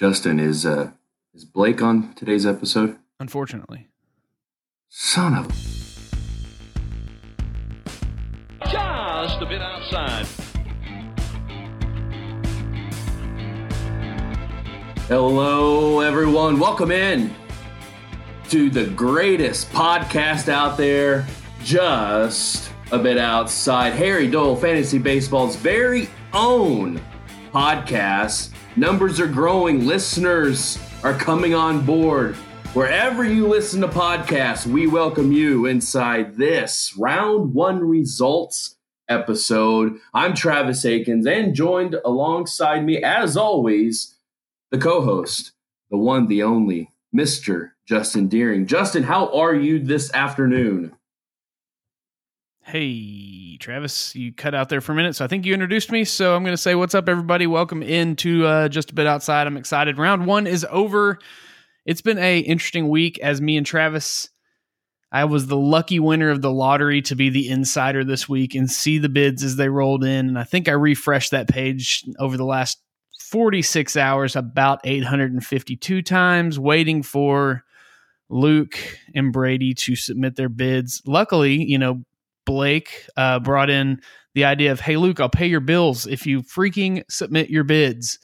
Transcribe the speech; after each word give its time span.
Justin, 0.00 0.40
is 0.40 0.64
uh 0.64 0.92
is 1.34 1.44
Blake 1.44 1.82
on 1.82 2.14
today's 2.14 2.46
episode? 2.46 2.96
Unfortunately. 3.18 3.88
Son 4.88 5.34
of 5.34 5.46
Just 8.62 9.42
a 9.42 9.46
bit 9.46 9.60
outside. 9.60 10.24
Hello 15.06 16.00
everyone. 16.00 16.58
Welcome 16.58 16.92
in 16.92 17.34
to 18.48 18.70
the 18.70 18.86
greatest 18.86 19.70
podcast 19.70 20.48
out 20.48 20.78
there, 20.78 21.26
just 21.62 22.72
a 22.90 22.98
bit 22.98 23.18
outside. 23.18 23.92
Harry 23.92 24.30
Dole 24.30 24.56
Fantasy 24.56 24.96
Baseball's 24.96 25.56
very 25.56 26.08
own 26.32 26.98
podcast. 27.52 28.54
Numbers 28.76 29.18
are 29.18 29.26
growing, 29.26 29.84
listeners 29.84 30.78
are 31.02 31.12
coming 31.12 31.54
on 31.54 31.84
board. 31.84 32.36
Wherever 32.72 33.24
you 33.24 33.48
listen 33.48 33.80
to 33.80 33.88
podcasts, 33.88 34.64
we 34.64 34.86
welcome 34.86 35.32
you 35.32 35.66
inside 35.66 36.36
this 36.36 36.94
round 36.96 37.52
one 37.52 37.80
results 37.80 38.76
episode. 39.08 39.98
I'm 40.14 40.34
Travis 40.34 40.84
Akins, 40.84 41.26
and 41.26 41.52
joined 41.52 41.96
alongside 42.04 42.84
me, 42.84 43.02
as 43.02 43.36
always, 43.36 44.16
the 44.70 44.78
co 44.78 45.02
host, 45.02 45.50
the 45.90 45.98
one, 45.98 46.28
the 46.28 46.44
only, 46.44 46.92
Mr. 47.12 47.72
Justin 47.86 48.28
Deering. 48.28 48.66
Justin, 48.66 49.02
how 49.02 49.34
are 49.36 49.54
you 49.54 49.80
this 49.80 50.14
afternoon? 50.14 50.92
Hey, 52.62 53.39
Travis, 53.60 54.16
you 54.16 54.32
cut 54.32 54.54
out 54.54 54.70
there 54.70 54.80
for 54.80 54.92
a 54.92 54.94
minute, 54.94 55.14
so 55.14 55.24
I 55.24 55.28
think 55.28 55.44
you 55.44 55.52
introduced 55.52 55.92
me. 55.92 56.04
So 56.04 56.34
I'm 56.34 56.42
going 56.42 56.54
to 56.54 56.60
say, 56.60 56.74
What's 56.74 56.94
up, 56.94 57.08
everybody? 57.08 57.46
Welcome 57.46 57.82
into 57.82 58.46
uh, 58.46 58.68
Just 58.68 58.90
a 58.90 58.94
Bit 58.94 59.06
Outside. 59.06 59.46
I'm 59.46 59.58
excited. 59.58 59.98
Round 59.98 60.26
one 60.26 60.46
is 60.46 60.66
over. 60.70 61.18
It's 61.84 62.00
been 62.00 62.18
a 62.18 62.38
interesting 62.38 62.88
week 62.88 63.18
as 63.20 63.40
me 63.40 63.56
and 63.56 63.66
Travis. 63.66 64.30
I 65.12 65.24
was 65.24 65.46
the 65.46 65.56
lucky 65.56 66.00
winner 66.00 66.30
of 66.30 66.40
the 66.40 66.50
lottery 66.50 67.02
to 67.02 67.14
be 67.14 67.28
the 67.28 67.48
insider 67.48 68.02
this 68.02 68.28
week 68.28 68.54
and 68.54 68.70
see 68.70 68.98
the 68.98 69.08
bids 69.08 69.42
as 69.42 69.56
they 69.56 69.68
rolled 69.68 70.04
in. 70.04 70.28
And 70.28 70.38
I 70.38 70.44
think 70.44 70.68
I 70.68 70.72
refreshed 70.72 71.32
that 71.32 71.48
page 71.48 72.04
over 72.18 72.36
the 72.36 72.44
last 72.44 72.80
46 73.20 73.96
hours 73.96 74.36
about 74.36 74.80
852 74.84 76.02
times, 76.02 76.58
waiting 76.58 77.02
for 77.02 77.64
Luke 78.28 78.78
and 79.14 79.32
Brady 79.32 79.74
to 79.74 79.96
submit 79.96 80.36
their 80.36 80.48
bids. 80.48 81.02
Luckily, 81.04 81.62
you 81.62 81.76
know, 81.76 82.04
Blake 82.50 83.06
uh, 83.16 83.38
brought 83.38 83.70
in 83.70 84.00
the 84.34 84.44
idea 84.44 84.72
of, 84.72 84.80
hey, 84.80 84.96
Luke, 84.96 85.20
I'll 85.20 85.28
pay 85.28 85.46
your 85.46 85.60
bills 85.60 86.08
if 86.08 86.26
you 86.26 86.42
freaking 86.42 87.04
submit 87.08 87.48
your 87.48 87.62
bids. 87.62 88.18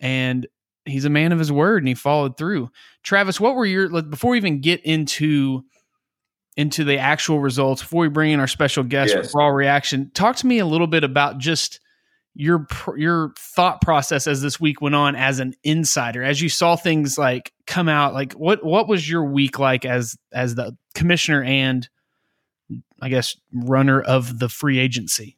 And 0.00 0.46
he's 0.84 1.04
a 1.04 1.10
man 1.10 1.30
of 1.30 1.38
his 1.38 1.52
word 1.52 1.78
and 1.82 1.86
he 1.88 1.94
followed 1.94 2.36
through. 2.36 2.68
Travis, 3.04 3.38
what 3.38 3.54
were 3.54 3.64
your, 3.64 4.02
before 4.02 4.32
we 4.32 4.38
even 4.38 4.60
get 4.60 4.80
into, 4.84 5.62
into 6.56 6.82
the 6.82 6.98
actual 6.98 7.38
results, 7.38 7.80
before 7.80 8.02
we 8.02 8.08
bring 8.08 8.32
in 8.32 8.40
our 8.40 8.48
special 8.48 8.82
guest 8.82 9.14
Yes. 9.14 9.30
for 9.30 9.38
raw 9.38 9.48
reaction, 9.48 10.10
talk 10.14 10.34
to 10.36 10.46
me 10.48 10.58
a 10.58 10.66
little 10.66 10.88
bit 10.88 11.04
about 11.04 11.38
just 11.38 11.78
your 12.36 12.66
your 12.96 13.32
thought 13.38 13.80
process 13.80 14.26
as 14.26 14.42
this 14.42 14.58
week 14.58 14.80
went 14.80 14.96
on 14.96 15.14
as 15.14 15.38
an 15.38 15.54
insider 15.62 16.24
as 16.24 16.42
you 16.42 16.48
saw 16.48 16.74
things 16.74 17.16
like 17.16 17.52
come 17.64 17.88
out 17.88 18.12
like 18.12 18.32
what 18.32 18.64
what 18.64 18.88
was 18.88 19.08
your 19.08 19.24
week 19.24 19.60
like 19.60 19.84
as 19.84 20.16
as 20.32 20.56
the 20.56 20.76
commissioner 20.96 21.44
and 21.44 21.88
i 23.00 23.08
guess 23.08 23.36
runner 23.52 24.00
of 24.00 24.38
the 24.38 24.48
free 24.48 24.78
agency 24.78 25.36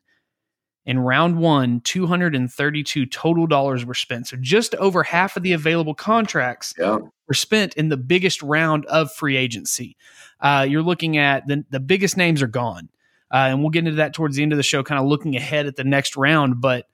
in 0.86 1.00
round 1.00 1.38
one 1.38 1.82
232 1.82 3.06
total 3.08 3.48
dollars 3.48 3.86
were 3.86 3.94
spent 3.94 4.28
so 4.28 4.38
just 4.40 4.74
over 4.76 5.04
half 5.04 5.36
of 5.36 5.44
the 5.44 5.54
available 5.54 5.94
contracts 5.94 6.74
Yeah. 6.78 7.00
were 7.28 7.34
spent 7.34 7.74
in 7.76 7.90
the 7.90 7.98
biggest 7.98 8.42
round 8.42 8.86
of 8.86 9.12
free 9.12 9.36
agency. 9.36 9.98
Uh, 10.40 10.66
you're 10.70 10.84
looking 10.84 11.18
at 11.18 11.46
the, 11.48 11.66
the 11.72 11.80
biggest 11.80 12.16
names 12.16 12.42
are 12.42 12.48
gone. 12.48 12.90
Uh, 13.30 13.52
and 13.52 13.60
we'll 13.60 13.72
get 13.72 13.80
into 13.80 13.98
that 13.98 14.14
towards 14.14 14.38
the 14.38 14.44
end 14.44 14.54
of 14.54 14.58
the 14.58 14.64
show, 14.64 14.82
kind 14.84 15.02
of 15.02 15.06
looking 15.06 15.36
ahead 15.36 15.66
at 15.66 15.76
the 15.76 15.84
next 15.84 16.16
round. 16.16 16.62
But 16.62 16.86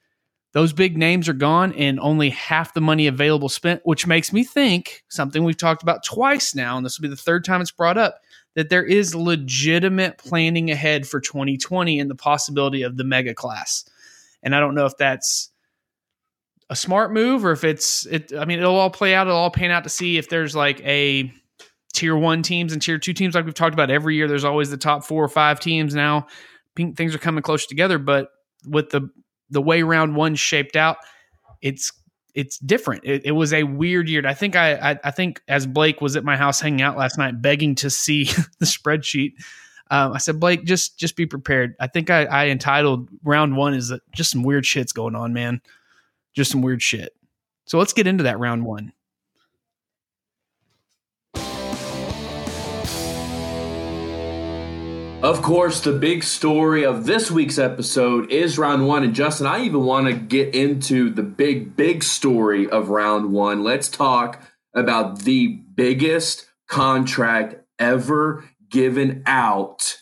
those 0.53 0.72
big 0.72 0.97
names 0.97 1.28
are 1.28 1.34
gone 1.34 1.74
and 1.74 2.00
only 2.00 2.30
half 2.30 2.74
the 2.74 2.81
money 2.81 3.08
available 3.08 3.50
spent, 3.50 3.81
which 3.84 4.08
makes 4.08 4.31
me 4.31 4.44
think 4.44 5.03
something 5.09 5.44
we've 5.44 5.58
talked 5.58 5.84
about 5.84 6.03
twice 6.03 6.56
now, 6.56 6.78
and 6.78 6.86
this 6.86 6.97
will 6.97 7.03
be 7.03 7.09
the 7.09 7.16
third 7.16 7.44
time 7.44 7.59
it's 7.59 7.72
brought 7.72 7.97
up 7.97 8.19
that 8.56 8.69
there 8.69 8.84
is 8.84 9.16
legitimate 9.16 10.19
planning 10.19 10.69
ahead 10.69 11.08
for 11.08 11.19
2020 11.19 12.00
and 12.00 12.09
the 12.09 12.16
possibility 12.16 12.84
of 12.84 12.97
the 12.97 13.03
mega 13.03 13.34
class. 13.34 13.84
And 14.44 14.56
I 14.56 14.59
don't 14.59 14.75
know 14.75 14.86
if 14.86 14.96
that's 14.97 15.50
a 16.69 16.75
smart 16.75 17.12
move 17.12 17.46
or 17.46 17.52
if 17.52 17.63
it's 17.63 18.06
it 18.06 18.31
I 18.38 18.46
mean 18.46 18.59
it'll 18.59 18.75
all 18.75 18.90
play 18.90 19.13
out 19.13 19.28
it'll 19.28 19.38
all 19.38 19.52
pan 19.52 19.69
out 19.69 19.84
to 19.84 19.90
see 19.90 20.18
if 20.18 20.30
there's 20.30 20.56
like 20.56 20.80
a 20.81 21.31
tier 21.94 22.16
1 22.16 22.42
teams 22.42 22.74
and 22.74 22.81
tier 22.81 22.97
2 22.97 23.13
teams 23.13 23.36
like 23.36 23.46
we've 23.46 23.53
talked 23.53 23.74
about 23.74 23.92
every 23.92 24.16
year 24.16 24.28
there's 24.28 24.46
always 24.46 24.69
the 24.72 24.78
top 24.78 25.03
4 25.03 25.24
or 25.24 25.28
5 25.28 25.59
teams 25.59 25.94
now 25.94 26.25
things 26.96 27.13
are 27.13 27.19
coming 27.19 27.44
closer 27.44 27.68
together 27.68 28.00
but 28.00 28.30
with 28.66 28.90
the 28.90 29.09
the 29.53 29.62
way 29.62 29.84
round 29.84 30.16
1 30.16 30.36
shaped 30.36 30.75
out 30.75 30.97
it's 31.62 31.91
it's 32.36 32.58
different 32.58 33.06
it, 33.06 33.25
it 33.25 33.31
was 33.31 33.53
a 33.53 33.64
weird 33.64 34.09
year 34.09 34.25
I 34.25 34.34
think 34.34 34.56
I, 34.56 34.91
I 34.91 35.00
I 35.06 35.12
think 35.12 35.41
as 35.47 35.66
Blake 35.66 36.02
was 36.02 36.16
at 36.16 36.24
my 36.24 36.36
house 36.36 36.59
hanging 36.59 36.81
out 36.81 36.97
last 36.97 37.18
night 37.18 37.41
begging 37.41 37.75
to 37.75 37.90
see 37.90 38.25
the 38.59 38.66
spreadsheet 38.66 39.34
um, 39.92 40.13
I 40.13 40.18
said, 40.18 40.40
Blake, 40.40 40.63
just 40.63 40.97
just 40.97 41.16
be 41.16 41.28
prepared. 41.28 41.75
I 41.80 41.86
think 41.86 42.09
I, 42.09 42.24
I 42.25 42.47
entitled 42.47 43.09
round 43.24 43.56
one 43.56 43.75
is 43.75 43.94
just 44.16 44.31
some 44.31 44.42
weird 44.42 44.66
shit's 44.66 44.92
going 44.92 45.16
on, 45.16 45.34
man. 45.34 45.62
Just 46.34 46.50
some 46.50 46.63
weird 46.63 46.81
shit. 46.81 47.13
So 47.66 47.78
let's 47.78 47.94
get 47.94 48.08
into 48.08 48.24
that 48.24 48.40
round 48.40 48.66
one. 48.66 48.92
Of 55.23 55.41
course, 55.41 55.79
the 55.79 55.94
big 55.94 56.22
story 56.22 56.84
of 56.84 57.06
this 57.06 57.31
week's 57.31 57.57
episode 57.57 58.29
is 58.29 58.57
round 58.57 58.85
one. 58.85 59.06
And 59.06 59.16
Justin, 59.16 59.47
I 59.47 59.63
even 59.63 59.85
want 59.85 60.07
to 60.07 60.13
get 60.13 60.53
into 60.53 61.09
the 61.09 61.24
big, 61.24 61.77
big 61.77 62.03
story 62.03 62.69
of 62.69 62.89
round 62.89 63.31
one. 63.31 63.63
Let's 63.63 63.88
talk 63.88 64.44
about 64.75 65.19
the 65.19 65.48
biggest 65.48 66.45
contract 66.68 67.56
ever 67.80 68.44
given 68.69 69.24
out 69.25 70.00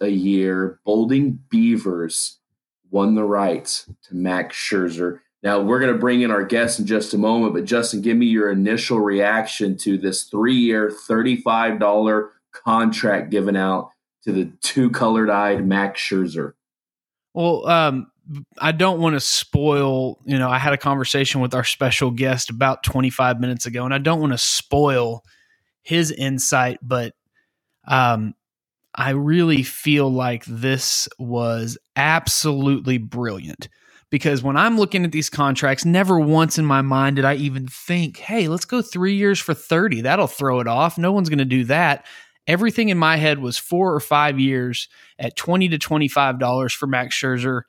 a 0.00 0.10
year. 0.10 0.80
Bolding 0.84 1.38
Beavers 1.48 2.38
won 2.90 3.14
the 3.14 3.24
rights 3.24 3.88
to 4.08 4.16
Max 4.16 4.56
Scherzer. 4.56 5.20
Now 5.42 5.60
we're 5.60 5.78
going 5.78 5.92
to 5.92 5.98
bring 5.98 6.22
in 6.22 6.32
our 6.32 6.44
guest 6.44 6.80
in 6.80 6.86
just 6.86 7.14
a 7.14 7.18
moment, 7.18 7.54
but 7.54 7.64
Justin, 7.64 8.02
give 8.02 8.16
me 8.16 8.26
your 8.26 8.50
initial 8.50 8.98
reaction 8.98 9.76
to 9.78 9.96
this 9.96 10.24
three-year, 10.24 10.90
thirty-five 10.90 11.78
dollar 11.78 12.32
contract 12.50 13.30
given 13.30 13.54
out 13.54 13.92
to 14.24 14.32
the 14.32 14.50
two 14.62 14.90
colored-eyed 14.90 15.64
Max 15.64 16.00
Scherzer. 16.00 16.54
Well, 17.34 17.66
um, 17.66 18.10
I 18.58 18.72
don't 18.72 19.00
want 19.00 19.14
to 19.14 19.20
spoil. 19.20 20.18
You 20.24 20.38
know, 20.38 20.50
I 20.50 20.58
had 20.58 20.72
a 20.72 20.78
conversation 20.78 21.40
with 21.40 21.54
our 21.54 21.64
special 21.64 22.10
guest 22.10 22.50
about 22.50 22.82
25 22.82 23.40
minutes 23.40 23.66
ago, 23.66 23.84
and 23.84 23.94
I 23.94 23.98
don't 23.98 24.20
want 24.20 24.32
to 24.32 24.38
spoil 24.38 25.24
his 25.82 26.10
insight, 26.10 26.78
but 26.82 27.14
um, 27.86 28.34
I 28.94 29.10
really 29.10 29.62
feel 29.62 30.12
like 30.12 30.44
this 30.44 31.08
was 31.18 31.78
absolutely 31.96 32.98
brilliant 32.98 33.68
because 34.10 34.42
when 34.42 34.56
I'm 34.56 34.78
looking 34.78 35.04
at 35.04 35.12
these 35.12 35.30
contracts, 35.30 35.84
never 35.84 36.18
once 36.18 36.58
in 36.58 36.64
my 36.64 36.82
mind 36.82 37.16
did 37.16 37.24
I 37.24 37.34
even 37.34 37.66
think, 37.68 38.18
hey, 38.18 38.48
let's 38.48 38.64
go 38.64 38.82
three 38.82 39.14
years 39.14 39.38
for 39.38 39.54
30. 39.54 40.02
That'll 40.02 40.26
throw 40.26 40.60
it 40.60 40.66
off. 40.66 40.98
No 40.98 41.12
one's 41.12 41.28
going 41.28 41.38
to 41.38 41.44
do 41.44 41.64
that. 41.64 42.06
Everything 42.48 42.88
in 42.88 42.98
my 42.98 43.16
head 43.16 43.38
was 43.38 43.56
four 43.56 43.94
or 43.94 44.00
five 44.00 44.40
years 44.40 44.88
at 45.18 45.36
20 45.36 45.68
to 45.68 45.78
$25 45.78 46.74
for 46.74 46.86
Max 46.88 47.14
Scherzer 47.14 47.62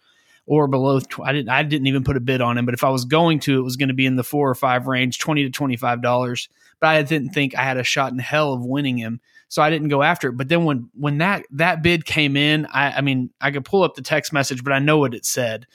or 0.47 0.67
below. 0.67 0.99
I 1.23 1.31
didn't, 1.31 1.49
I 1.49 1.61
didn't 1.61 1.85
even 1.85 2.03
put 2.03 2.17
a 2.17 2.21
bid 2.21 2.41
on 2.41 2.57
him, 2.57 2.65
but 2.65 2.73
if 2.73 2.83
I 2.83 2.89
was 2.89 3.05
going 3.05 3.39
to, 3.41 3.59
it 3.59 3.63
was 3.63 3.75
going 3.75 3.89
to 3.89 3.93
be 3.93 4.07
in 4.07 4.15
the 4.15 4.23
four 4.23 4.49
or 4.49 4.55
five 4.55 4.87
range, 4.87 5.19
20 5.19 5.47
to 5.47 5.51
$25. 5.51 6.47
But 6.79 6.87
I 6.87 7.03
didn't 7.03 7.29
think 7.29 7.55
I 7.55 7.61
had 7.61 7.77
a 7.77 7.83
shot 7.83 8.11
in 8.11 8.17
hell 8.17 8.53
of 8.53 8.65
winning 8.65 8.97
him 8.97 9.19
so 9.49 9.63
I 9.63 9.71
didn't 9.71 9.89
go 9.89 10.03
after 10.03 10.29
it. 10.29 10.37
But 10.37 10.47
then 10.47 10.63
when 10.63 10.89
when 10.93 11.17
that 11.17 11.45
that 11.51 11.81
bid 11.81 12.05
came 12.05 12.37
in, 12.37 12.67
I, 12.67 12.91
I 12.93 13.01
mean, 13.01 13.31
I 13.41 13.51
could 13.51 13.65
pull 13.65 13.83
up 13.83 13.95
the 13.95 14.01
text 14.01 14.31
message, 14.31 14.63
but 14.63 14.71
I 14.71 14.79
know 14.79 14.99
what 14.99 15.13
it 15.13 15.25
said. 15.25 15.67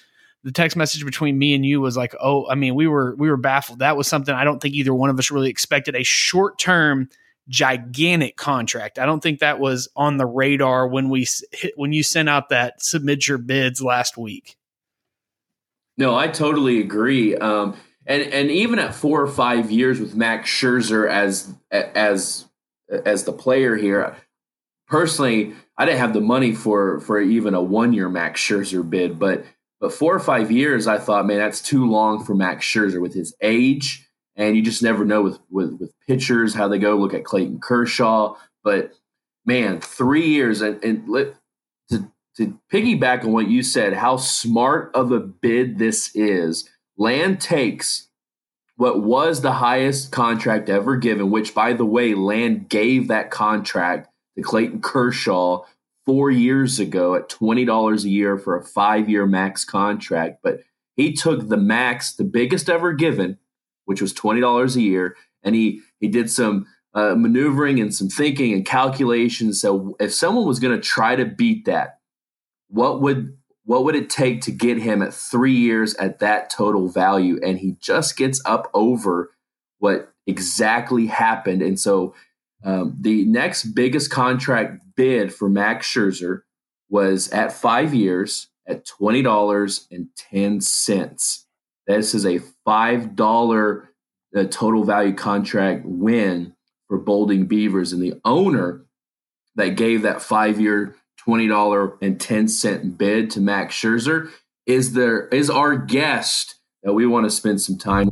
The 0.44 0.52
text 0.52 0.76
message 0.76 1.04
between 1.04 1.38
me 1.38 1.54
and 1.54 1.66
you 1.66 1.80
was 1.80 1.96
like, 1.96 2.14
"Oh, 2.20 2.48
I 2.48 2.54
mean, 2.54 2.74
we 2.74 2.86
were 2.86 3.14
we 3.16 3.28
were 3.28 3.36
baffled. 3.36 3.80
That 3.80 3.96
was 3.96 4.06
something 4.06 4.34
I 4.34 4.44
don't 4.44 4.62
think 4.62 4.74
either 4.74 4.94
one 4.94 5.10
of 5.10 5.18
us 5.18 5.30
really 5.30 5.50
expected. 5.50 5.96
A 5.96 6.04
short 6.04 6.58
term, 6.58 7.08
gigantic 7.48 8.36
contract. 8.36 8.98
I 8.98 9.06
don't 9.06 9.22
think 9.22 9.40
that 9.40 9.58
was 9.60 9.88
on 9.96 10.16
the 10.16 10.26
radar 10.26 10.88
when 10.88 11.08
we 11.08 11.26
hit, 11.52 11.74
when 11.76 11.92
you 11.92 12.02
sent 12.02 12.28
out 12.28 12.48
that 12.48 12.82
submit 12.82 13.28
your 13.28 13.38
bids 13.38 13.80
last 13.82 14.16
week." 14.16 14.56
No, 15.96 16.16
I 16.16 16.28
totally 16.28 16.80
agree. 16.80 17.36
Um, 17.36 17.76
and 18.06 18.22
and 18.22 18.50
even 18.50 18.78
at 18.78 18.94
four 18.94 19.22
or 19.22 19.28
five 19.28 19.70
years 19.70 20.00
with 20.00 20.14
Max 20.14 20.50
Scherzer 20.50 21.08
as 21.08 21.52
as 21.70 22.46
as 22.90 23.24
the 23.24 23.32
player 23.32 23.76
here. 23.76 24.16
Personally, 24.86 25.54
I 25.78 25.86
didn't 25.86 26.00
have 26.00 26.12
the 26.12 26.20
money 26.20 26.54
for 26.54 27.00
for 27.00 27.20
even 27.20 27.54
a 27.54 27.62
one 27.62 27.92
year 27.92 28.08
Max 28.08 28.40
Scherzer 28.40 28.88
bid, 28.88 29.18
but 29.18 29.44
but 29.80 29.92
four 29.92 30.14
or 30.14 30.20
five 30.20 30.50
years, 30.50 30.86
I 30.86 30.98
thought, 30.98 31.26
man, 31.26 31.38
that's 31.38 31.60
too 31.60 31.86
long 31.90 32.24
for 32.24 32.34
Max 32.34 32.64
Scherzer 32.66 33.00
with 33.00 33.14
his 33.14 33.34
age, 33.40 34.03
and 34.36 34.56
you 34.56 34.62
just 34.62 34.82
never 34.82 35.04
know 35.04 35.22
with 35.22 35.38
with 35.50 35.78
with 35.80 35.92
pitchers 36.06 36.54
how 36.54 36.68
they 36.68 36.78
go. 36.78 36.96
Look 36.96 37.14
at 37.14 37.24
Clayton 37.24 37.60
Kershaw, 37.60 38.36
but 38.62 38.92
man, 39.46 39.80
three 39.80 40.26
years 40.28 40.60
and, 40.60 40.82
and 40.82 41.08
let, 41.08 41.34
to 41.90 42.10
to 42.36 42.58
piggyback 42.72 43.24
on 43.24 43.32
what 43.32 43.48
you 43.48 43.62
said, 43.62 43.94
how 43.94 44.16
smart 44.16 44.90
of 44.94 45.12
a 45.12 45.20
bid 45.20 45.78
this 45.78 46.10
is. 46.14 46.68
Land 46.96 47.40
takes 47.40 48.08
what 48.76 49.02
was 49.02 49.40
the 49.40 49.52
highest 49.52 50.10
contract 50.10 50.68
ever 50.68 50.96
given, 50.96 51.30
which, 51.30 51.54
by 51.54 51.72
the 51.72 51.84
way, 51.84 52.14
Land 52.14 52.68
gave 52.68 53.08
that 53.08 53.30
contract 53.30 54.08
to 54.36 54.42
Clayton 54.42 54.80
Kershaw 54.80 55.64
four 56.04 56.30
years 56.30 56.80
ago 56.80 57.14
at 57.14 57.28
$20 57.28 58.04
a 58.04 58.08
year 58.08 58.36
for 58.36 58.56
a 58.56 58.64
five 58.64 59.08
year 59.08 59.26
max 59.26 59.64
contract. 59.64 60.40
But 60.42 60.60
he 60.96 61.12
took 61.12 61.48
the 61.48 61.56
max, 61.56 62.12
the 62.12 62.24
biggest 62.24 62.68
ever 62.68 62.92
given, 62.92 63.38
which 63.84 64.00
was 64.00 64.12
$20 64.12 64.76
a 64.76 64.80
year, 64.80 65.16
and 65.42 65.54
he, 65.54 65.80
he 66.00 66.08
did 66.08 66.30
some 66.30 66.66
uh, 66.94 67.14
maneuvering 67.16 67.80
and 67.80 67.94
some 67.94 68.08
thinking 68.08 68.52
and 68.52 68.64
calculations. 68.64 69.60
So 69.60 69.96
if 69.98 70.14
someone 70.14 70.46
was 70.46 70.60
going 70.60 70.74
to 70.74 70.80
try 70.80 71.16
to 71.16 71.24
beat 71.24 71.64
that, 71.66 71.98
what 72.68 73.02
would 73.02 73.36
what 73.66 73.84
would 73.84 73.94
it 73.94 74.10
take 74.10 74.42
to 74.42 74.50
get 74.50 74.78
him 74.78 75.00
at 75.00 75.14
three 75.14 75.54
years 75.54 75.94
at 75.94 76.18
that 76.18 76.50
total 76.50 76.88
value? 76.88 77.38
And 77.42 77.58
he 77.58 77.76
just 77.80 78.14
gets 78.16 78.42
up 78.44 78.70
over 78.74 79.30
what 79.78 80.12
exactly 80.26 81.06
happened. 81.06 81.62
And 81.62 81.80
so 81.80 82.14
um, 82.62 82.94
the 83.00 83.24
next 83.24 83.74
biggest 83.74 84.10
contract 84.10 84.82
bid 84.96 85.32
for 85.32 85.48
Max 85.48 85.90
Scherzer 85.90 86.42
was 86.90 87.30
at 87.30 87.52
five 87.52 87.94
years 87.94 88.48
at 88.66 88.86
$20.10. 88.86 91.43
This 91.86 92.14
is 92.14 92.24
a 92.24 92.40
$5 92.66 93.86
uh, 94.36 94.44
total 94.44 94.84
value 94.84 95.14
contract 95.14 95.84
win 95.84 96.54
for 96.88 96.98
Bolding 96.98 97.46
Beavers. 97.46 97.92
And 97.92 98.02
the 98.02 98.20
owner 98.24 98.84
that 99.56 99.70
gave 99.70 100.02
that 100.02 100.22
five 100.22 100.60
year 100.60 100.96
$20.10 101.26 102.98
bid 102.98 103.30
to 103.30 103.40
Max 103.40 103.74
Scherzer 103.74 104.30
is 104.66 104.92
there 104.94 105.28
is 105.28 105.50
our 105.50 105.76
guest 105.76 106.56
that 106.82 106.94
we 106.94 107.06
want 107.06 107.24
to 107.24 107.30
spend 107.30 107.60
some 107.60 107.78
time 107.78 108.08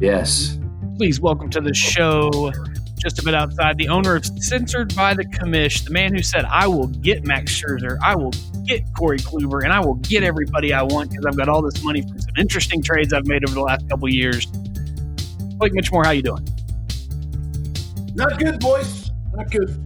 Yes. 0.00 0.58
Please 0.96 1.20
welcome 1.20 1.50
to 1.50 1.60
the 1.60 1.74
show 1.74 2.50
just 2.96 3.18
a 3.18 3.22
bit 3.22 3.34
outside 3.34 3.76
the 3.76 3.88
owner 3.88 4.16
of 4.16 4.24
Censored 4.24 4.94
by 4.94 5.14
the 5.14 5.24
Commish, 5.24 5.84
the 5.84 5.90
man 5.90 6.14
who 6.14 6.22
said, 6.22 6.44
I 6.46 6.66
will 6.66 6.86
get 6.86 7.24
Max 7.24 7.52
Scherzer, 7.52 7.98
I 8.02 8.14
will 8.14 8.32
get 8.66 8.82
Corey 8.96 9.18
Kluber, 9.18 9.62
and 9.62 9.72
I 9.72 9.80
will 9.80 9.94
get 9.94 10.22
everybody 10.22 10.72
I 10.72 10.82
want 10.82 11.10
because 11.10 11.26
I've 11.26 11.36
got 11.36 11.48
all 11.48 11.62
this 11.62 11.82
money 11.82 12.02
from 12.02 12.20
some 12.20 12.34
interesting 12.38 12.82
trades 12.82 13.12
I've 13.12 13.26
made 13.26 13.44
over 13.44 13.54
the 13.54 13.62
last 13.62 13.88
couple 13.88 14.08
years. 14.08 14.46
Blake 15.56 15.72
Mitchmore, 15.74 16.04
how 16.04 16.10
you 16.10 16.22
doing? 16.22 16.46
Not 18.14 18.38
good, 18.38 18.58
boys. 18.60 19.10
Not 19.34 19.50
good. 19.50 19.76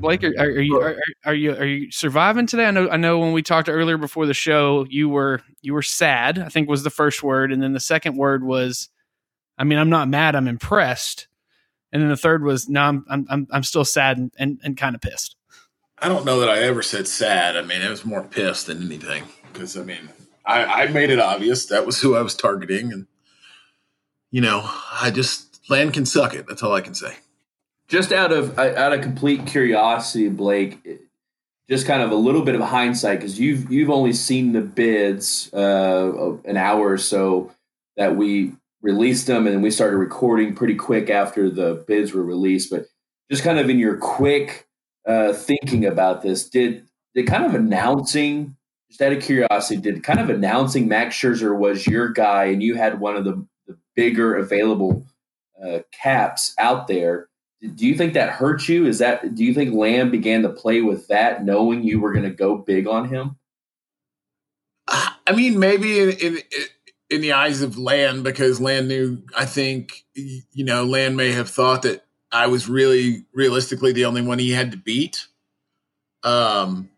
Blake, 0.00 0.24
are, 0.24 0.32
are 0.38 0.60
you 0.60 0.80
are, 0.80 0.96
are, 1.26 1.34
you 1.34 1.52
are 1.52 1.66
you 1.66 1.90
surviving 1.90 2.46
today? 2.46 2.64
I 2.64 2.70
know 2.70 2.88
I 2.88 2.96
know 2.96 3.18
when 3.18 3.32
we 3.32 3.42
talked 3.42 3.68
earlier 3.68 3.98
before 3.98 4.24
the 4.24 4.34
show, 4.34 4.86
you 4.88 5.08
were 5.10 5.42
you 5.60 5.74
were 5.74 5.82
sad. 5.82 6.38
I 6.38 6.48
think 6.48 6.68
was 6.68 6.82
the 6.82 6.90
first 6.90 7.22
word, 7.22 7.52
and 7.52 7.62
then 7.62 7.74
the 7.74 7.80
second 7.80 8.16
word 8.16 8.42
was, 8.42 8.88
I 9.58 9.64
mean, 9.64 9.78
I'm 9.78 9.90
not 9.90 10.08
mad, 10.08 10.34
I'm 10.34 10.48
impressed, 10.48 11.28
and 11.92 12.00
then 12.00 12.08
the 12.08 12.16
third 12.16 12.42
was, 12.42 12.68
no, 12.68 12.80
I'm 12.80 13.04
I'm 13.28 13.46
I'm 13.50 13.62
still 13.62 13.84
sad 13.84 14.16
and 14.16 14.32
and, 14.38 14.58
and 14.64 14.76
kind 14.76 14.94
of 14.94 15.02
pissed. 15.02 15.36
I 16.02 16.08
don't 16.08 16.24
know 16.24 16.40
that 16.40 16.48
I 16.48 16.60
ever 16.60 16.82
said 16.82 17.06
sad. 17.06 17.56
I 17.56 17.62
mean, 17.62 17.82
it 17.82 17.90
was 17.90 18.04
more 18.04 18.22
pissed 18.22 18.66
than 18.66 18.82
anything 18.82 19.24
because 19.52 19.76
I 19.76 19.82
mean, 19.82 20.08
I, 20.44 20.64
I 20.64 20.86
made 20.88 21.10
it 21.10 21.18
obvious 21.18 21.66
that 21.66 21.86
was 21.86 22.00
who 22.00 22.16
I 22.16 22.22
was 22.22 22.34
targeting, 22.34 22.92
and 22.92 23.06
you 24.30 24.40
know, 24.40 24.62
I 25.00 25.10
just 25.10 25.60
land 25.68 25.94
can 25.94 26.06
suck 26.06 26.34
it. 26.34 26.46
That's 26.48 26.62
all 26.62 26.74
I 26.74 26.80
can 26.80 26.94
say 26.94 27.16
just 27.90 28.12
out 28.12 28.32
of 28.32 28.56
out 28.58 28.92
of 28.92 29.02
complete 29.02 29.46
curiosity, 29.46 30.28
Blake, 30.28 30.78
just 31.68 31.86
kind 31.86 32.02
of 32.02 32.12
a 32.12 32.16
little 32.16 32.42
bit 32.42 32.54
of 32.54 32.60
hindsight 32.62 33.18
because 33.18 33.38
you've 33.38 33.70
you've 33.70 33.90
only 33.90 34.12
seen 34.12 34.52
the 34.52 34.60
bids 34.60 35.52
uh, 35.52 36.36
an 36.44 36.56
hour 36.56 36.92
or 36.92 36.98
so 36.98 37.52
that 37.96 38.16
we 38.16 38.52
released 38.80 39.26
them, 39.26 39.46
and 39.46 39.62
we 39.62 39.72
started 39.72 39.96
recording 39.96 40.54
pretty 40.54 40.76
quick 40.76 41.10
after 41.10 41.50
the 41.50 41.84
bids 41.86 42.14
were 42.14 42.22
released. 42.22 42.70
But 42.70 42.86
just 43.28 43.42
kind 43.42 43.58
of 43.58 43.68
in 43.68 43.80
your 43.80 43.96
quick 43.96 44.68
uh, 45.06 45.32
thinking 45.32 45.84
about 45.86 46.22
this, 46.22 46.48
did 46.48 46.86
did 47.14 47.26
kind 47.26 47.44
of 47.44 47.54
announcing 47.54 48.56
just 48.88 49.02
out 49.02 49.12
of 49.12 49.22
curiosity, 49.22 49.80
did 49.80 50.02
kind 50.02 50.20
of 50.20 50.30
announcing 50.30 50.88
Max 50.88 51.16
Scherzer 51.16 51.56
was 51.56 51.86
your 51.86 52.08
guy, 52.08 52.46
and 52.46 52.62
you 52.62 52.74
had 52.74 53.00
one 53.00 53.16
of 53.16 53.24
the, 53.24 53.46
the 53.66 53.76
bigger 53.94 54.36
available 54.36 55.06
uh, 55.62 55.80
caps 55.92 56.54
out 56.58 56.88
there 56.88 57.28
do 57.60 57.86
you 57.86 57.94
think 57.94 58.14
that 58.14 58.30
hurt 58.30 58.68
you? 58.68 58.86
Is 58.86 58.98
that 58.98 59.34
do 59.34 59.44
you 59.44 59.52
think 59.52 59.74
Lamb 59.74 60.10
began 60.10 60.42
to 60.42 60.48
play 60.48 60.80
with 60.80 61.08
that, 61.08 61.44
knowing 61.44 61.84
you 61.84 62.00
were 62.00 62.12
going 62.12 62.24
to 62.24 62.30
go 62.30 62.56
big 62.56 62.86
on 62.86 63.08
him? 63.08 63.36
I 64.88 65.32
mean, 65.36 65.58
maybe 65.58 66.00
in, 66.00 66.10
in, 66.10 66.38
in 67.10 67.20
the 67.20 67.32
eyes 67.32 67.62
of 67.62 67.78
Land, 67.78 68.24
because 68.24 68.60
Land 68.60 68.88
knew. 68.88 69.22
I 69.36 69.44
think 69.44 70.04
you 70.14 70.64
know, 70.64 70.84
Land 70.84 71.16
may 71.16 71.32
have 71.32 71.50
thought 71.50 71.82
that 71.82 72.04
I 72.32 72.46
was 72.46 72.68
really 72.68 73.24
realistically 73.32 73.92
the 73.92 74.04
only 74.04 74.22
one 74.22 74.38
he 74.38 74.50
had 74.50 74.72
to 74.72 74.76
beat. 74.76 75.26
Um, 76.22 76.90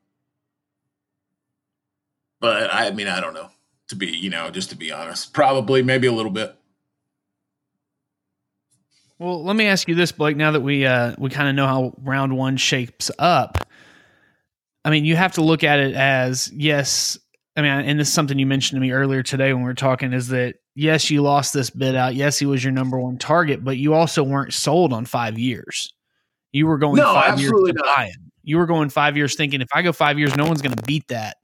but 2.40 2.72
I 2.72 2.90
mean, 2.90 3.08
I 3.08 3.20
don't 3.20 3.34
know. 3.34 3.50
To 3.88 3.96
be, 3.96 4.08
you 4.08 4.30
know, 4.30 4.50
just 4.50 4.70
to 4.70 4.76
be 4.76 4.90
honest, 4.90 5.34
probably 5.34 5.82
maybe 5.82 6.06
a 6.06 6.12
little 6.12 6.30
bit. 6.30 6.56
Well, 9.18 9.44
let 9.44 9.54
me 9.54 9.66
ask 9.66 9.86
you 9.86 9.94
this, 9.94 10.12
Blake. 10.12 10.36
Now 10.36 10.52
that 10.52 10.62
we 10.62 10.86
uh, 10.86 11.14
we 11.18 11.30
kind 11.30 11.48
of 11.48 11.54
know 11.54 11.66
how 11.66 11.94
round 12.02 12.36
one 12.36 12.56
shapes 12.56 13.10
up, 13.18 13.58
I 14.84 14.90
mean, 14.90 15.04
you 15.04 15.14
have 15.14 15.34
to 15.34 15.42
look 15.42 15.62
at 15.62 15.78
it 15.78 15.94
as 15.94 16.50
yes. 16.54 17.18
I 17.56 17.62
mean, 17.62 17.70
and 17.70 18.00
this 18.00 18.08
is 18.08 18.14
something 18.14 18.38
you 18.38 18.46
mentioned 18.46 18.76
to 18.76 18.80
me 18.80 18.92
earlier 18.92 19.22
today 19.22 19.52
when 19.52 19.62
we 19.62 19.68
were 19.68 19.74
talking 19.74 20.12
is 20.12 20.28
that 20.28 20.56
yes, 20.74 21.10
you 21.10 21.20
lost 21.20 21.52
this 21.52 21.68
bid 21.68 21.94
out. 21.94 22.14
Yes, 22.14 22.38
he 22.38 22.46
was 22.46 22.64
your 22.64 22.72
number 22.72 22.98
one 22.98 23.18
target, 23.18 23.62
but 23.62 23.76
you 23.76 23.92
also 23.92 24.22
weren't 24.22 24.54
sold 24.54 24.92
on 24.92 25.04
five 25.04 25.38
years. 25.38 25.92
You 26.52 26.66
were 26.66 26.78
going 26.78 26.96
no, 26.96 27.12
five 27.12 27.38
years 27.40 27.52
to 27.52 27.72
not. 27.74 27.84
buy 27.84 28.06
him. 28.06 28.32
You 28.42 28.58
were 28.58 28.66
going 28.66 28.88
five 28.88 29.16
years 29.16 29.34
thinking 29.34 29.60
if 29.60 29.68
I 29.74 29.82
go 29.82 29.92
five 29.92 30.18
years, 30.18 30.36
no 30.36 30.46
one's 30.46 30.62
going 30.62 30.74
to 30.76 30.82
beat 30.84 31.08
that. 31.08 31.36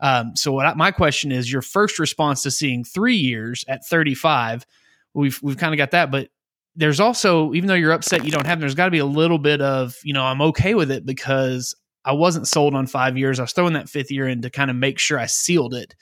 Um, 0.00 0.36
so 0.36 0.52
what 0.52 0.66
I, 0.66 0.74
my 0.74 0.90
question 0.90 1.32
is, 1.32 1.50
your 1.50 1.62
first 1.62 1.98
response 1.98 2.42
to 2.42 2.50
seeing 2.50 2.84
three 2.84 3.16
years 3.16 3.64
at 3.68 3.86
35, 3.86 4.66
we've 5.14 5.38
we've 5.42 5.56
kind 5.56 5.72
of 5.72 5.78
got 5.78 5.92
that, 5.92 6.10
but 6.10 6.28
there's 6.74 7.00
also 7.00 7.54
even 7.54 7.68
though 7.68 7.74
you're 7.74 7.92
upset 7.92 8.24
you 8.24 8.30
don't 8.30 8.46
have, 8.46 8.60
there's 8.60 8.74
got 8.74 8.86
to 8.86 8.90
be 8.90 8.98
a 8.98 9.06
little 9.06 9.38
bit 9.38 9.60
of 9.60 9.96
you 10.04 10.12
know 10.12 10.24
I'm 10.24 10.42
okay 10.42 10.74
with 10.74 10.90
it 10.90 11.06
because 11.06 11.74
I 12.06 12.12
wasn't 12.12 12.46
sold 12.46 12.76
on 12.76 12.86
five 12.86 13.18
years. 13.18 13.40
I 13.40 13.42
was 13.42 13.52
throwing 13.52 13.72
that 13.72 13.88
fifth 13.88 14.12
year 14.12 14.28
in 14.28 14.40
to 14.42 14.50
kind 14.50 14.70
of 14.70 14.76
make 14.76 15.00
sure 15.00 15.18
I 15.18 15.26
sealed 15.26 15.74
it. 15.74 15.96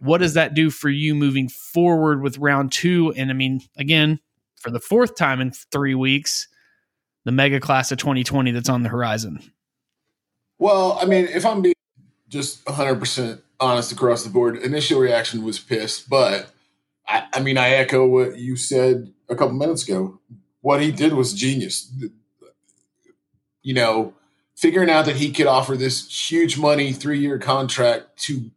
What 0.00 0.18
does 0.18 0.34
that 0.34 0.54
do 0.54 0.70
for 0.70 0.90
you 0.90 1.14
moving 1.14 1.48
forward 1.48 2.20
with 2.20 2.38
round 2.38 2.72
two? 2.72 3.14
And 3.16 3.30
I 3.30 3.32
mean, 3.32 3.60
again, 3.76 4.18
for 4.56 4.70
the 4.70 4.80
fourth 4.80 5.14
time 5.14 5.40
in 5.40 5.52
three 5.52 5.94
weeks, 5.94 6.48
the 7.24 7.30
mega 7.30 7.60
class 7.60 7.92
of 7.92 7.98
2020 7.98 8.50
that's 8.50 8.68
on 8.68 8.82
the 8.82 8.88
horizon. 8.88 9.40
Well, 10.58 10.98
I 11.00 11.04
mean, 11.04 11.26
if 11.26 11.46
I'm 11.46 11.62
being 11.62 11.74
just 12.28 12.64
100% 12.64 13.40
honest 13.60 13.92
across 13.92 14.24
the 14.24 14.30
board, 14.30 14.56
initial 14.56 14.98
reaction 14.98 15.44
was 15.44 15.60
pissed, 15.60 16.10
but 16.10 16.50
I, 17.06 17.24
I 17.34 17.40
mean, 17.40 17.56
I 17.56 17.70
echo 17.70 18.04
what 18.04 18.36
you 18.36 18.56
said 18.56 19.12
a 19.28 19.36
couple 19.36 19.54
minutes 19.54 19.88
ago. 19.88 20.18
What 20.60 20.82
he 20.82 20.90
did 20.90 21.12
was 21.12 21.34
genius. 21.34 21.92
You 23.62 23.74
know, 23.74 24.14
figuring 24.58 24.90
out 24.90 25.06
that 25.06 25.14
he 25.14 25.30
could 25.30 25.46
offer 25.46 25.76
this 25.76 26.30
huge 26.30 26.58
money 26.58 26.92
three 26.92 27.20
year 27.20 27.38
contract 27.38 28.16
to 28.16 28.50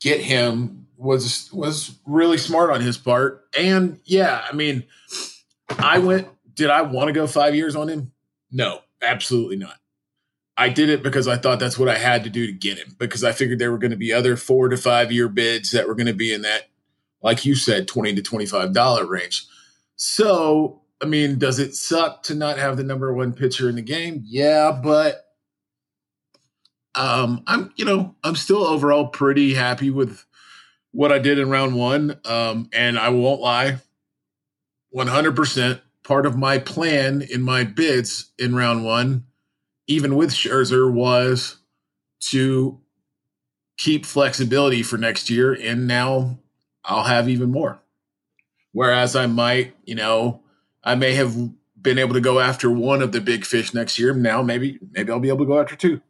get 0.00 0.20
him 0.20 0.86
was 0.96 1.50
was 1.52 1.98
really 2.06 2.38
smart 2.38 2.70
on 2.70 2.80
his 2.80 2.96
part. 2.96 3.44
And 3.58 3.98
yeah, 4.04 4.44
I 4.48 4.54
mean, 4.54 4.84
I 5.78 5.98
went. 5.98 6.28
Did 6.54 6.70
I 6.70 6.82
want 6.82 7.08
to 7.08 7.12
go 7.12 7.26
five 7.26 7.54
years 7.54 7.74
on 7.74 7.88
him? 7.88 8.12
No, 8.52 8.80
absolutely 9.02 9.56
not. 9.56 9.76
I 10.56 10.68
did 10.68 10.90
it 10.90 11.02
because 11.02 11.26
I 11.26 11.38
thought 11.38 11.58
that's 11.58 11.78
what 11.78 11.88
I 11.88 11.96
had 11.96 12.24
to 12.24 12.30
do 12.30 12.46
to 12.46 12.52
get 12.52 12.78
him. 12.78 12.94
Because 12.98 13.24
I 13.24 13.32
figured 13.32 13.58
there 13.58 13.72
were 13.72 13.78
going 13.78 13.92
to 13.92 13.96
be 13.96 14.12
other 14.12 14.36
four 14.36 14.68
to 14.68 14.76
five 14.76 15.10
year 15.10 15.28
bids 15.28 15.72
that 15.72 15.88
were 15.88 15.94
going 15.94 16.06
to 16.06 16.12
be 16.12 16.32
in 16.32 16.42
that, 16.42 16.68
like 17.22 17.44
you 17.44 17.56
said, 17.56 17.88
twenty 17.88 18.14
to 18.14 18.22
twenty 18.22 18.46
five 18.46 18.72
dollar 18.72 19.06
range. 19.06 19.46
So 19.96 20.82
I 21.02 21.06
mean, 21.06 21.38
does 21.38 21.58
it 21.58 21.74
suck 21.74 22.22
to 22.24 22.34
not 22.34 22.58
have 22.58 22.76
the 22.76 22.84
number 22.84 23.12
one 23.12 23.32
pitcher 23.32 23.68
in 23.68 23.76
the 23.76 23.82
game? 23.82 24.22
Yeah, 24.26 24.78
but 24.82 25.24
um, 26.94 27.42
I'm 27.46 27.72
you 27.76 27.84
know 27.84 28.14
I'm 28.22 28.36
still 28.36 28.64
overall 28.64 29.08
pretty 29.08 29.54
happy 29.54 29.90
with 29.90 30.24
what 30.92 31.12
I 31.12 31.18
did 31.18 31.38
in 31.38 31.50
round 31.50 31.74
one. 31.74 32.18
Um, 32.24 32.68
and 32.72 32.98
I 32.98 33.10
won't 33.10 33.40
lie, 33.40 33.78
100% 34.94 35.80
part 36.02 36.26
of 36.26 36.36
my 36.36 36.58
plan 36.58 37.22
in 37.22 37.42
my 37.42 37.64
bids 37.64 38.32
in 38.38 38.54
round 38.54 38.84
one, 38.84 39.24
even 39.86 40.16
with 40.16 40.30
Scherzer, 40.30 40.92
was 40.92 41.58
to 42.30 42.80
keep 43.78 44.04
flexibility 44.04 44.82
for 44.82 44.98
next 44.98 45.30
year. 45.30 45.52
And 45.52 45.86
now 45.86 46.38
I'll 46.84 47.04
have 47.04 47.28
even 47.28 47.50
more. 47.50 47.80
Whereas 48.72 49.16
I 49.16 49.26
might, 49.26 49.74
you 49.84 49.94
know, 49.94 50.42
I 50.82 50.94
may 50.94 51.14
have 51.14 51.34
been 51.80 51.98
able 51.98 52.14
to 52.14 52.20
go 52.20 52.40
after 52.40 52.70
one 52.70 53.02
of 53.02 53.12
the 53.12 53.20
big 53.20 53.44
fish 53.44 53.72
next 53.74 53.98
year. 53.98 54.12
Now 54.14 54.42
maybe 54.42 54.78
maybe 54.92 55.12
I'll 55.12 55.20
be 55.20 55.28
able 55.28 55.40
to 55.40 55.46
go 55.46 55.60
after 55.60 55.76
two. 55.76 56.00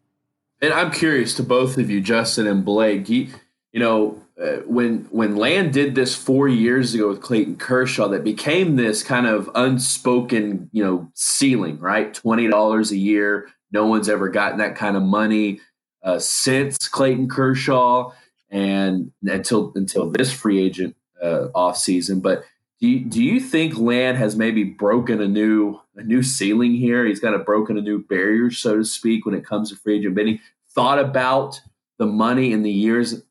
And 0.62 0.72
I'm 0.72 0.90
curious 0.90 1.34
to 1.36 1.42
both 1.42 1.78
of 1.78 1.88
you, 1.90 2.00
Justin 2.00 2.46
and 2.46 2.64
Blake. 2.64 3.08
You, 3.08 3.28
you 3.72 3.80
know, 3.80 4.20
uh, 4.40 4.62
when 4.66 5.06
when 5.10 5.36
Land 5.36 5.72
did 5.72 5.94
this 5.94 6.14
four 6.14 6.48
years 6.48 6.94
ago 6.94 7.08
with 7.08 7.20
Clayton 7.20 7.56
Kershaw, 7.56 8.08
that 8.08 8.24
became 8.24 8.76
this 8.76 9.02
kind 9.02 9.26
of 9.26 9.50
unspoken, 9.54 10.68
you 10.72 10.84
know, 10.84 11.10
ceiling, 11.14 11.78
right? 11.78 12.12
Twenty 12.12 12.48
dollars 12.48 12.90
a 12.90 12.96
year. 12.96 13.48
No 13.72 13.86
one's 13.86 14.08
ever 14.08 14.28
gotten 14.28 14.58
that 14.58 14.76
kind 14.76 14.96
of 14.96 15.02
money 15.02 15.60
uh, 16.02 16.18
since 16.18 16.88
Clayton 16.88 17.28
Kershaw, 17.28 18.12
and 18.50 19.12
until 19.22 19.72
until 19.74 20.10
this 20.10 20.32
free 20.32 20.60
agent 20.60 20.96
uh, 21.22 21.48
off 21.54 21.76
season. 21.76 22.20
But 22.20 22.44
do 22.80 22.88
you, 22.88 23.00
do 23.04 23.22
you 23.22 23.40
think 23.40 23.76
Land 23.76 24.16
has 24.16 24.36
maybe 24.36 24.64
broken 24.64 25.20
a 25.20 25.28
new 25.28 25.78
a 25.96 26.02
new 26.02 26.22
ceiling 26.22 26.74
here? 26.74 27.04
He's 27.04 27.20
kind 27.20 27.34
of 27.34 27.44
broken 27.44 27.76
a 27.76 27.82
new 27.82 28.02
barrier, 28.02 28.50
so 28.50 28.76
to 28.76 28.84
speak, 28.84 29.26
when 29.26 29.34
it 29.34 29.44
comes 29.44 29.68
to 29.70 29.76
free 29.76 29.98
agent 29.98 30.14
bidding. 30.14 30.40
Thought 30.70 30.98
about 30.98 31.60
the 31.98 32.06
money 32.06 32.52
in 32.52 32.62
the 32.62 32.70
years 32.70 33.22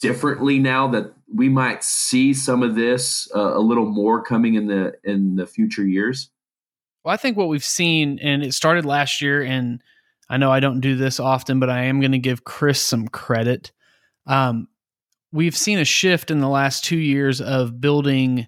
differently 0.00 0.58
now 0.60 0.86
that 0.88 1.12
we 1.34 1.48
might 1.48 1.82
see 1.82 2.32
some 2.32 2.62
of 2.62 2.76
this 2.76 3.28
uh, 3.34 3.56
a 3.56 3.58
little 3.58 3.86
more 3.86 4.22
coming 4.22 4.54
in 4.54 4.68
the 4.68 4.94
in 5.02 5.34
the 5.34 5.46
future 5.46 5.84
years? 5.84 6.30
Well, 7.02 7.12
I 7.12 7.16
think 7.16 7.36
what 7.36 7.48
we've 7.48 7.64
seen, 7.64 8.20
and 8.22 8.44
it 8.44 8.54
started 8.54 8.84
last 8.84 9.20
year, 9.20 9.42
and 9.42 9.82
I 10.28 10.36
know 10.36 10.52
I 10.52 10.60
don't 10.60 10.80
do 10.80 10.94
this 10.94 11.18
often, 11.18 11.58
but 11.58 11.70
I 11.70 11.84
am 11.84 11.98
going 11.98 12.12
to 12.12 12.18
give 12.18 12.44
Chris 12.44 12.80
some 12.80 13.08
credit. 13.08 13.72
Um, 14.26 14.68
we've 15.32 15.56
seen 15.56 15.80
a 15.80 15.84
shift 15.84 16.30
in 16.30 16.38
the 16.38 16.48
last 16.48 16.84
two 16.84 16.98
years 16.98 17.40
of 17.40 17.80
building 17.80 18.46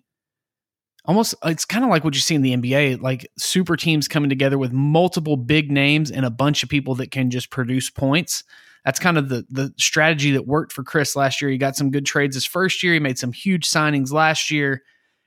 almost 1.05 1.35
it's 1.45 1.65
kind 1.65 1.85
of 1.85 1.91
like 1.91 2.05
what 2.05 2.15
you 2.15 2.21
see 2.21 2.35
in 2.35 2.43
the 2.43 2.57
NBA, 2.57 3.01
like 3.01 3.31
super 3.37 3.77
teams 3.77 4.09
coming 4.09 4.31
together 4.31 4.59
with 4.59 4.73
multiple 4.73 5.37
big 5.37 5.71
names 5.71 6.11
and 6.11 6.25
a 6.25 6.31
bunch 6.31 6.63
of 6.63 6.69
people 6.69 6.95
that 6.97 7.11
can 7.11 7.31
just 7.31 7.51
produce 7.51 7.91
points. 7.91 8.45
That's 8.85 8.99
kind 8.99 9.19
of 9.19 9.29
the 9.29 9.47
the 9.51 9.73
strategy 9.79 10.33
that 10.33 10.47
worked 10.47 10.73
for 10.73 10.83
Chris 10.83 11.17
last 11.17 11.41
year. 11.41 11.51
He 11.51 11.59
got 11.59 11.77
some 11.77 11.91
good 11.91 12.07
trades 12.07 12.35
his 12.35 12.47
first 12.47 12.83
year. 12.83 12.95
He 12.95 13.01
made 13.01 13.19
some 13.19 13.33
huge 13.33 13.69
signings 13.69 14.13
last 14.13 14.51
year, 14.51 14.83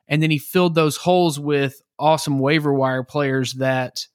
and 0.07 0.21
then 0.21 0.31
he 0.31 0.37
filled 0.37 0.75
those 0.75 0.97
holes 0.97 1.39
with 1.39 1.81
awesome 1.99 2.39
waiver 2.39 2.73
wire 2.73 3.03
players 3.03 3.53
that 3.53 4.05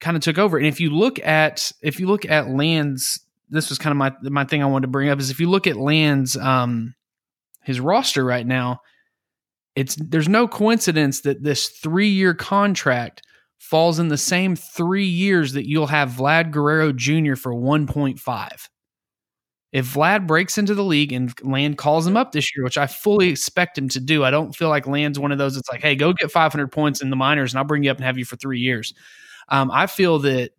kind 0.00 0.16
of 0.16 0.22
took 0.22 0.38
over. 0.38 0.56
And 0.56 0.66
if 0.66 0.80
you 0.80 0.90
look 0.90 1.18
at 1.20 1.72
if 1.82 2.00
you 2.00 2.06
look 2.06 2.24
at 2.24 2.48
Land's, 2.48 3.20
this 3.50 3.68
was 3.68 3.78
kind 3.78 3.90
of 3.90 3.96
my 3.96 4.12
my 4.30 4.44
thing 4.44 4.62
I 4.62 4.66
wanted 4.66 4.86
to 4.86 4.92
bring 4.92 5.10
up 5.10 5.18
is 5.18 5.30
if 5.30 5.40
you 5.40 5.50
look 5.50 5.66
at 5.66 5.76
Land's 5.76 6.36
um 6.36 6.94
his 7.64 7.80
roster 7.80 8.24
right 8.24 8.46
now 8.46 8.80
it's 9.78 9.94
there's 9.94 10.28
no 10.28 10.48
coincidence 10.48 11.20
that 11.20 11.44
this 11.44 11.68
three 11.68 12.08
year 12.08 12.34
contract 12.34 13.22
falls 13.58 14.00
in 14.00 14.08
the 14.08 14.18
same 14.18 14.56
three 14.56 15.06
years 15.06 15.52
that 15.52 15.68
you'll 15.68 15.86
have 15.86 16.10
Vlad 16.10 16.50
Guerrero 16.50 16.92
Jr. 16.92 17.36
for 17.36 17.54
1.5. 17.54 18.68
If 19.70 19.94
Vlad 19.94 20.26
breaks 20.26 20.58
into 20.58 20.74
the 20.74 20.82
league 20.82 21.12
and 21.12 21.32
Land 21.44 21.78
calls 21.78 22.04
him 22.04 22.16
up 22.16 22.32
this 22.32 22.56
year, 22.56 22.64
which 22.64 22.76
I 22.76 22.88
fully 22.88 23.28
expect 23.28 23.78
him 23.78 23.88
to 23.90 24.00
do, 24.00 24.24
I 24.24 24.32
don't 24.32 24.52
feel 24.56 24.68
like 24.68 24.88
Land's 24.88 25.18
one 25.20 25.30
of 25.30 25.38
those 25.38 25.54
that's 25.54 25.70
like, 25.70 25.82
hey, 25.82 25.94
go 25.94 26.12
get 26.12 26.32
500 26.32 26.72
points 26.72 27.00
in 27.00 27.10
the 27.10 27.16
minors 27.16 27.52
and 27.52 27.58
I'll 27.58 27.64
bring 27.64 27.84
you 27.84 27.92
up 27.92 27.98
and 27.98 28.04
have 28.04 28.18
you 28.18 28.24
for 28.24 28.34
three 28.34 28.58
years. 28.58 28.94
Um, 29.48 29.70
I 29.70 29.86
feel 29.86 30.18
that 30.20 30.50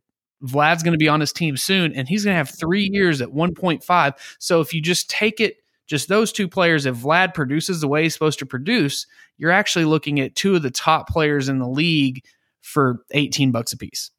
Vlad's 0.45 0.81
going 0.81 0.93
to 0.93 0.97
be 0.97 1.09
on 1.09 1.19
his 1.19 1.33
team 1.33 1.57
soon 1.57 1.93
and 1.93 2.07
he's 2.07 2.23
going 2.23 2.35
to 2.35 2.37
have 2.37 2.57
three 2.57 2.87
years 2.89 3.19
at 3.19 3.29
1.5. 3.29 4.13
So 4.39 4.61
if 4.61 4.73
you 4.73 4.81
just 4.81 5.09
take 5.09 5.41
it 5.41 5.57
just 5.89 6.07
those 6.07 6.31
two 6.31 6.47
players, 6.47 6.85
if 6.85 6.95
Vlad 6.97 7.33
produces 7.33 7.81
the 7.81 7.87
way 7.87 8.03
he's 8.03 8.13
supposed 8.13 8.39
to 8.39 8.45
produce, 8.45 9.07
you're 9.37 9.51
actually 9.51 9.85
looking 9.85 10.19
at 10.19 10.35
two 10.35 10.55
of 10.55 10.61
the 10.61 10.71
top 10.71 11.09
players 11.09 11.49
in 11.49 11.57
the 11.57 11.67
league 11.67 12.23
for 12.61 13.03
18 13.11 13.51
bucks 13.51 13.73
a 13.73 13.77
piece 13.77 14.11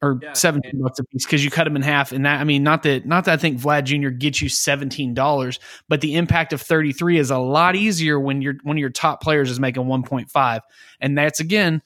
or 0.00 0.18
yeah, 0.22 0.32
17 0.32 0.70
and, 0.70 0.82
bucks 0.82 0.98
a 0.98 1.04
piece 1.04 1.26
because 1.26 1.44
you 1.44 1.50
cut 1.50 1.64
them 1.64 1.76
in 1.76 1.82
half. 1.82 2.12
And 2.12 2.24
that, 2.24 2.40
I 2.40 2.44
mean, 2.44 2.62
not 2.62 2.82
that, 2.84 3.04
not 3.04 3.26
that 3.26 3.34
I 3.34 3.36
think 3.36 3.60
Vlad 3.60 3.84
Jr. 3.84 4.08
gets 4.08 4.40
you 4.40 4.48
$17, 4.48 5.58
but 5.88 6.00
the 6.00 6.14
impact 6.14 6.52
of 6.52 6.62
33 6.62 7.18
is 7.18 7.30
a 7.30 7.38
lot 7.38 7.76
easier 7.76 8.18
when 8.18 8.40
you're, 8.40 8.54
one 8.62 8.76
of 8.76 8.80
your 8.80 8.90
top 8.90 9.22
players 9.22 9.50
is 9.50 9.60
making 9.60 9.84
1.5. 9.84 10.60
And 11.00 11.18
that's 11.18 11.40
again, 11.40 11.82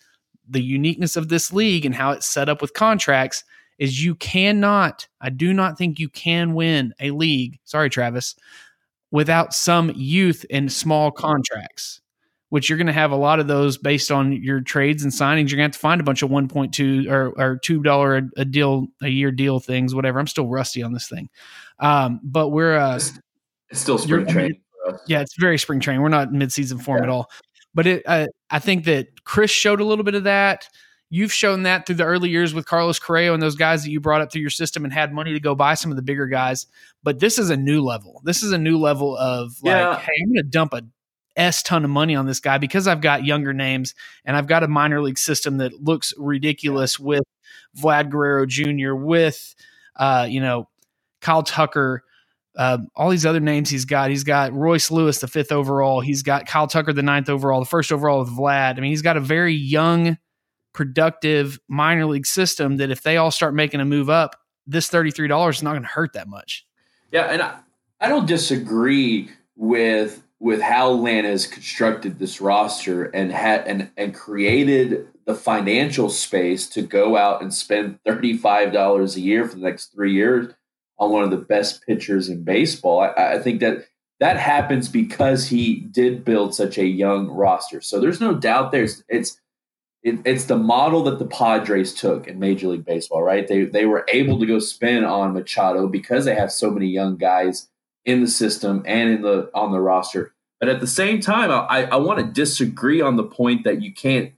the 0.49 0.63
uniqueness 0.63 1.17
of 1.17 1.29
this 1.29 1.53
league 1.53 1.85
and 1.85 1.95
how 1.95 2.13
it's 2.13 2.27
set 2.27 2.49
up 2.49 2.61
with 2.61 2.75
contracts 2.75 3.45
is 3.83 4.05
you 4.05 4.15
cannot, 4.15 5.09
I 5.21 5.31
do 5.31 5.53
not 5.53 5.77
think 5.77 5.99
you 5.99 6.09
can 6.09 6.55
win 6.55 6.95
a 7.01 7.11
league, 7.11 7.59
sorry, 7.65 7.91
Travis, 7.91 8.37
without 9.11 9.53
some 9.53 9.91
youth 9.97 10.47
and 10.51 10.71
small 10.71 11.11
contracts, 11.11 12.01
which 12.51 12.69
you're 12.69 12.79
going 12.79 12.87
to 12.87 12.93
have 12.93 13.11
a 13.11 13.17
lot 13.17 13.41
of 13.41 13.49
those 13.49 13.79
based 13.79 14.13
on 14.13 14.41
your 14.41 14.61
trades 14.61 15.03
and 15.03 15.11
signings. 15.13 15.51
You're 15.51 15.57
going 15.57 15.59
to 15.59 15.63
have 15.63 15.73
to 15.73 15.79
find 15.81 16.01
a 16.01 16.05
bunch 16.05 16.23
of 16.23 16.31
1.2 16.31 17.11
or, 17.11 17.31
or 17.31 17.59
$2 17.59 18.31
a 18.37 18.45
deal, 18.45 18.87
a 19.03 19.09
year 19.09 19.33
deal 19.33 19.59
things, 19.59 19.97
whatever. 19.97 20.21
I'm 20.21 20.29
still 20.29 20.47
rusty 20.47 20.85
on 20.85 20.93
this 20.93 21.09
thing. 21.09 21.29
Um, 21.81 22.21
but 22.23 22.51
we're, 22.51 22.77
uh, 22.77 22.95
it's 22.95 23.81
still 23.81 23.99
spring 23.99 24.29
training. 24.29 24.61
Yeah, 25.09 25.23
it's 25.23 25.35
very 25.41 25.59
spring 25.59 25.81
training. 25.81 26.03
We're 26.03 26.09
not 26.09 26.29
midseason 26.29 26.81
form 26.81 26.99
yeah. 26.99 27.03
at 27.03 27.09
all. 27.09 27.33
But 27.75 27.89
it, 27.89 28.05
uh, 28.07 28.29
I 28.49 28.61
think 28.61 28.85
that 28.85 29.25
Chris 29.25 29.51
showed 29.51 29.81
a 29.81 29.85
little 29.85 30.05
bit 30.05 30.15
of 30.15 30.23
that. 30.23 30.69
You've 31.15 31.31
shown 31.31 31.65
that 31.65 31.85
through 31.85 31.97
the 31.97 32.05
early 32.05 32.31
years 32.31 32.55
with 32.55 32.65
Carlos 32.65 32.99
Correa 32.99 33.35
and 33.35 33.43
those 33.43 33.55
guys 33.55 33.85
that 33.85 33.91
you 33.91 34.01
brought 34.01 34.23
up 34.23 34.33
through 34.33 34.41
your 34.41 34.49
system 34.49 34.83
and 34.83 34.91
had 34.91 35.13
money 35.13 35.35
to 35.35 35.41
go 35.41 35.55
buy 35.55 35.75
some 35.75 35.93
of 35.93 35.97
the 35.97 36.03
bigger 36.03 36.27
guys. 36.27 36.67
But 37.03 37.21
this 37.21 37.39
is 37.39 37.51
a 37.51 37.57
new 37.57 37.83
level. 37.83 38.23
This 38.25 38.43
is 38.43 38.51
a 38.51 38.57
new 38.57 38.79
level 38.79 39.15
of 39.19 39.53
like, 39.63 39.73
yeah. 39.73 39.99
hey, 39.99 40.13
I'm 40.23 40.33
going 40.33 40.43
to 40.43 40.51
dump 40.51 40.73
a 40.73 40.81
S 41.37 41.63
ton 41.63 41.85
of 41.85 41.91
money 41.91 42.17
on 42.17 42.25
this 42.25 42.41
guy 42.41 42.57
because 42.57 42.89
I've 42.89 43.03
got 43.03 43.27
younger 43.27 43.53
names 43.53 43.95
and 44.25 44.39
I've 44.39 44.47
got 44.47 44.63
a 44.63 44.69
minor 44.69 45.03
league 45.03 45.19
system 45.19 45.59
that 45.59 45.83
looks 45.83 46.15
ridiculous 46.17 46.99
with 46.99 47.25
Vlad 47.79 48.09
Guerrero 48.09 48.47
Jr., 48.47 48.95
with, 48.95 49.55
uh, 49.97 50.27
you 50.31 50.41
know, 50.41 50.71
Kyle 51.21 51.43
Tucker, 51.43 52.05
uh, 52.57 52.79
all 52.97 53.11
these 53.11 53.27
other 53.27 53.41
names 53.41 53.69
he's 53.69 53.85
got. 53.85 54.09
He's 54.09 54.25
got 54.25 54.55
Royce 54.55 54.91
Lewis, 54.91 55.19
the 55.19 55.29
fifth 55.29 55.53
overall. 55.53 56.01
He's 56.01 56.23
got 56.23 56.47
Kyle 56.47 56.67
Tucker, 56.67 56.95
the 56.95 57.03
ninth 57.03 57.29
overall, 57.29 57.61
the 57.61 57.67
first 57.67 57.93
overall 57.93 58.21
with 58.21 58.31
Vlad. 58.31 58.79
I 58.79 58.81
mean, 58.81 58.93
he's 58.93 59.03
got 59.03 59.19
a 59.19 59.21
very 59.21 59.55
young 59.55 60.17
productive 60.73 61.59
minor 61.69 62.07
league 62.07 62.27
system 62.27 62.77
that 62.79 62.91
if 62.91 63.03
they 63.03 63.17
all 63.17 63.31
start 63.31 63.55
making 63.55 63.81
a 63.81 63.85
move 63.85 64.09
up, 64.09 64.37
this 64.67 64.89
$33 64.89 65.51
is 65.51 65.63
not 65.63 65.73
going 65.73 65.83
to 65.83 65.89
hurt 65.89 66.13
that 66.15 66.29
much. 66.29 66.67
Yeah, 67.11 67.25
and 67.25 67.43
I, 67.43 67.59
I 68.01 68.09
don't 68.09 68.27
disagree 68.27 69.31
with 69.57 70.23
with 70.41 70.61
how 70.61 70.91
Lan 70.91 71.25
has 71.25 71.47
constructed 71.47 72.19
this 72.19 72.41
roster 72.41 73.05
and 73.05 73.31
had 73.31 73.67
and 73.67 73.91
and 73.97 74.13
created 74.13 75.07
the 75.25 75.37
financial 75.37 76.11
space 76.11 76.69
to 76.71 76.83
go 76.83 77.17
out 77.17 77.43
and 77.43 77.55
spend 77.55 78.01
thirty 78.05 78.37
five 78.37 78.73
dollars 78.73 79.15
a 79.15 79.21
year 79.21 79.47
for 79.47 79.55
the 79.55 79.63
next 79.63 79.93
three 79.95 80.13
years 80.13 80.53
on 80.99 81.13
one 81.13 81.23
of 81.23 81.31
the 81.31 81.37
best 81.37 81.87
pitchers 81.87 82.29
in 82.29 82.43
baseball. 82.43 83.01
I, 83.01 83.35
I 83.35 83.39
think 83.39 83.61
that 83.61 83.87
that 84.19 84.37
happens 84.37 84.89
because 84.89 85.49
he 85.49 85.77
did 85.77 86.25
build 86.25 86.55
such 86.55 86.79
a 86.79 86.87
young 86.87 87.29
roster. 87.29 87.81
So 87.81 88.01
there's 88.01 88.21
no 88.21 88.35
doubt 88.35 88.73
there's 88.73 89.05
it's 89.09 89.41
it, 90.03 90.21
it's 90.25 90.45
the 90.45 90.57
model 90.57 91.05
that 91.05 91.19
the 91.19 91.27
Padres 91.27 91.95
took 91.95 92.27
in 92.27 92.39
Major 92.39 92.69
League 92.69 92.85
Baseball, 92.85 93.23
right? 93.23 93.47
They 93.47 93.65
they 93.65 93.87
were 93.87 94.07
able 94.13 94.39
to 94.41 94.47
go 94.47 94.59
spin 94.59 95.05
on 95.05 95.35
Machado 95.35 95.87
because 95.87 96.25
they 96.25 96.35
have 96.35 96.51
so 96.51 96.71
many 96.71 96.87
young 96.87 97.17
guys 97.17 97.69
in 98.05 98.21
the 98.21 98.29
system 98.29 98.83
and 98.87 99.11
in 99.11 99.23
the 99.23 99.51
on 99.55 99.73
the 99.73 99.81
roster. 99.81 100.35
But 100.59 100.69
at 100.69 100.81
the 100.81 100.87
same 100.87 101.21
time, 101.21 101.51
I, 101.51 101.85
I 101.85 101.97
want 101.97 102.21
to 102.21 102.25
disagree 102.25 103.01
on 103.01 103.17
the 103.17 103.25
point 103.25 103.65
that 103.65 103.83
you 103.83 103.93
can't 103.93 104.33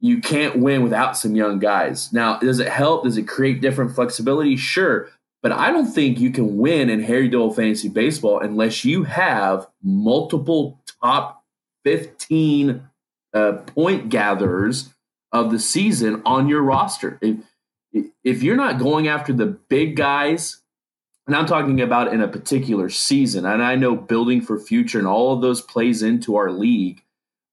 you 0.00 0.20
can't 0.20 0.58
win 0.58 0.82
without 0.82 1.16
some 1.16 1.34
young 1.34 1.58
guys. 1.58 2.12
Now, 2.12 2.38
does 2.38 2.58
it 2.58 2.68
help? 2.68 3.04
Does 3.04 3.16
it 3.16 3.26
create 3.26 3.60
different 3.60 3.94
flexibility? 3.94 4.56
Sure. 4.56 5.08
But 5.42 5.52
I 5.52 5.70
don't 5.70 5.86
think 5.86 6.18
you 6.18 6.30
can 6.30 6.56
win 6.58 6.90
in 6.90 7.02
Harry 7.02 7.28
Dole 7.28 7.52
Fantasy 7.52 7.88
Baseball 7.88 8.40
unless 8.40 8.84
you 8.84 9.04
have 9.04 9.66
multiple 9.82 10.80
top 11.02 11.44
15 11.84 12.82
uh, 13.36 13.52
point 13.52 14.08
gatherers 14.08 14.94
of 15.30 15.50
the 15.50 15.58
season 15.58 16.22
on 16.24 16.48
your 16.48 16.62
roster. 16.62 17.18
If, 17.20 18.06
if 18.24 18.42
you're 18.42 18.56
not 18.56 18.78
going 18.78 19.08
after 19.08 19.32
the 19.32 19.46
big 19.46 19.96
guys, 19.96 20.62
and 21.26 21.36
I'm 21.36 21.46
talking 21.46 21.80
about 21.80 22.12
in 22.14 22.22
a 22.22 22.28
particular 22.28 22.88
season, 22.88 23.44
and 23.44 23.62
I 23.62 23.74
know 23.74 23.94
building 23.94 24.40
for 24.40 24.58
future 24.58 24.98
and 24.98 25.08
all 25.08 25.34
of 25.34 25.42
those 25.42 25.60
plays 25.60 26.02
into 26.02 26.36
our 26.36 26.50
league. 26.50 27.02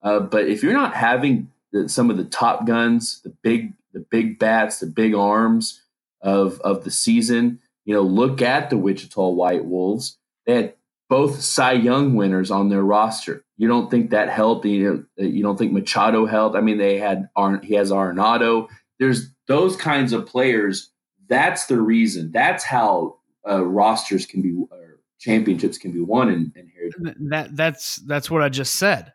Uh, 0.02 0.20
but 0.20 0.48
if 0.48 0.63
you're 0.63 0.74
not 0.74 0.94
having 0.96 1.52
the, 1.72 1.90
some 1.90 2.10
of 2.10 2.18
the 2.18 2.25
top 2.25 2.66
guns, 2.66 3.22
the 3.24 3.34
big, 3.42 3.74
the 3.94 4.00
big 4.00 4.40
bats, 4.40 4.80
the 4.80 4.86
big 4.86 5.13
arms 5.13 5.82
of 6.22 6.60
of 6.62 6.84
the 6.84 6.92
season, 6.92 7.60
you 7.84 7.94
know, 7.94 8.02
look 8.02 8.42
at 8.42 8.70
the 8.70 8.78
Wichita 8.78 9.30
White 9.30 9.66
Wolves. 9.66 10.18
They 10.46 10.56
had 10.56 10.74
both 11.13 11.43
Cy 11.43 11.74
Young 11.74 12.15
winners 12.15 12.50
on 12.50 12.70
their 12.70 12.82
roster. 12.82 13.46
You 13.58 13.67
don't 13.67 13.91
think 13.91 14.10
that 14.10 14.29
helped? 14.29 14.65
You, 14.65 15.05
know, 15.15 15.24
you 15.24 15.43
don't 15.43 15.58
think 15.60 15.72
Machado 15.72 16.25
helped? 16.25 16.55
I 16.55 16.62
mean, 16.62 16.79
they 16.79 16.98
had 16.98 17.29
he 17.62 17.75
has 17.75 17.91
Arenado. 17.91 18.67
There's 18.98 19.29
those 19.48 19.75
kinds 19.75 20.12
of 20.12 20.25
players. 20.25 20.89
That's 21.29 21.67
the 21.67 21.79
reason. 21.79 22.32
That's 22.32 22.63
how 22.63 23.20
uh, 23.48 23.63
rosters 23.63 24.25
can 24.25 24.41
be 24.41 24.55
or 24.72 25.01
championships 25.20 25.77
can 25.77 25.91
be 25.91 26.01
won 26.01 26.29
in, 26.29 26.51
in. 26.55 27.29
That 27.29 27.55
that's 27.55 27.98
that's 28.08 28.32
what 28.32 28.41
I 28.41 28.50
just 28.50 28.77
said. 28.77 29.13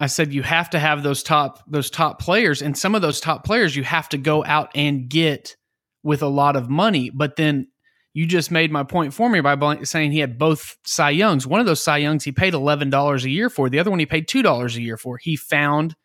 I 0.00 0.08
said 0.08 0.32
you 0.32 0.42
have 0.42 0.68
to 0.70 0.80
have 0.80 1.04
those 1.04 1.22
top 1.22 1.62
those 1.70 1.90
top 1.90 2.18
players, 2.20 2.60
and 2.60 2.76
some 2.76 2.96
of 2.96 3.02
those 3.02 3.20
top 3.20 3.44
players 3.44 3.76
you 3.76 3.84
have 3.84 4.08
to 4.08 4.18
go 4.18 4.44
out 4.44 4.72
and 4.74 5.08
get 5.08 5.54
with 6.02 6.22
a 6.22 6.28
lot 6.28 6.56
of 6.56 6.68
money. 6.68 7.08
But 7.08 7.36
then 7.36 7.68
you 8.14 8.26
just 8.26 8.50
made 8.50 8.70
my 8.70 8.82
point 8.82 9.14
for 9.14 9.28
me 9.28 9.40
by 9.40 9.82
saying 9.84 10.12
he 10.12 10.18
had 10.18 10.38
both 10.38 10.76
Cy 10.84 11.10
Youngs. 11.10 11.46
One 11.46 11.60
of 11.60 11.66
those 11.66 11.82
Cy 11.82 11.98
Youngs 11.98 12.24
he 12.24 12.32
paid 12.32 12.54
eleven 12.54 12.90
dollars 12.90 13.24
a 13.24 13.30
year 13.30 13.48
for. 13.48 13.70
The 13.70 13.78
other 13.78 13.90
one 13.90 13.98
he 13.98 14.06
paid 14.06 14.28
two 14.28 14.42
dollars 14.42 14.76
a 14.76 14.82
year 14.82 14.96
for. 14.96 15.16
He 15.16 15.36
found 15.36 15.96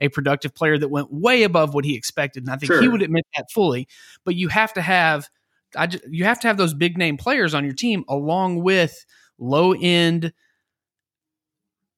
a 0.00 0.08
productive 0.08 0.54
player 0.54 0.78
that 0.78 0.88
went 0.88 1.12
way 1.12 1.42
above 1.42 1.74
what 1.74 1.84
he 1.84 1.96
expected, 1.96 2.44
and 2.44 2.52
I 2.52 2.56
think 2.56 2.72
sure. 2.72 2.80
he 2.80 2.88
would 2.88 3.02
admit 3.02 3.26
that 3.36 3.50
fully. 3.50 3.88
But 4.24 4.36
you 4.36 4.48
have 4.48 4.72
to 4.74 4.80
have, 4.80 5.28
I 5.76 5.88
just, 5.88 6.04
you 6.08 6.24
have 6.24 6.38
to 6.40 6.46
have 6.48 6.56
those 6.56 6.74
big 6.74 6.96
name 6.96 7.16
players 7.16 7.54
on 7.54 7.64
your 7.64 7.74
team 7.74 8.04
along 8.08 8.62
with 8.62 9.04
low 9.38 9.72
end 9.72 10.32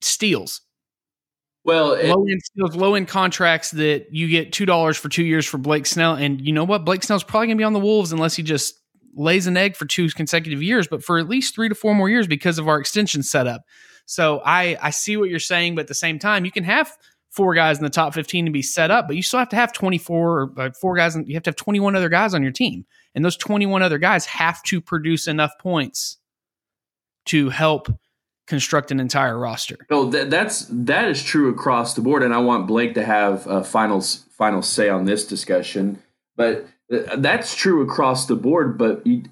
steals. 0.00 0.62
Well, 1.62 1.92
it, 1.92 2.08
low 2.08 2.24
end 2.26 2.40
steals, 2.42 2.74
low 2.74 2.94
end 2.94 3.08
contracts 3.08 3.72
that 3.72 4.06
you 4.10 4.28
get 4.28 4.54
two 4.54 4.64
dollars 4.64 4.96
for 4.96 5.10
two 5.10 5.24
years 5.24 5.44
for 5.44 5.58
Blake 5.58 5.84
Snell, 5.84 6.14
and 6.14 6.40
you 6.40 6.54
know 6.54 6.64
what? 6.64 6.86
Blake 6.86 7.02
Snell's 7.02 7.24
probably 7.24 7.48
gonna 7.48 7.58
be 7.58 7.64
on 7.64 7.74
the 7.74 7.80
Wolves 7.80 8.12
unless 8.12 8.34
he 8.34 8.42
just 8.42 8.79
lays 9.14 9.46
an 9.46 9.56
egg 9.56 9.76
for 9.76 9.86
two 9.86 10.08
consecutive 10.10 10.62
years, 10.62 10.86
but 10.86 11.02
for 11.02 11.18
at 11.18 11.28
least 11.28 11.54
three 11.54 11.68
to 11.68 11.74
four 11.74 11.94
more 11.94 12.08
years 12.08 12.26
because 12.26 12.58
of 12.58 12.68
our 12.68 12.78
extension 12.78 13.22
setup. 13.22 13.62
So 14.06 14.42
I 14.44 14.76
I 14.82 14.90
see 14.90 15.16
what 15.16 15.30
you're 15.30 15.38
saying, 15.38 15.74
but 15.74 15.82
at 15.82 15.88
the 15.88 15.94
same 15.94 16.18
time, 16.18 16.44
you 16.44 16.50
can 16.50 16.64
have 16.64 16.92
four 17.30 17.54
guys 17.54 17.78
in 17.78 17.84
the 17.84 17.90
top 17.90 18.12
15 18.12 18.46
to 18.46 18.50
be 18.50 18.62
set 18.62 18.90
up, 18.90 19.06
but 19.06 19.16
you 19.16 19.22
still 19.22 19.38
have 19.38 19.48
to 19.48 19.56
have 19.56 19.72
24 19.72 20.40
or 20.40 20.52
uh, 20.60 20.70
four 20.80 20.96
guys, 20.96 21.16
you 21.26 21.34
have 21.34 21.44
to 21.44 21.50
have 21.50 21.56
21 21.56 21.94
other 21.94 22.08
guys 22.08 22.34
on 22.34 22.42
your 22.42 22.52
team, 22.52 22.84
and 23.14 23.24
those 23.24 23.36
21 23.36 23.82
other 23.82 23.98
guys 23.98 24.26
have 24.26 24.62
to 24.64 24.80
produce 24.80 25.28
enough 25.28 25.52
points 25.60 26.18
to 27.26 27.50
help 27.50 27.88
construct 28.46 28.90
an 28.90 28.98
entire 28.98 29.38
roster. 29.38 29.76
No, 29.90 30.10
that, 30.10 30.28
that's 30.28 30.66
that 30.70 31.08
is 31.08 31.22
true 31.22 31.50
across 31.50 31.94
the 31.94 32.00
board, 32.00 32.22
and 32.22 32.34
I 32.34 32.38
want 32.38 32.66
Blake 32.66 32.94
to 32.94 33.04
have 33.04 33.46
a 33.46 33.62
final 33.62 34.00
final 34.00 34.62
say 34.62 34.88
on 34.88 35.04
this 35.04 35.24
discussion, 35.26 36.02
but 36.36 36.66
Uh, 36.92 37.16
that's 37.16 37.54
true 37.54 37.82
across 37.82 38.26
the 38.26 38.36
board, 38.36 38.76
but 38.76 39.06
you, 39.06 39.22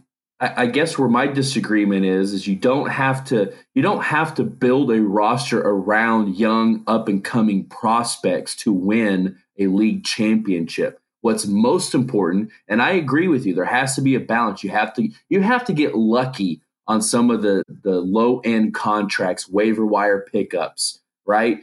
I, 0.41 0.63
I 0.63 0.67
guess 0.67 0.99
where 0.99 1.09
my 1.09 1.27
disagreement 1.27 2.05
is 2.05 2.33
is 2.33 2.47
you 2.47 2.57
don't 2.57 2.91
have 2.91 3.25
to 3.27 3.53
you 3.75 3.83
don't 3.83 4.05
have 4.05 4.35
to 4.35 4.45
build 4.45 4.91
a 4.93 5.01
roster 5.01 5.61
around 5.61 6.37
young 6.37 6.85
up 6.87 7.09
and 7.09 7.25
coming 7.25 7.65
prospects 7.65 8.55
to 8.57 8.73
win 8.73 9.37
a 9.59 9.67
league 9.67 10.05
championship. 10.05 11.01
What's 11.21 11.47
most 11.47 11.95
important, 11.95 12.51
and 12.69 12.81
I 12.81 12.93
agree 12.93 13.27
with 13.27 13.45
you, 13.45 13.55
there 13.55 13.65
has 13.65 13.97
to 13.97 14.01
be 14.01 14.15
a 14.15 14.21
balance. 14.21 14.63
You 14.63 14.71
have 14.71 14.95
to 14.95 15.09
you 15.29 15.41
have 15.43 15.65
to 15.65 15.73
get 15.73 15.97
lucky 15.97 16.63
on 16.87 17.03
some 17.03 17.31
of 17.31 17.43
the 17.43 17.65
the 17.83 18.01
low 18.01 18.39
end 18.41 18.75
contracts, 18.75 19.49
waiver 19.49 19.85
wire 19.85 20.25
pickups, 20.33 21.01
right? 21.27 21.59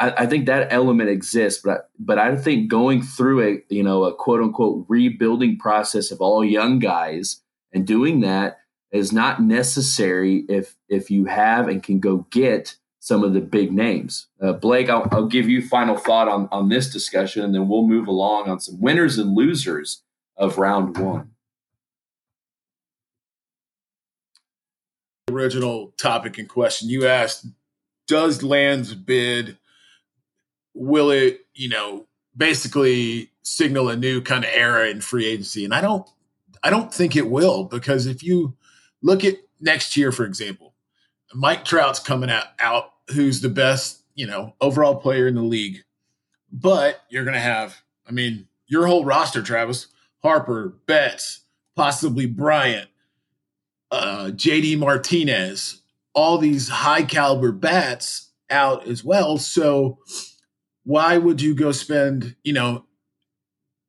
I, 0.00 0.10
I, 0.18 0.26
think 0.26 0.46
that 0.46 0.72
element 0.72 1.10
exists, 1.10 1.60
but 1.62 1.90
but 1.98 2.18
I 2.18 2.36
think 2.36 2.68
going 2.68 3.02
through 3.02 3.42
a 3.42 3.74
you 3.74 3.82
know 3.82 4.04
a 4.04 4.14
quote 4.14 4.40
unquote 4.40 4.86
rebuilding 4.88 5.58
process 5.58 6.10
of 6.10 6.20
all 6.20 6.44
young 6.44 6.78
guys 6.78 7.42
and 7.72 7.86
doing 7.86 8.20
that 8.20 8.58
is 8.92 9.12
not 9.12 9.42
necessary 9.42 10.44
if 10.48 10.76
if 10.88 11.10
you 11.10 11.26
have 11.26 11.68
and 11.68 11.82
can 11.82 11.98
go 11.98 12.26
get 12.30 12.76
some 13.00 13.22
of 13.22 13.34
the 13.34 13.40
big 13.40 13.70
names. 13.70 14.28
Uh, 14.40 14.54
Blake, 14.54 14.88
I'll, 14.88 15.06
I'll 15.12 15.26
give 15.26 15.48
you 15.48 15.66
final 15.66 15.96
thought 15.96 16.28
on 16.28 16.48
on 16.50 16.68
this 16.68 16.90
discussion, 16.90 17.44
and 17.44 17.54
then 17.54 17.68
we'll 17.68 17.86
move 17.86 18.06
along 18.06 18.48
on 18.48 18.60
some 18.60 18.80
winners 18.80 19.18
and 19.18 19.34
losers 19.34 20.02
of 20.36 20.56
round 20.58 20.96
one. 20.96 21.30
Original 25.30 25.92
topic 25.98 26.38
in 26.38 26.46
question. 26.46 26.88
You 26.88 27.06
asked, 27.06 27.46
does 28.06 28.42
Land's 28.42 28.94
bid 28.94 29.58
will 30.74 31.10
it, 31.10 31.46
you 31.54 31.68
know, 31.68 32.06
basically 32.36 33.30
signal 33.42 33.88
a 33.88 33.96
new 33.96 34.20
kind 34.20 34.44
of 34.44 34.50
era 34.52 34.88
in 34.88 35.00
free 35.00 35.26
agency? 35.26 35.64
And 35.64 35.74
I 35.74 35.80
don't 35.80 36.06
I 36.62 36.70
don't 36.70 36.92
think 36.92 37.14
it 37.14 37.30
will 37.30 37.64
because 37.64 38.06
if 38.06 38.22
you 38.22 38.56
look 39.02 39.24
at 39.24 39.36
next 39.60 39.96
year, 39.96 40.12
for 40.12 40.24
example, 40.24 40.74
Mike 41.34 41.64
Trout's 41.64 41.98
coming 42.00 42.30
out, 42.30 42.46
out 42.58 42.92
who's 43.10 43.40
the 43.40 43.48
best, 43.48 44.02
you 44.14 44.26
know, 44.26 44.54
overall 44.60 44.96
player 44.96 45.26
in 45.26 45.34
the 45.34 45.42
league. 45.42 45.84
But 46.50 47.02
you're 47.08 47.24
gonna 47.24 47.40
have, 47.40 47.82
I 48.08 48.12
mean, 48.12 48.48
your 48.66 48.86
whole 48.86 49.04
roster, 49.04 49.42
Travis, 49.42 49.88
Harper, 50.22 50.76
Betts, 50.86 51.40
possibly 51.76 52.26
Bryant, 52.26 52.88
uh, 53.90 54.30
JD 54.32 54.78
Martinez, 54.78 55.82
all 56.14 56.38
these 56.38 56.68
high 56.68 57.02
caliber 57.02 57.52
bats 57.52 58.30
out 58.48 58.86
as 58.86 59.04
well. 59.04 59.36
So 59.36 59.98
why 60.84 61.18
would 61.18 61.40
you 61.40 61.54
go 61.54 61.72
spend, 61.72 62.36
you 62.44 62.52
know, 62.52 62.84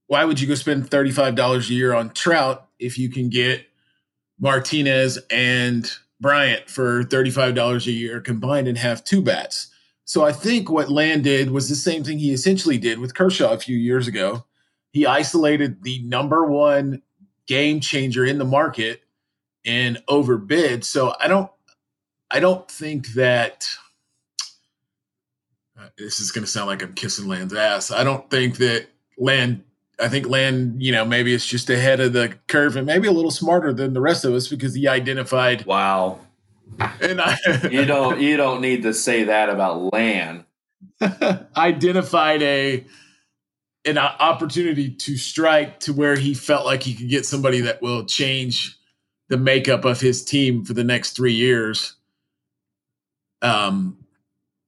why 0.08 0.24
would 0.24 0.40
you 0.40 0.48
go 0.48 0.56
spend 0.56 0.90
$35 0.90 1.70
a 1.70 1.74
year 1.74 1.94
on 1.94 2.12
Trout 2.12 2.68
if 2.80 2.98
you 2.98 3.10
can 3.10 3.30
get 3.30 3.66
Martinez 4.40 5.20
and 5.30 5.90
Bryant 6.22 6.70
for 6.70 7.04
$35 7.04 7.88
a 7.88 7.92
year 7.92 8.22
combined 8.22 8.68
and 8.68 8.78
have 8.78 9.04
two 9.04 9.22
bats? 9.22 9.72
So 10.06 10.24
I 10.24 10.32
think 10.32 10.70
what 10.70 10.92
Lan 10.92 11.24
did 11.24 11.50
was 11.50 11.68
the 11.68 11.76
same 11.76 12.04
thing 12.04 12.20
he 12.20 12.32
essentially 12.32 12.78
did 12.78 13.00
with 13.00 13.16
Kershaw 13.16 13.54
a 13.54 13.60
few 13.60 13.76
years 13.76 14.08
ago. 14.08 14.46
He 14.92 15.06
isolated 15.06 15.84
the 15.84 16.00
number 16.04 16.46
one 16.46 17.02
game 17.48 17.80
changer 17.80 18.24
in 18.24 18.38
the 18.38 18.46
market 18.46 19.02
and 19.66 20.02
overbid. 20.08 20.86
So 20.86 21.16
I 21.20 21.28
don't 21.28 21.52
I 22.30 22.40
don't 22.40 22.70
think 22.70 23.14
that 23.14 23.68
this 25.98 26.20
is 26.20 26.32
going 26.32 26.46
to 26.46 26.50
sound 26.50 26.68
like 26.68 26.82
I'm 26.82 26.94
kissing 26.94 27.28
Land's 27.28 27.54
ass. 27.54 27.92
I 27.92 28.04
don't 28.04 28.30
think 28.30 28.58
that 28.58 28.88
Land. 29.18 29.64
I 30.00 30.10
think 30.10 30.28
Land, 30.28 30.84
you 30.84 30.92
know, 30.92 31.06
maybe 31.06 31.34
it's 31.34 31.46
just 31.46 31.70
ahead 31.70 32.02
of 32.02 32.12
the 32.12 32.36
curve 32.48 32.76
and 32.76 32.86
maybe 32.86 33.08
a 33.08 33.14
little 33.14 33.32
smarter 33.32 33.72
than 33.72 33.94
the 33.94 34.02
rest 34.02 34.26
of 34.26 34.34
us 34.34 34.50
because 34.50 34.74
he 34.74 34.88
identified. 34.90 35.66
Wow. 35.66 36.20
And 37.00 37.22
I, 37.22 37.38
you 37.72 37.86
don't 37.86 38.20
you 38.20 38.36
don't 38.36 38.62
need 38.62 38.84
to 38.84 38.94
say 38.94 39.26
that 39.26 39.50
about 39.50 39.94
Lan. 39.94 40.46
identified 41.58 42.42
a 42.42 42.86
an 43.86 43.98
opportunity 43.98 44.90
to 44.90 45.16
strike 45.16 45.80
to 45.82 45.94
where 45.94 46.16
he 46.16 46.34
felt 46.34 46.66
like 46.66 46.84
he 46.84 46.96
could 46.96 47.10
get 47.10 47.26
somebody 47.26 47.62
that 47.62 47.82
will 47.82 48.04
change 48.04 48.78
the 49.30 49.38
makeup 49.38 49.86
of 49.86 50.02
his 50.02 50.24
team 50.24 50.66
for 50.66 50.74
the 50.74 50.84
next 50.84 51.12
three 51.12 51.34
years. 51.34 51.96
Um, 53.42 54.05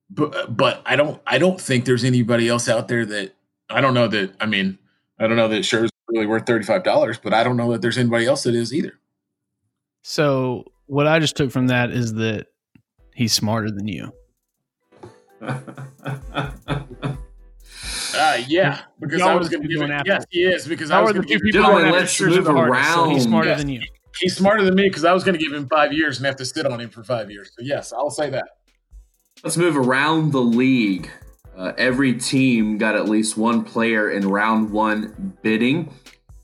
but 0.09 0.55
but 0.55 0.81
I 0.85 0.95
don't 0.95 1.21
I 1.27 1.37
don't 1.37 1.59
think 1.59 1.85
there's 1.85 2.03
anybody 2.03 2.47
else 2.49 2.69
out 2.69 2.87
there 2.87 3.05
that 3.05 3.33
I 3.69 3.81
don't 3.81 3.93
know 3.93 4.07
that 4.07 4.33
I 4.39 4.45
mean 4.45 4.77
I 5.19 5.27
don't 5.27 5.35
know 5.35 5.47
that 5.49 5.63
Scherzer 5.63 5.89
really 6.09 6.25
worth 6.25 6.45
thirty 6.45 6.63
five 6.65 6.83
dollars, 6.83 7.17
but 7.17 7.33
I 7.33 7.43
don't 7.43 7.57
know 7.57 7.71
that 7.71 7.81
there's 7.81 7.97
anybody 7.97 8.25
else 8.25 8.43
that 8.43 8.55
is 8.55 8.73
either. 8.73 8.93
So 10.03 10.65
what 10.85 11.07
I 11.07 11.19
just 11.19 11.35
took 11.35 11.51
from 11.51 11.67
that 11.67 11.91
is 11.91 12.13
that 12.13 12.47
he's 13.13 13.33
smarter 13.33 13.69
than 13.71 13.87
you. 13.87 14.11
Uh, 18.19 18.41
yeah, 18.47 18.81
because 18.99 19.19
Y'all 19.19 19.29
I 19.29 19.35
was 19.35 19.49
going 19.49 19.61
to 19.61 19.67
two 19.67 19.73
give 19.75 19.87
going 19.87 19.91
it. 19.99 20.07
Yes, 20.07 20.25
he 20.31 20.43
is 20.43 20.67
because 20.67 20.89
I 20.89 20.99
was 21.01 21.09
the 21.09 21.19
going 21.19 21.27
to 21.27 21.33
two 21.33 21.33
give 21.39 21.41
people 21.45 21.61
Gentlemen, 21.61 21.89
going 21.89 21.99
let's 22.01 22.19
move 22.19 22.45
the 22.45 22.51
hardest, 22.53 22.93
so 22.93 23.09
he's 23.09 23.23
smarter 23.23 23.49
Yes. 23.49 23.59
than 23.59 23.69
you. 23.69 23.81
He's 24.19 24.35
smarter 24.35 24.63
than 24.63 24.73
me 24.73 24.83
because 24.89 25.05
I 25.05 25.13
was 25.13 25.23
going 25.23 25.37
to 25.37 25.43
give 25.43 25.53
him 25.53 25.67
five 25.67 25.93
years 25.93 26.17
and 26.17 26.25
have 26.25 26.35
to 26.37 26.45
sit 26.45 26.65
on 26.65 26.79
him 26.81 26.89
for 26.89 27.03
five 27.03 27.29
years. 27.29 27.51
So 27.55 27.63
yes, 27.63 27.93
I'll 27.93 28.09
say 28.09 28.31
that. 28.31 28.56
Let's 29.43 29.57
move 29.57 29.77
around 29.77 30.31
the 30.31 30.41
league. 30.41 31.09
Uh, 31.55 31.73
every 31.77 32.13
team 32.13 32.77
got 32.77 32.95
at 32.95 33.07
least 33.07 33.37
one 33.37 33.63
player 33.63 34.11
in 34.11 34.27
round 34.27 34.71
one 34.71 35.37
bidding. 35.41 35.93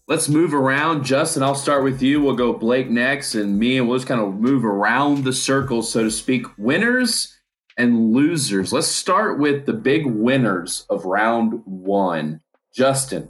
Let's 0.07 0.29
move 0.29 0.53
around. 0.53 1.03
Justin, 1.03 1.43
I'll 1.43 1.55
start 1.55 1.83
with 1.83 2.01
you. 2.01 2.21
We'll 2.21 2.35
go 2.35 2.53
Blake 2.53 2.89
next, 2.89 3.35
and 3.35 3.57
me, 3.57 3.77
and 3.77 3.87
we'll 3.87 3.97
just 3.97 4.07
kind 4.07 4.21
of 4.21 4.35
move 4.35 4.65
around 4.65 5.23
the 5.23 5.33
circle, 5.33 5.81
so 5.81 6.03
to 6.03 6.11
speak. 6.11 6.45
Winners 6.57 7.35
and 7.77 8.13
losers. 8.13 8.71
Let's 8.73 8.87
start 8.87 9.39
with 9.39 9.65
the 9.65 9.73
big 9.73 10.05
winners 10.05 10.85
of 10.89 11.05
round 11.05 11.61
one. 11.65 12.41
Justin. 12.73 13.29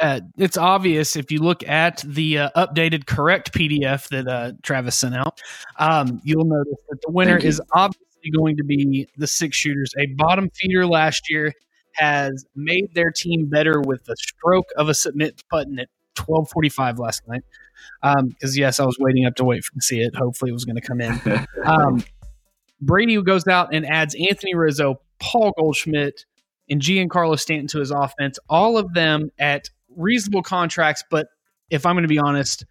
uh, 0.00 0.20
it's 0.36 0.56
obvious 0.56 1.16
if 1.16 1.30
you 1.30 1.40
look 1.40 1.66
at 1.68 2.04
the 2.06 2.38
uh, 2.38 2.50
updated 2.56 3.06
correct 3.06 3.52
PDF 3.52 4.08
that 4.08 4.28
uh, 4.28 4.52
Travis 4.62 4.96
sent 4.96 5.14
out, 5.14 5.40
um, 5.78 6.20
you'll 6.24 6.44
notice 6.44 6.78
that 6.88 7.00
the 7.02 7.10
winner 7.10 7.36
is 7.36 7.60
obviously 7.74 8.07
going 8.34 8.56
to 8.56 8.64
be 8.64 9.08
the 9.16 9.26
six 9.26 9.56
shooters. 9.56 9.92
A 9.98 10.06
bottom 10.16 10.50
feeder 10.50 10.86
last 10.86 11.30
year 11.30 11.52
has 11.94 12.44
made 12.54 12.94
their 12.94 13.10
team 13.10 13.48
better 13.48 13.80
with 13.80 14.04
the 14.04 14.16
stroke 14.16 14.68
of 14.76 14.88
a 14.88 14.94
submit 14.94 15.42
button 15.50 15.78
at 15.78 15.88
12:45 16.16 16.98
last 16.98 17.22
night. 17.28 17.42
Because 18.02 18.56
yes, 18.56 18.80
I 18.80 18.84
was 18.84 18.96
waiting 18.98 19.26
up 19.26 19.34
to 19.36 19.44
wait 19.44 19.64
for 19.64 19.74
to 19.74 19.80
see 19.80 20.00
it. 20.00 20.14
Hopefully, 20.16 20.50
it 20.50 20.54
was 20.54 20.64
going 20.64 20.76
to 20.76 20.82
come 20.82 21.00
in. 21.00 21.46
Um, 21.64 22.02
Brady 22.80 23.20
goes 23.20 23.46
out 23.46 23.74
and 23.74 23.84
adds 23.84 24.14
Anthony 24.14 24.54
Rizzo, 24.54 25.00
Paul 25.18 25.52
Goldschmidt, 25.58 26.24
and 26.70 26.80
Giancarlo 26.80 27.38
Stanton 27.38 27.66
to 27.68 27.80
his 27.80 27.90
offense. 27.90 28.38
All 28.48 28.78
of 28.78 28.94
them 28.94 29.30
at 29.38 29.68
reasonable 29.96 30.42
contracts, 30.42 31.02
but 31.10 31.26
if 31.70 31.84
I'm 31.84 31.94
going 31.94 32.04
to 32.04 32.08
be 32.08 32.18
honest, 32.18 32.64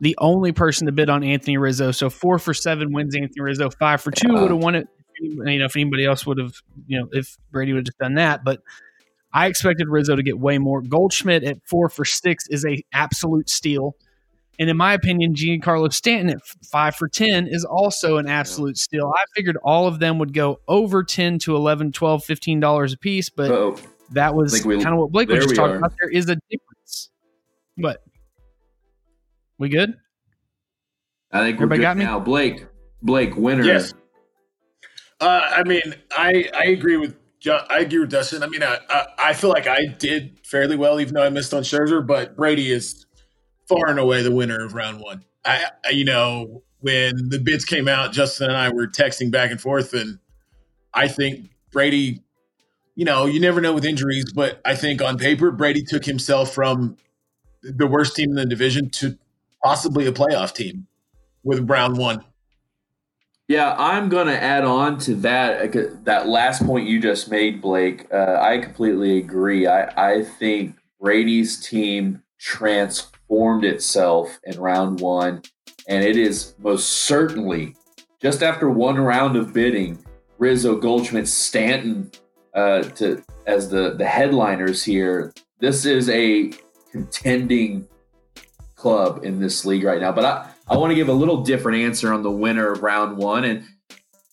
the 0.00 0.14
only 0.18 0.52
person 0.52 0.86
to 0.86 0.92
bid 0.92 1.10
on 1.10 1.24
Anthony 1.24 1.56
Rizzo. 1.56 1.90
So 1.90 2.08
four 2.10 2.38
for 2.38 2.54
seven 2.54 2.92
wins 2.92 3.16
Anthony 3.16 3.40
Rizzo. 3.40 3.70
Five 3.70 4.00
for 4.00 4.10
two 4.10 4.32
would 4.34 4.50
have 4.50 4.62
won 4.62 4.74
it. 4.74 4.86
You 5.20 5.58
know, 5.58 5.64
if 5.64 5.74
anybody 5.74 6.04
else 6.06 6.24
would 6.26 6.38
have, 6.38 6.52
you 6.86 7.00
know, 7.00 7.08
if 7.12 7.36
Brady 7.50 7.72
would 7.72 7.78
have 7.80 7.86
just 7.86 7.98
done 7.98 8.14
that, 8.14 8.44
but 8.44 8.60
I 9.32 9.46
expected 9.46 9.88
Rizzo 9.88 10.14
to 10.14 10.22
get 10.22 10.38
way 10.38 10.58
more. 10.58 10.80
Goldschmidt 10.80 11.42
at 11.44 11.58
four 11.68 11.88
for 11.88 12.04
six 12.04 12.46
is 12.48 12.64
a 12.64 12.82
absolute 12.92 13.50
steal. 13.50 13.96
And 14.60 14.70
in 14.70 14.76
my 14.76 14.92
opinion, 14.92 15.34
Giancarlo 15.34 15.92
Stanton 15.92 16.30
at 16.30 16.38
five 16.70 16.96
for 16.96 17.08
10 17.08 17.46
is 17.46 17.64
also 17.64 18.16
an 18.16 18.26
absolute 18.28 18.76
steal. 18.76 19.12
I 19.14 19.22
figured 19.36 19.56
all 19.62 19.86
of 19.86 19.98
them 20.00 20.18
would 20.18 20.32
go 20.34 20.60
over 20.66 21.04
10 21.04 21.38
to 21.40 21.54
11, 21.54 21.92
12, 21.92 22.24
15 22.24 22.58
dollars 22.60 22.92
a 22.92 22.98
piece, 22.98 23.28
but 23.30 23.50
Oh, 23.52 23.76
that 24.12 24.34
was 24.34 24.60
kind 24.62 24.86
of 24.88 24.98
what 24.98 25.12
Blake 25.12 25.28
was 25.28 25.44
just 25.44 25.54
talking 25.56 25.74
are. 25.74 25.78
about. 25.78 25.92
There 26.00 26.10
is 26.10 26.24
a 26.28 26.36
difference. 26.50 27.10
But 27.76 28.02
we 29.58 29.68
good? 29.68 29.94
I 31.30 31.40
think 31.40 31.58
we're 31.58 31.64
Everybody 31.64 31.78
good 31.78 31.82
got 31.82 31.96
me? 31.96 32.04
now. 32.04 32.20
Blake. 32.20 32.66
Blake, 33.02 33.36
winner. 33.36 33.64
Yes. 33.64 33.92
Uh, 35.20 35.40
I 35.56 35.62
mean, 35.64 35.94
I 36.16 36.48
I 36.56 36.64
agree 36.66 36.96
with 36.96 37.16
Ju- 37.40 37.52
I 37.52 37.80
agree 37.80 38.00
with 38.00 38.10
Dustin. 38.10 38.42
I 38.42 38.46
mean, 38.46 38.62
I, 38.62 38.78
I 38.88 39.06
I 39.18 39.32
feel 39.34 39.50
like 39.50 39.66
I 39.66 39.86
did 39.86 40.38
fairly 40.44 40.76
well, 40.76 41.00
even 41.00 41.14
though 41.14 41.24
I 41.24 41.30
missed 41.30 41.52
on 41.52 41.62
Scherzer. 41.62 42.04
But 42.06 42.36
Brady 42.36 42.70
is 42.72 43.04
far 43.68 43.88
and 43.88 43.98
away 43.98 44.22
the 44.22 44.32
winner 44.32 44.64
of 44.64 44.74
round 44.74 45.00
one. 45.00 45.24
I, 45.44 45.66
I 45.84 45.90
you 45.90 46.04
know 46.04 46.62
when 46.80 47.28
the 47.28 47.38
bids 47.38 47.64
came 47.64 47.88
out, 47.88 48.12
Justin 48.12 48.48
and 48.48 48.56
I 48.56 48.70
were 48.70 48.86
texting 48.86 49.30
back 49.30 49.50
and 49.50 49.60
forth, 49.60 49.92
and 49.92 50.18
I 50.94 51.08
think 51.08 51.50
Brady. 51.72 52.22
You 52.94 53.04
know, 53.04 53.26
you 53.26 53.38
never 53.38 53.60
know 53.60 53.72
with 53.72 53.84
injuries, 53.84 54.32
but 54.32 54.60
I 54.64 54.74
think 54.74 55.00
on 55.00 55.18
paper, 55.18 55.52
Brady 55.52 55.84
took 55.84 56.04
himself 56.04 56.52
from 56.52 56.96
the 57.62 57.86
worst 57.86 58.16
team 58.16 58.30
in 58.30 58.34
the 58.34 58.44
division 58.44 58.90
to 58.90 59.16
possibly 59.62 60.06
a 60.06 60.12
playoff 60.12 60.54
team 60.54 60.86
with 61.42 61.68
round 61.68 61.96
one. 61.96 62.24
Yeah, 63.48 63.74
I'm 63.78 64.10
going 64.10 64.26
to 64.26 64.42
add 64.42 64.64
on 64.64 64.98
to 65.00 65.14
that 65.16 65.74
uh, 65.74 65.80
that 66.04 66.28
last 66.28 66.64
point 66.66 66.86
you 66.86 67.00
just 67.00 67.30
made, 67.30 67.62
Blake. 67.62 68.06
Uh, 68.12 68.36
I 68.38 68.58
completely 68.58 69.16
agree. 69.16 69.66
I, 69.66 70.18
I 70.18 70.24
think 70.24 70.76
Brady's 71.00 71.58
team 71.66 72.22
transformed 72.38 73.64
itself 73.64 74.38
in 74.44 74.60
round 74.60 75.00
one, 75.00 75.42
and 75.88 76.04
it 76.04 76.16
is 76.16 76.54
most 76.58 76.88
certainly 76.88 77.74
just 78.20 78.42
after 78.42 78.68
one 78.68 78.96
round 78.98 79.34
of 79.36 79.54
bidding, 79.54 80.04
Rizzo, 80.36 80.76
Goldschmidt, 80.76 81.26
Stanton 81.26 82.10
uh, 82.52 82.82
to 82.82 83.22
as 83.46 83.70
the 83.70 83.94
the 83.94 84.06
headliners 84.06 84.84
here. 84.84 85.32
This 85.58 85.86
is 85.86 86.10
a 86.10 86.52
contending 86.92 87.88
club 88.78 89.24
in 89.24 89.40
this 89.40 89.66
league 89.66 89.84
right 89.84 90.00
now, 90.00 90.12
but 90.12 90.24
I. 90.24 90.48
I 90.70 90.76
want 90.76 90.90
to 90.90 90.94
give 90.94 91.08
a 91.08 91.14
little 91.14 91.44
different 91.44 91.78
answer 91.78 92.12
on 92.12 92.22
the 92.22 92.30
winner 92.30 92.72
of 92.72 92.82
round 92.82 93.16
one. 93.16 93.44
And, 93.44 93.64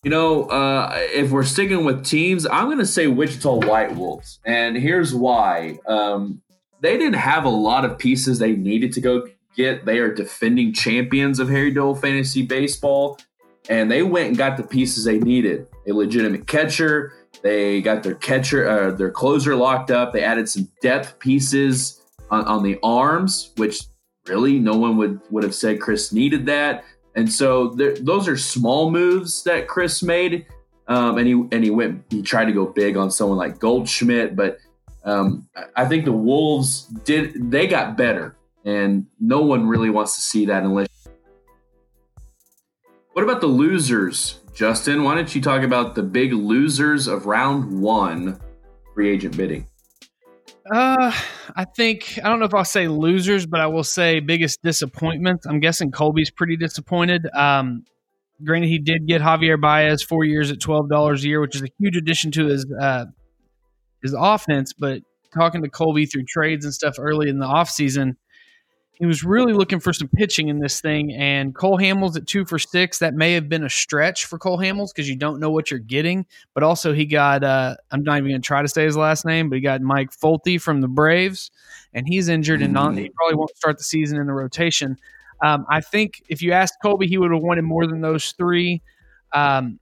you 0.04 0.12
know, 0.12 0.50
uh, 0.50 0.92
if 1.14 1.32
we're 1.32 1.46
sticking 1.46 1.86
with 1.86 2.06
teams, 2.06 2.46
I'm 2.46 2.66
going 2.66 2.80
to 2.80 2.86
say 2.86 3.08
Wichita 3.08 3.66
White 3.66 3.96
Wolves. 3.96 4.42
And 4.46 4.76
here's 4.76 5.16
why. 5.16 5.80
Um, 5.88 6.42
they 6.82 6.98
didn't 6.98 7.20
have 7.20 7.46
a 7.46 7.50
lot 7.50 7.86
of 7.86 7.98
pieces 7.98 8.40
they 8.40 8.52
needed 8.52 8.92
to 8.94 9.00
go 9.00 9.26
get. 9.56 9.86
They 9.86 10.00
are 10.00 10.14
defending 10.14 10.74
champions 10.74 11.40
of 11.40 11.48
Harry 11.48 11.72
Dole 11.72 11.96
Fantasy 11.96 12.42
Baseball. 12.42 13.18
And 13.70 13.90
they 13.90 14.04
went 14.04 14.28
and 14.28 14.38
got 14.38 14.58
the 14.58 14.64
pieces 14.64 15.06
they 15.06 15.18
needed 15.18 15.68
a 15.88 15.94
legitimate 15.94 16.48
catcher. 16.48 17.14
They 17.44 17.82
got 17.82 18.04
their 18.04 18.16
catcher, 18.16 18.68
uh, 18.68 18.92
their 18.92 19.10
closer 19.10 19.56
locked 19.56 19.90
up. 19.90 20.12
They 20.12 20.22
added 20.22 20.50
some 20.50 20.70
depth 20.82 21.18
pieces 21.20 22.02
on, 22.30 22.44
on 22.44 22.62
the 22.62 22.78
arms, 22.84 23.54
which 23.56 23.84
really 24.28 24.60
no 24.60 24.76
one 24.78 24.98
would 24.98 25.20
would 25.30 25.44
have 25.44 25.56
said 25.56 25.80
Chris 25.80 26.12
needed 26.12 26.46
that. 26.48 26.84
And 27.16 27.32
so 27.32 27.70
there, 27.70 27.96
those 27.96 28.28
are 28.28 28.38
small 28.38 28.92
moves 28.92 29.44
that 29.44 29.68
Chris 29.68 30.04
made. 30.04 30.48
Um, 30.88 31.18
and 31.18 31.28
he 31.28 31.34
and 31.34 31.64
he 31.64 31.72
went 31.72 32.04
he 32.10 32.22
tried 32.22 32.46
to 32.46 32.52
go 32.52 32.66
big 32.68 32.96
on 32.96 33.10
someone 33.10 33.38
like 33.38 33.60
Goldschmidt, 33.60 34.36
but 34.36 34.60
um, 35.04 35.48
I- 35.76 35.86
think 35.86 36.06
the 36.06 36.12
Wolves 36.12 36.84
did 37.06 37.50
they 37.52 37.66
got 37.68 37.98
better, 37.98 38.36
and 38.66 39.08
no 39.20 39.42
one 39.42 39.68
really 39.68 39.90
wants 39.90 40.16
to 40.16 40.22
see 40.22 40.46
that 40.46 40.64
unless. 40.64 40.88
What 43.14 43.24
about 43.24 43.42
the 43.42 43.48
losers, 43.48 44.42
Justin? 44.54 45.04
Why 45.04 45.16
don't 45.16 45.34
you 45.34 45.42
talk 45.42 45.64
about 45.64 45.96
the 45.96 46.04
big 46.04 46.34
losers 46.34 47.08
of 47.08 47.26
round 47.26 47.82
one, 47.82 48.40
free 48.94 49.10
agent 49.10 49.38
bidding? 49.38 49.66
Uh, 50.70 51.12
I 51.56 51.66
think 51.66 52.20
I 52.24 52.30
don't 52.30 52.40
know 52.40 52.46
if 52.46 52.54
I'll 52.54 52.66
say 52.66 52.88
losers, 52.88 53.46
but 53.46 53.60
I 53.60 53.68
will 53.68 53.84
say 53.84 54.20
biggest 54.20 54.64
disappointment. 54.64 55.42
I'm 55.48 55.60
guessing 55.60 55.92
Colby's 55.92 56.32
pretty 56.32 56.58
disappointed. 56.58 57.28
Um, 57.36 57.86
granted, 58.44 58.68
he 58.68 58.80
did 58.80 59.06
get 59.06 59.22
Javier 59.22 59.62
Baez 59.62 60.02
four 60.02 60.24
years 60.24 60.50
at 60.50 60.60
twelve 60.60 60.90
dollars 60.90 61.24
a 61.24 61.28
year, 61.28 61.40
which 61.40 61.56
is 61.56 61.62
a 61.62 61.68
huge 61.78 61.96
addition 61.96 62.32
to 62.32 62.48
his 62.48 62.66
uh, 62.82 63.06
his 64.02 64.16
offense. 64.18 64.74
But 64.74 65.04
talking 65.34 65.62
to 65.62 65.70
Colby 65.70 66.08
through 66.08 66.24
trades 66.28 66.66
and 66.66 66.74
stuff 66.74 66.96
early 66.98 67.30
in 67.30 67.38
the 67.38 67.46
offseason, 67.46 68.16
he 68.96 69.06
was 69.06 69.24
really 69.24 69.52
looking 69.52 69.80
for 69.80 69.92
some 69.92 70.08
pitching 70.08 70.48
in 70.48 70.60
this 70.60 70.80
thing. 70.80 71.14
And 71.14 71.54
Cole 71.54 71.78
Hamels 71.78 72.16
at 72.16 72.28
two 72.28 72.46
for 72.46 72.58
six, 72.58 73.00
that 73.00 73.14
may 73.14 73.34
have 73.34 73.50
been 73.50 73.64
a 73.64 73.70
stretch 73.70 74.26
for 74.26 74.38
Cole 74.38 74.58
Hamels 74.58 74.90
because 74.94 75.10
you 75.10 75.18
don't 75.18 75.40
know 75.40 75.50
what 75.50 75.70
you're 75.70 75.80
getting. 75.80 76.26
But 76.54 76.64
also, 76.64 76.94
he 76.94 77.06
got, 77.06 77.44
uh, 77.44 77.76
I'm 77.92 78.04
not 78.04 78.18
even 78.18 78.30
going 78.32 78.42
to 78.42 78.46
try 78.46 78.62
to 78.62 78.68
say 78.68 78.86
his 78.86 78.96
last 78.96 79.26
name, 79.26 79.50
but 79.50 79.56
he 79.56 79.62
got 79.62 79.82
Mike 79.82 80.12
Folty 80.12 80.60
from 80.62 80.80
the 80.82 80.88
Braves, 80.88 81.52
and 81.94 82.08
he's 82.08 82.30
injured 82.30 82.62
and 82.62 82.74
not, 82.74 82.96
he 82.96 83.10
probably 83.10 83.36
won't 83.36 83.56
start 83.58 83.78
the 83.78 83.84
season 83.84 84.20
in 84.20 84.28
the 84.28 84.34
rotation. 84.34 84.98
Um, 85.44 85.66
I 85.70 85.82
think 85.82 86.24
if 86.30 86.42
you 86.42 86.54
asked 86.54 86.76
Colby, 86.82 87.08
he 87.08 87.18
would 87.18 87.32
have 87.32 87.44
wanted 87.44 87.64
more 87.64 87.86
than 87.86 88.00
those 88.00 88.32
three. 88.32 88.82
Um, 89.34 89.80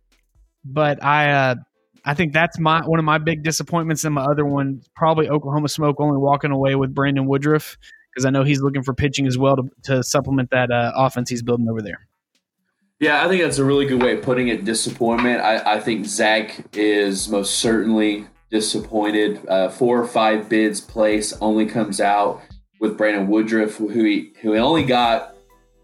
but 0.66 1.04
I, 1.04 1.32
uh, 1.32 1.56
I 2.06 2.16
think 2.16 2.34
that's 2.34 2.60
my 2.60 2.82
one 2.86 3.00
of 3.00 3.06
my 3.06 3.18
big 3.18 3.44
disappointments, 3.44 4.04
and 4.04 4.14
my 4.16 4.24
other 4.26 4.46
one 4.46 4.82
probably 4.96 5.30
Oklahoma 5.30 5.70
Smoke 5.70 5.98
only 6.00 6.18
walking 6.18 6.52
away 6.52 6.76
with 6.76 6.94
Brandon 6.94 7.28
Woodruff 7.28 7.78
because 8.14 8.26
I 8.26 8.30
know 8.30 8.44
he's 8.44 8.62
looking 8.62 8.84
for 8.84 8.94
pitching 8.94 9.28
as 9.28 9.38
well 9.38 9.56
to, 9.56 9.70
to 9.84 10.04
supplement 10.04 10.50
that 10.52 10.72
uh, 10.72 10.92
offense 10.96 11.30
he's 11.30 11.42
building 11.42 11.68
over 11.70 11.82
there. 11.82 12.08
Yeah, 13.00 13.26
I 13.26 13.28
think 13.28 13.42
that's 13.42 13.58
a 13.58 13.66
really 13.66 13.86
good 13.86 14.02
way 14.02 14.18
of 14.18 14.22
putting 14.22 14.48
it. 14.48 14.66
Disappointment. 14.66 15.42
I, 15.42 15.76
I 15.76 15.80
think 15.80 16.06
Zach 16.06 16.66
is 16.74 17.28
most 17.28 17.56
certainly 17.56 18.28
disappointed. 18.50 19.46
Uh, 19.48 19.70
four 19.70 20.00
or 20.00 20.08
five 20.08 20.48
bids 20.48 20.80
place 20.80 21.34
only 21.42 21.66
comes 21.66 22.00
out 22.00 22.42
with 22.80 22.98
Brandon 22.98 23.28
Woodruff, 23.28 23.76
who 23.76 23.90
he 23.90 24.34
who 24.42 24.54
he 24.54 24.60
only 24.60 24.84
got 24.84 25.36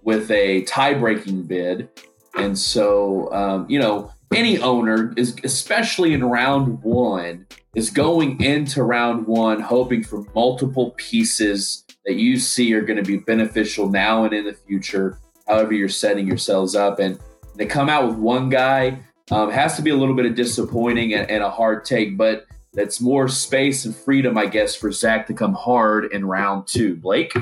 with 0.03 0.29
a 0.31 0.61
tie 0.63 0.93
breaking 0.93 1.43
bid. 1.43 1.89
And 2.35 2.57
so, 2.57 3.31
um, 3.33 3.65
you 3.69 3.79
know, 3.79 4.11
any 4.33 4.59
owner 4.59 5.13
is, 5.17 5.35
especially 5.43 6.13
in 6.13 6.23
round 6.23 6.83
one, 6.83 7.47
is 7.75 7.89
going 7.89 8.39
into 8.41 8.83
round 8.83 9.27
one 9.27 9.59
hoping 9.59 10.03
for 10.03 10.25
multiple 10.35 10.91
pieces 10.97 11.83
that 12.05 12.15
you 12.15 12.37
see 12.37 12.73
are 12.73 12.81
going 12.81 12.97
to 12.97 13.03
be 13.03 13.17
beneficial 13.17 13.89
now 13.89 14.23
and 14.23 14.33
in 14.33 14.45
the 14.45 14.53
future, 14.53 15.19
however 15.47 15.73
you're 15.73 15.89
setting 15.89 16.27
yourselves 16.27 16.75
up. 16.75 16.99
And 16.99 17.19
they 17.55 17.65
come 17.65 17.89
out 17.89 18.07
with 18.07 18.17
one 18.17 18.49
guy 18.49 18.99
um, 19.31 19.51
has 19.51 19.75
to 19.75 19.81
be 19.81 19.91
a 19.91 19.95
little 19.95 20.15
bit 20.15 20.25
of 20.25 20.35
disappointing 20.35 21.13
and, 21.13 21.29
and 21.29 21.43
a 21.43 21.49
hard 21.49 21.85
take, 21.85 22.17
but 22.17 22.45
that's 22.73 23.01
more 23.01 23.27
space 23.27 23.85
and 23.85 23.95
freedom, 23.95 24.37
I 24.37 24.45
guess, 24.45 24.75
for 24.75 24.91
Zach 24.91 25.27
to 25.27 25.33
come 25.33 25.53
hard 25.53 26.11
in 26.11 26.25
round 26.25 26.67
two. 26.67 26.95
Blake? 26.95 27.33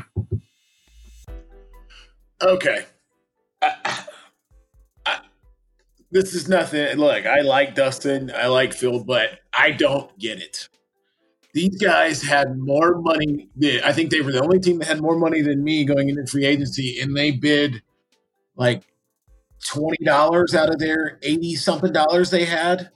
Okay. 2.41 2.85
This 6.09 6.33
is 6.33 6.47
nothing. 6.47 6.97
Look, 6.97 7.25
I 7.25 7.41
like 7.41 7.75
Dustin. 7.75 8.31
I 8.33 8.47
like 8.47 8.73
Phil, 8.73 9.03
but 9.03 9.39
I 9.57 9.71
don't 9.71 10.17
get 10.17 10.39
it. 10.39 10.69
These 11.57 11.77
guys 11.77 12.21
had 12.21 12.55
more 12.59 13.01
money. 13.01 13.49
I 13.83 13.91
think 13.91 14.11
they 14.11 14.21
were 14.21 14.31
the 14.31 14.43
only 14.43 14.59
team 14.59 14.77
that 14.77 14.87
had 14.87 15.01
more 15.01 15.17
money 15.17 15.41
than 15.41 15.63
me 15.63 15.85
going 15.85 16.07
into 16.07 16.27
free 16.27 16.45
agency, 16.45 16.99
and 17.01 17.17
they 17.17 17.31
bid 17.31 17.81
like 18.55 18.83
twenty 19.67 20.05
dollars 20.05 20.53
out 20.53 20.69
of 20.69 20.77
their 20.77 21.17
eighty 21.23 21.55
something 21.55 21.91
dollars 21.91 22.29
they 22.29 22.45
had. 22.45 22.91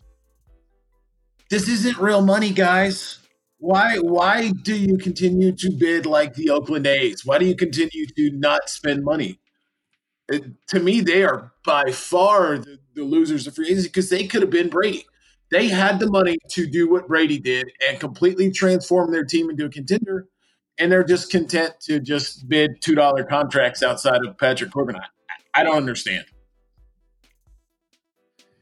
This 1.49 1.67
isn't 1.67 1.97
real 1.97 2.21
money, 2.21 2.51
guys. 2.51 3.17
Why 3.57 3.97
why 3.97 4.51
do 4.51 4.75
you 4.75 4.95
continue 4.99 5.53
to 5.53 5.71
bid 5.71 6.05
like 6.05 6.35
the 6.35 6.51
Oakland 6.51 6.85
A's? 6.85 7.25
Why 7.25 7.39
do 7.39 7.47
you 7.47 7.55
continue 7.55 8.05
to 8.05 8.29
not 8.29 8.69
spend 8.69 9.03
money? 9.03 9.39
It, 10.29 10.43
to 10.67 10.79
me, 10.79 11.01
they 11.01 11.23
are 11.23 11.51
by 11.65 11.91
far 11.91 12.59
the, 12.59 12.77
the 12.93 13.05
losers 13.05 13.47
of 13.47 13.55
free 13.55 13.69
agency 13.69 13.87
because 13.87 14.11
they 14.11 14.27
could 14.27 14.43
have 14.43 14.51
been 14.51 14.69
Brady. 14.69 15.07
They 15.51 15.67
had 15.67 15.99
the 15.99 16.09
money 16.09 16.37
to 16.51 16.65
do 16.65 16.89
what 16.89 17.07
Brady 17.07 17.37
did 17.37 17.69
and 17.87 17.99
completely 17.99 18.51
transform 18.51 19.11
their 19.11 19.25
team 19.25 19.49
into 19.49 19.65
a 19.65 19.69
contender, 19.69 20.27
and 20.79 20.89
they're 20.89 21.03
just 21.03 21.29
content 21.29 21.73
to 21.81 21.99
just 21.99 22.47
bid 22.47 22.81
two 22.81 22.95
dollar 22.95 23.25
contracts 23.25 23.83
outside 23.83 24.21
of 24.25 24.37
Patrick 24.37 24.71
Corbin. 24.71 24.95
I, 24.95 25.61
I 25.61 25.63
don't 25.63 25.75
understand. 25.75 26.25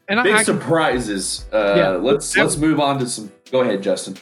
And 0.07 0.23
big 0.23 0.33
I, 0.33 0.43
surprises. 0.43 1.45
Uh, 1.53 1.75
yeah, 1.77 1.89
let's 1.89 2.35
let's 2.35 2.57
move 2.57 2.79
on 2.79 2.97
to 2.99 3.07
some. 3.07 3.31
Go 3.51 3.61
ahead, 3.61 3.83
Justin. 3.83 4.17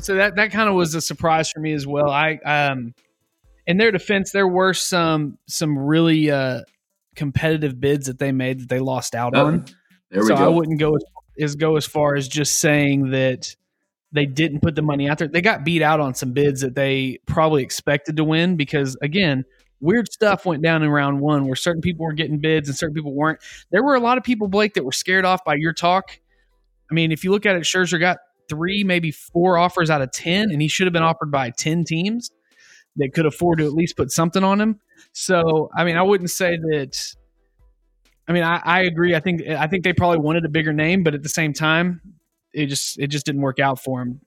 So 0.00 0.16
that 0.16 0.34
that 0.34 0.50
kind 0.50 0.68
of 0.68 0.74
was 0.74 0.96
a 0.96 1.00
surprise 1.00 1.52
for 1.52 1.60
me 1.60 1.72
as 1.72 1.86
well. 1.86 2.10
I 2.10 2.34
um, 2.44 2.94
in 3.68 3.76
their 3.76 3.92
defense, 3.92 4.32
there 4.32 4.48
were 4.48 4.74
some 4.74 5.38
some 5.46 5.78
really 5.78 6.32
uh, 6.32 6.62
competitive 7.14 7.80
bids 7.80 8.06
that 8.06 8.18
they 8.18 8.32
made 8.32 8.60
that 8.60 8.68
they 8.68 8.80
lost 8.80 9.14
out 9.14 9.36
on. 9.36 9.66
There 10.10 10.22
we 10.22 10.26
so 10.26 10.36
go. 10.36 10.44
I 10.44 10.48
wouldn't 10.48 10.80
go 10.80 10.96
as, 10.96 11.04
as 11.38 11.54
go 11.54 11.76
as 11.76 11.86
far 11.86 12.14
as 12.14 12.28
just 12.28 12.60
saying 12.60 13.10
that 13.10 13.54
they 14.12 14.26
didn't 14.26 14.60
put 14.60 14.74
the 14.74 14.82
money 14.82 15.08
out 15.08 15.18
there. 15.18 15.28
They 15.28 15.40
got 15.40 15.64
beat 15.64 15.82
out 15.82 16.00
on 16.00 16.14
some 16.14 16.32
bids 16.32 16.60
that 16.60 16.74
they 16.74 17.18
probably 17.26 17.62
expected 17.62 18.16
to 18.16 18.24
win 18.24 18.56
because 18.56 18.96
again, 19.00 19.44
weird 19.80 20.10
stuff 20.12 20.44
went 20.44 20.62
down 20.62 20.82
in 20.82 20.90
round 20.90 21.20
one 21.20 21.46
where 21.46 21.56
certain 21.56 21.82
people 21.82 22.04
were 22.04 22.12
getting 22.12 22.38
bids 22.38 22.68
and 22.68 22.76
certain 22.76 22.94
people 22.94 23.14
weren't. 23.14 23.40
There 23.70 23.82
were 23.82 23.94
a 23.94 24.00
lot 24.00 24.18
of 24.18 24.24
people, 24.24 24.48
Blake, 24.48 24.74
that 24.74 24.84
were 24.84 24.92
scared 24.92 25.24
off 25.24 25.44
by 25.44 25.54
your 25.54 25.72
talk. 25.72 26.18
I 26.90 26.94
mean, 26.94 27.10
if 27.10 27.24
you 27.24 27.30
look 27.30 27.46
at 27.46 27.56
it, 27.56 27.62
Scherzer 27.62 27.98
got 27.98 28.18
three, 28.48 28.84
maybe 28.84 29.10
four 29.10 29.56
offers 29.56 29.88
out 29.88 30.02
of 30.02 30.12
10, 30.12 30.50
and 30.50 30.60
he 30.60 30.68
should 30.68 30.86
have 30.86 30.92
been 30.92 31.02
offered 31.02 31.30
by 31.30 31.50
10 31.50 31.84
teams 31.84 32.30
that 32.96 33.14
could 33.14 33.24
afford 33.24 33.58
to 33.58 33.64
at 33.64 33.72
least 33.72 33.96
put 33.96 34.10
something 34.10 34.44
on 34.44 34.60
him. 34.60 34.78
So, 35.12 35.70
I 35.76 35.84
mean, 35.84 35.96
I 35.96 36.02
wouldn't 36.02 36.30
say 36.30 36.56
that. 36.56 37.14
I 38.32 38.34
mean, 38.34 38.44
I, 38.44 38.62
I 38.64 38.80
agree. 38.84 39.14
I 39.14 39.20
think 39.20 39.46
I 39.46 39.66
think 39.66 39.84
they 39.84 39.92
probably 39.92 40.18
wanted 40.18 40.46
a 40.46 40.48
bigger 40.48 40.72
name, 40.72 41.02
but 41.02 41.14
at 41.14 41.22
the 41.22 41.28
same 41.28 41.52
time, 41.52 42.00
it 42.54 42.66
just 42.66 42.98
it 42.98 43.08
just 43.08 43.26
didn't 43.26 43.42
work 43.42 43.58
out 43.58 43.78
for 43.78 44.00
him. 44.00 44.22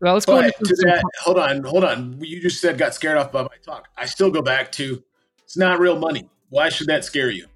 Well, 0.00 0.14
let's 0.14 0.26
but 0.26 0.54
go. 0.60 0.64
To 0.64 0.76
that, 0.84 1.02
hold 1.20 1.38
on, 1.40 1.64
hold 1.64 1.82
on. 1.82 2.20
You 2.20 2.40
just 2.40 2.60
said 2.60 2.78
got 2.78 2.94
scared 2.94 3.16
off 3.16 3.32
by 3.32 3.42
my 3.42 3.48
talk. 3.64 3.88
I 3.98 4.06
still 4.06 4.30
go 4.30 4.42
back 4.42 4.70
to 4.72 5.02
it's 5.42 5.56
not 5.56 5.80
real 5.80 5.98
money. 5.98 6.30
Why 6.50 6.68
should 6.68 6.86
that 6.86 7.04
scare 7.04 7.30
you? 7.30 7.46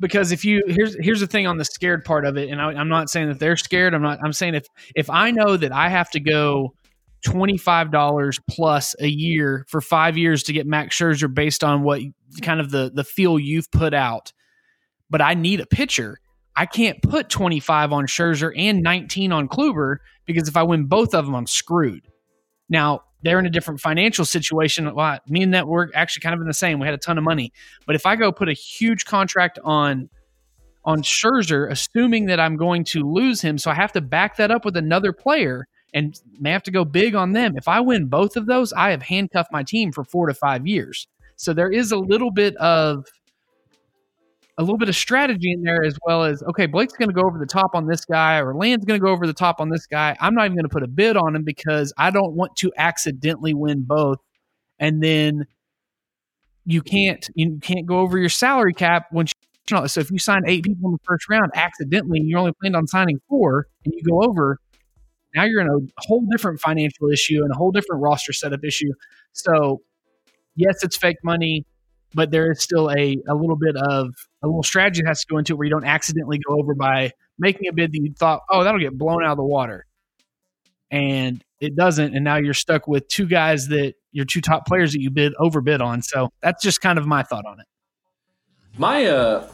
Because 0.00 0.32
if 0.32 0.46
you 0.46 0.62
here's 0.66 0.96
here's 0.98 1.20
the 1.20 1.26
thing 1.26 1.46
on 1.46 1.58
the 1.58 1.66
scared 1.66 2.02
part 2.02 2.24
of 2.24 2.38
it, 2.38 2.48
and 2.48 2.58
I, 2.58 2.68
I'm 2.68 2.88
not 2.88 3.10
saying 3.10 3.28
that 3.28 3.38
they're 3.38 3.58
scared. 3.58 3.92
I'm 3.92 4.02
not. 4.02 4.18
I'm 4.24 4.32
saying 4.32 4.54
if 4.54 4.66
if 4.94 5.10
I 5.10 5.30
know 5.30 5.58
that 5.58 5.72
I 5.72 5.90
have 5.90 6.10
to 6.12 6.20
go 6.20 6.72
twenty 7.22 7.58
five 7.58 7.92
dollars 7.92 8.38
plus 8.48 8.94
a 8.98 9.08
year 9.08 9.66
for 9.68 9.82
five 9.82 10.16
years 10.16 10.42
to 10.44 10.54
get 10.54 10.66
Max 10.66 10.98
Scherzer 10.98 11.32
based 11.32 11.62
on 11.62 11.82
what 11.82 12.00
kind 12.40 12.60
of 12.60 12.70
the 12.70 12.90
the 12.94 13.04
feel 13.04 13.38
you've 13.38 13.70
put 13.70 13.92
out, 13.92 14.32
but 15.10 15.20
I 15.20 15.34
need 15.34 15.60
a 15.60 15.66
pitcher. 15.66 16.18
I 16.56 16.66
can't 16.66 17.00
put 17.02 17.28
25 17.28 17.92
on 17.92 18.06
Scherzer 18.06 18.52
and 18.56 18.82
19 18.82 19.32
on 19.32 19.48
Kluber 19.48 19.98
because 20.24 20.48
if 20.48 20.56
I 20.56 20.62
win 20.62 20.86
both 20.86 21.14
of 21.14 21.26
them, 21.26 21.34
I'm 21.34 21.46
screwed. 21.46 22.08
Now, 22.68 23.02
they're 23.22 23.38
in 23.38 23.46
a 23.46 23.50
different 23.50 23.80
financial 23.80 24.24
situation. 24.24 24.92
Well, 24.94 25.18
me 25.26 25.42
and 25.42 25.54
that 25.54 25.66
were 25.66 25.90
actually 25.94 26.20
kind 26.20 26.34
of 26.34 26.40
in 26.40 26.46
the 26.46 26.54
same. 26.54 26.78
We 26.78 26.86
had 26.86 26.94
a 26.94 26.98
ton 26.98 27.18
of 27.18 27.24
money. 27.24 27.52
But 27.86 27.96
if 27.96 28.06
I 28.06 28.16
go 28.16 28.32
put 28.32 28.48
a 28.48 28.52
huge 28.52 29.04
contract 29.04 29.58
on 29.64 30.08
on 30.84 31.02
Scherzer, 31.02 31.68
assuming 31.68 32.26
that 32.26 32.38
I'm 32.38 32.56
going 32.56 32.84
to 32.84 33.02
lose 33.02 33.40
him, 33.40 33.58
so 33.58 33.72
I 33.72 33.74
have 33.74 33.90
to 33.92 34.00
back 34.00 34.36
that 34.36 34.52
up 34.52 34.64
with 34.64 34.76
another 34.76 35.12
player 35.12 35.66
and 35.92 36.18
may 36.38 36.52
have 36.52 36.62
to 36.64 36.70
go 36.70 36.84
big 36.84 37.16
on 37.16 37.32
them. 37.32 37.54
If 37.56 37.66
I 37.66 37.80
win 37.80 38.06
both 38.06 38.36
of 38.36 38.46
those, 38.46 38.72
I 38.72 38.90
have 38.90 39.02
handcuffed 39.02 39.50
my 39.50 39.64
team 39.64 39.90
for 39.90 40.04
four 40.04 40.28
to 40.28 40.34
five 40.34 40.64
years. 40.64 41.08
So 41.34 41.52
there 41.52 41.70
is 41.70 41.90
a 41.90 41.96
little 41.96 42.30
bit 42.30 42.54
of 42.56 43.06
a 44.58 44.62
little 44.62 44.78
bit 44.78 44.88
of 44.88 44.96
strategy 44.96 45.52
in 45.52 45.62
there 45.62 45.84
as 45.84 45.98
well 46.06 46.24
as 46.24 46.42
okay, 46.42 46.66
Blake's 46.66 46.94
going 46.94 47.08
to 47.08 47.14
go 47.14 47.26
over 47.26 47.38
the 47.38 47.46
top 47.46 47.74
on 47.74 47.86
this 47.86 48.04
guy 48.04 48.38
or 48.38 48.54
Land's 48.54 48.84
going 48.84 48.98
to 48.98 49.04
go 49.04 49.12
over 49.12 49.26
the 49.26 49.34
top 49.34 49.60
on 49.60 49.68
this 49.68 49.86
guy. 49.86 50.16
I'm 50.20 50.34
not 50.34 50.46
even 50.46 50.56
going 50.56 50.64
to 50.64 50.70
put 50.70 50.82
a 50.82 50.88
bid 50.88 51.16
on 51.16 51.36
him 51.36 51.44
because 51.44 51.92
I 51.98 52.10
don't 52.10 52.34
want 52.34 52.56
to 52.56 52.72
accidentally 52.76 53.52
win 53.52 53.82
both, 53.82 54.18
and 54.78 55.02
then 55.02 55.46
you 56.64 56.82
can't 56.82 57.28
you 57.34 57.58
can't 57.60 57.86
go 57.86 57.98
over 57.98 58.18
your 58.18 58.28
salary 58.28 58.72
cap 58.72 59.06
when. 59.10 59.26
So 59.68 60.00
if 60.00 60.12
you 60.12 60.20
sign 60.20 60.42
eight 60.46 60.62
people 60.62 60.90
in 60.90 60.92
the 60.92 61.00
first 61.02 61.28
round 61.28 61.50
accidentally, 61.56 62.20
and 62.20 62.28
you 62.28 62.38
only 62.38 62.52
planned 62.52 62.76
on 62.76 62.86
signing 62.86 63.20
four, 63.28 63.66
and 63.84 63.92
you 63.92 64.02
go 64.04 64.22
over, 64.22 64.60
now 65.34 65.42
you're 65.42 65.60
in 65.60 65.66
a 65.66 65.78
whole 66.06 66.24
different 66.30 66.60
financial 66.60 67.10
issue 67.10 67.42
and 67.42 67.50
a 67.50 67.56
whole 67.56 67.72
different 67.72 68.00
roster 68.00 68.32
setup 68.32 68.60
issue. 68.62 68.92
So, 69.32 69.82
yes, 70.54 70.84
it's 70.84 70.96
fake 70.96 71.16
money 71.24 71.66
but 72.16 72.30
there 72.30 72.50
is 72.50 72.62
still 72.62 72.90
a, 72.90 73.18
a 73.28 73.34
little 73.34 73.56
bit 73.56 73.76
of 73.76 74.14
a 74.46 74.50
little 74.50 74.62
strategy 74.62 75.02
that 75.02 75.08
has 75.08 75.20
to 75.20 75.26
go 75.28 75.38
into 75.38 75.52
it 75.52 75.56
where 75.56 75.66
you 75.66 75.70
don't 75.70 75.84
accidentally 75.84 76.38
go 76.38 76.58
over 76.58 76.74
by 76.74 77.12
making 77.38 77.68
a 77.68 77.72
bid 77.72 77.92
that 77.92 78.00
you 78.00 78.12
thought, 78.18 78.42
oh, 78.50 78.64
that'll 78.64 78.80
get 78.80 78.96
blown 78.96 79.24
out 79.24 79.32
of 79.32 79.36
the 79.36 79.44
water. 79.44 79.86
And 80.90 81.44
it 81.60 81.76
doesn't. 81.76 82.14
And 82.14 82.24
now 82.24 82.36
you're 82.36 82.54
stuck 82.54 82.86
with 82.86 83.08
two 83.08 83.26
guys 83.26 83.68
that 83.68 83.94
your 84.12 84.24
two 84.24 84.40
top 84.40 84.66
players 84.66 84.92
that 84.92 85.00
you 85.00 85.10
bid 85.10 85.34
overbid 85.38 85.80
on. 85.80 86.02
So 86.02 86.30
that's 86.40 86.62
just 86.62 86.80
kind 86.80 86.98
of 86.98 87.06
my 87.06 87.22
thought 87.22 87.44
on 87.44 87.60
it. 87.60 87.66
My 88.78 89.06
uh 89.06 89.48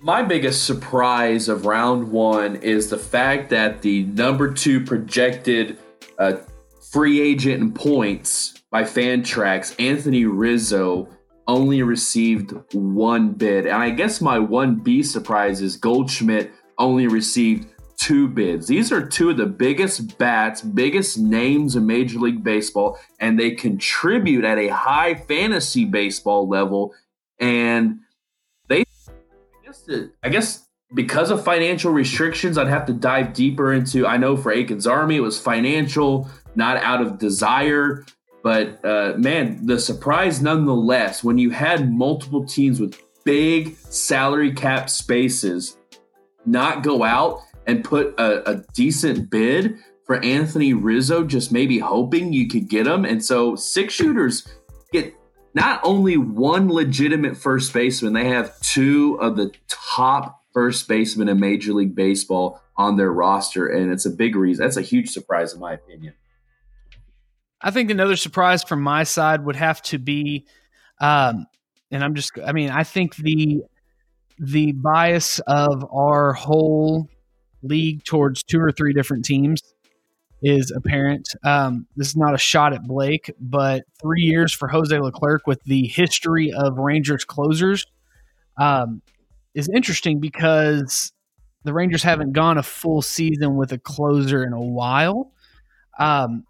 my 0.00 0.22
biggest 0.22 0.64
surprise 0.64 1.48
of 1.48 1.66
round 1.66 2.10
one 2.10 2.56
is 2.56 2.90
the 2.90 2.98
fact 2.98 3.50
that 3.50 3.82
the 3.82 4.04
number 4.04 4.52
two 4.52 4.84
projected 4.84 5.78
uh, 6.18 6.36
free 6.92 7.20
agent 7.20 7.62
in 7.62 7.72
points 7.72 8.62
by 8.70 8.82
Fantrax, 8.82 9.74
Anthony 9.80 10.24
Rizzo, 10.24 11.08
only 11.48 11.82
received 11.82 12.52
one 12.72 13.32
bid. 13.32 13.66
And 13.66 13.76
I 13.76 13.90
guess 13.90 14.20
my 14.20 14.38
one 14.38 14.76
B 14.76 15.02
surprise 15.02 15.60
is 15.60 15.76
Goldschmidt 15.76 16.50
only 16.78 17.06
received 17.06 17.68
two 17.96 18.28
bids. 18.28 18.66
These 18.66 18.92
are 18.92 19.06
two 19.06 19.30
of 19.30 19.36
the 19.36 19.46
biggest 19.46 20.18
bats, 20.18 20.60
biggest 20.60 21.18
names 21.18 21.76
in 21.76 21.86
Major 21.86 22.18
League 22.18 22.44
Baseball, 22.44 22.98
and 23.20 23.38
they 23.38 23.52
contribute 23.52 24.44
at 24.44 24.58
a 24.58 24.68
high 24.68 25.14
fantasy 25.14 25.84
baseball 25.84 26.48
level. 26.48 26.94
And 27.38 28.00
they, 28.68 28.80
I 28.80 29.64
guess, 29.64 29.88
I 30.22 30.28
guess 30.28 30.66
because 30.94 31.30
of 31.30 31.44
financial 31.44 31.92
restrictions, 31.92 32.58
I'd 32.58 32.68
have 32.68 32.86
to 32.86 32.92
dive 32.92 33.32
deeper 33.32 33.72
into. 33.72 34.06
I 34.06 34.16
know 34.16 34.36
for 34.36 34.52
Aiken's 34.52 34.86
Army, 34.86 35.16
it 35.16 35.20
was 35.20 35.38
financial, 35.38 36.28
not 36.54 36.76
out 36.78 37.00
of 37.00 37.18
desire. 37.18 38.04
But 38.46 38.84
uh, 38.84 39.14
man, 39.16 39.66
the 39.66 39.76
surprise 39.76 40.40
nonetheless, 40.40 41.24
when 41.24 41.36
you 41.36 41.50
had 41.50 41.92
multiple 41.92 42.44
teams 42.44 42.78
with 42.78 43.02
big 43.24 43.74
salary 43.74 44.52
cap 44.52 44.88
spaces 44.88 45.76
not 46.44 46.84
go 46.84 47.02
out 47.02 47.40
and 47.66 47.82
put 47.82 48.14
a, 48.20 48.48
a 48.48 48.64
decent 48.72 49.30
bid 49.30 49.78
for 50.04 50.22
Anthony 50.24 50.74
Rizzo, 50.74 51.24
just 51.24 51.50
maybe 51.50 51.80
hoping 51.80 52.32
you 52.32 52.46
could 52.46 52.68
get 52.68 52.86
him. 52.86 53.04
And 53.04 53.24
so 53.24 53.56
six 53.56 53.94
shooters 53.94 54.46
get 54.92 55.12
not 55.54 55.80
only 55.82 56.16
one 56.16 56.72
legitimate 56.72 57.36
first 57.36 57.72
baseman, 57.72 58.12
they 58.12 58.28
have 58.28 58.56
two 58.60 59.18
of 59.20 59.36
the 59.36 59.50
top 59.66 60.40
first 60.54 60.86
basemen 60.86 61.28
in 61.28 61.40
Major 61.40 61.72
League 61.72 61.96
Baseball 61.96 62.62
on 62.76 62.96
their 62.96 63.10
roster. 63.10 63.66
And 63.66 63.90
it's 63.90 64.06
a 64.06 64.10
big 64.10 64.36
reason. 64.36 64.64
That's 64.64 64.76
a 64.76 64.82
huge 64.82 65.10
surprise, 65.10 65.52
in 65.52 65.58
my 65.58 65.72
opinion. 65.72 66.14
I 67.66 67.72
think 67.72 67.90
another 67.90 68.14
surprise 68.14 68.62
from 68.62 68.80
my 68.80 69.02
side 69.02 69.44
would 69.44 69.56
have 69.56 69.82
to 69.82 69.98
be 69.98 70.46
um, 71.00 71.46
and 71.90 72.02
I'm 72.02 72.14
just, 72.14 72.32
I 72.44 72.52
mean, 72.52 72.70
I 72.70 72.84
think 72.84 73.16
the 73.16 73.62
the 74.38 74.72
bias 74.72 75.38
of 75.46 75.86
our 75.90 76.34
whole 76.34 77.08
league 77.62 78.04
towards 78.04 78.42
two 78.42 78.60
or 78.60 78.70
three 78.70 78.92
different 78.92 79.24
teams 79.24 79.62
is 80.42 80.70
apparent. 80.70 81.30
Um, 81.42 81.86
this 81.96 82.08
is 82.08 82.16
not 82.16 82.34
a 82.34 82.38
shot 82.38 82.74
at 82.74 82.82
Blake, 82.82 83.32
but 83.40 83.84
three 84.00 84.20
years 84.20 84.52
for 84.52 84.68
Jose 84.68 84.98
Leclerc 84.98 85.46
with 85.46 85.62
the 85.64 85.86
history 85.86 86.52
of 86.52 86.76
Rangers 86.76 87.24
closers 87.24 87.86
um, 88.58 89.00
is 89.54 89.70
interesting 89.70 90.20
because 90.20 91.12
the 91.64 91.72
Rangers 91.72 92.02
haven't 92.02 92.32
gone 92.32 92.58
a 92.58 92.62
full 92.62 93.00
season 93.00 93.56
with 93.56 93.72
a 93.72 93.78
closer 93.78 94.44
in 94.44 94.52
a 94.52 94.60
while. 94.60 95.32
Um, 95.98 96.44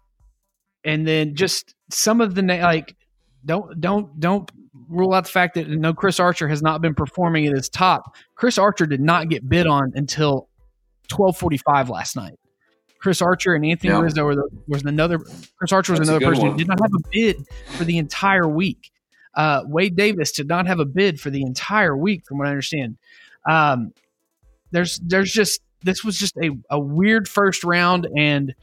and 0.87 1.05
then 1.05 1.35
just 1.35 1.75
some 1.91 2.21
of 2.21 2.33
the 2.33 2.41
like 2.41 2.95
don't 3.45 3.79
don't 3.79 4.19
don't 4.19 4.49
rule 4.89 5.13
out 5.13 5.25
the 5.25 5.29
fact 5.29 5.55
that 5.55 5.67
no 5.67 5.93
Chris 5.93 6.19
Archer 6.19 6.47
has 6.47 6.61
not 6.61 6.81
been 6.81 6.95
performing 6.95 7.45
at 7.45 7.53
his 7.53 7.69
top. 7.69 8.15
Chris 8.35 8.57
Archer 8.57 8.85
did 8.85 9.01
not 9.01 9.29
get 9.29 9.47
bid 9.47 9.67
on 9.67 9.91
until 9.95 10.47
12:45 11.09 11.89
last 11.89 12.15
night. 12.15 12.39
Chris 12.99 13.21
Archer 13.21 13.53
and 13.53 13.65
Anthony 13.65 13.91
yeah. 13.91 13.99
Rizzo 13.99 14.33
the, 14.33 14.49
was 14.67 14.83
another. 14.83 15.19
Chris 15.57 15.71
Archer 15.71 15.91
was 15.91 15.99
That's 15.99 16.09
another 16.09 16.25
person 16.25 16.43
one. 16.43 16.51
who 16.53 16.57
did 16.57 16.67
not 16.67 16.79
have 16.79 16.91
a 16.93 17.09
bid 17.11 17.45
for 17.77 17.83
the 17.83 17.97
entire 17.97 18.47
week. 18.47 18.89
Uh, 19.35 19.63
Wade 19.67 19.95
Davis 19.95 20.31
did 20.31 20.47
not 20.47 20.65
have 20.67 20.79
a 20.79 20.85
bid 20.85 21.19
for 21.19 21.29
the 21.29 21.43
entire 21.43 21.95
week, 21.95 22.25
from 22.25 22.39
what 22.39 22.47
I 22.47 22.51
understand. 22.51 22.97
Um, 23.47 23.93
there's 24.71 24.99
there's 24.99 25.31
just 25.31 25.61
this 25.83 26.03
was 26.03 26.17
just 26.17 26.37
a, 26.37 26.51
a 26.69 26.79
weird 26.79 27.27
first 27.27 27.63
round, 27.65 28.07
and 28.17 28.55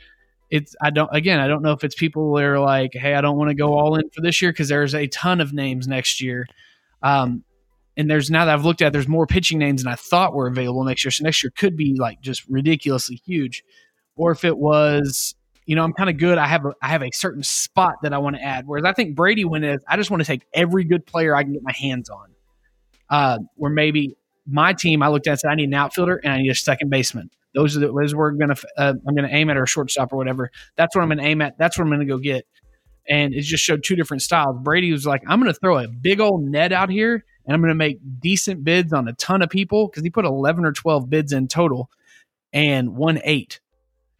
it's 0.50 0.74
I 0.80 0.90
don't 0.90 1.08
again 1.12 1.40
I 1.40 1.48
don't 1.48 1.62
know 1.62 1.72
if 1.72 1.84
it's 1.84 1.94
people 1.94 2.34
that 2.34 2.44
are 2.44 2.60
like, 2.60 2.92
hey, 2.94 3.14
I 3.14 3.20
don't 3.20 3.36
want 3.36 3.50
to 3.50 3.54
go 3.54 3.74
all 3.74 3.96
in 3.96 4.08
for 4.10 4.20
this 4.20 4.40
year 4.40 4.52
because 4.52 4.68
there's 4.68 4.94
a 4.94 5.06
ton 5.08 5.40
of 5.40 5.52
names 5.52 5.88
next 5.88 6.20
year. 6.20 6.46
Um, 7.02 7.44
and 7.96 8.10
there's 8.10 8.30
now 8.30 8.44
that 8.44 8.54
I've 8.54 8.64
looked 8.64 8.82
at, 8.82 8.92
there's 8.92 9.08
more 9.08 9.26
pitching 9.26 9.58
names 9.58 9.84
than 9.84 9.92
I 9.92 9.96
thought 9.96 10.34
were 10.34 10.48
available 10.48 10.84
next 10.84 11.04
year. 11.04 11.10
So 11.12 11.24
next 11.24 11.42
year 11.42 11.52
could 11.56 11.76
be 11.76 11.94
like 11.98 12.20
just 12.20 12.46
ridiculously 12.48 13.20
huge 13.24 13.62
or 14.16 14.32
if 14.32 14.44
it 14.44 14.56
was 14.56 15.34
you 15.66 15.76
know, 15.76 15.82
I'm 15.82 15.92
kind 15.92 16.10
of 16.10 16.18
good. 16.18 16.36
I 16.38 16.46
have 16.46 16.64
a 16.66 16.74
I 16.82 16.88
have 16.88 17.02
a 17.02 17.10
certain 17.12 17.42
spot 17.42 17.96
that 18.02 18.12
I 18.12 18.18
want 18.18 18.36
to 18.36 18.42
add. 18.42 18.66
Whereas 18.66 18.84
I 18.84 18.92
think 18.92 19.14
Brady 19.14 19.44
went 19.44 19.64
is 19.64 19.82
I 19.88 19.96
just 19.96 20.10
want 20.10 20.20
to 20.22 20.26
take 20.26 20.42
every 20.52 20.84
good 20.84 21.06
player 21.06 21.34
I 21.34 21.42
can 21.42 21.52
get 21.52 21.62
my 21.62 21.72
hands 21.72 22.10
on. 22.10 22.28
Uh, 23.08 23.38
where 23.56 23.70
maybe 23.70 24.16
my 24.46 24.72
team 24.72 25.02
I 25.02 25.08
looked 25.08 25.26
at 25.26 25.32
and 25.32 25.40
said 25.40 25.50
I 25.50 25.54
need 25.54 25.68
an 25.68 25.74
outfielder 25.74 26.20
and 26.22 26.32
I 26.32 26.38
need 26.38 26.50
a 26.50 26.54
second 26.54 26.90
baseman. 26.90 27.30
Those 27.54 27.76
are 27.76 27.80
the 27.80 27.92
those 27.92 28.14
we're 28.14 28.32
gonna 28.32 28.56
uh, 28.76 28.94
I'm 29.06 29.14
gonna 29.14 29.28
aim 29.30 29.50
at 29.50 29.56
or 29.56 29.66
shortstop 29.66 30.12
or 30.12 30.16
whatever. 30.16 30.50
That's 30.76 30.94
what 30.94 31.02
I'm 31.02 31.08
gonna 31.08 31.22
aim 31.22 31.42
at. 31.42 31.56
That's 31.58 31.78
what 31.78 31.84
I'm 31.84 31.90
gonna 31.90 32.04
go 32.04 32.18
get. 32.18 32.46
And 33.08 33.34
it 33.34 33.42
just 33.42 33.62
showed 33.62 33.84
two 33.84 33.96
different 33.96 34.22
styles. 34.22 34.56
Brady 34.62 34.90
was 34.90 35.06
like, 35.06 35.22
I'm 35.28 35.40
gonna 35.40 35.54
throw 35.54 35.78
a 35.78 35.88
big 35.88 36.20
old 36.20 36.42
net 36.42 36.72
out 36.72 36.90
here 36.90 37.24
and 37.46 37.54
I'm 37.54 37.60
gonna 37.60 37.74
make 37.74 37.98
decent 38.20 38.64
bids 38.64 38.92
on 38.92 39.08
a 39.08 39.12
ton 39.14 39.42
of 39.42 39.50
people 39.50 39.88
because 39.88 40.02
he 40.02 40.10
put 40.10 40.24
11 40.24 40.64
or 40.64 40.72
12 40.72 41.08
bids 41.08 41.32
in 41.32 41.48
total 41.48 41.90
and 42.52 42.96
won 42.96 43.20
eight 43.24 43.60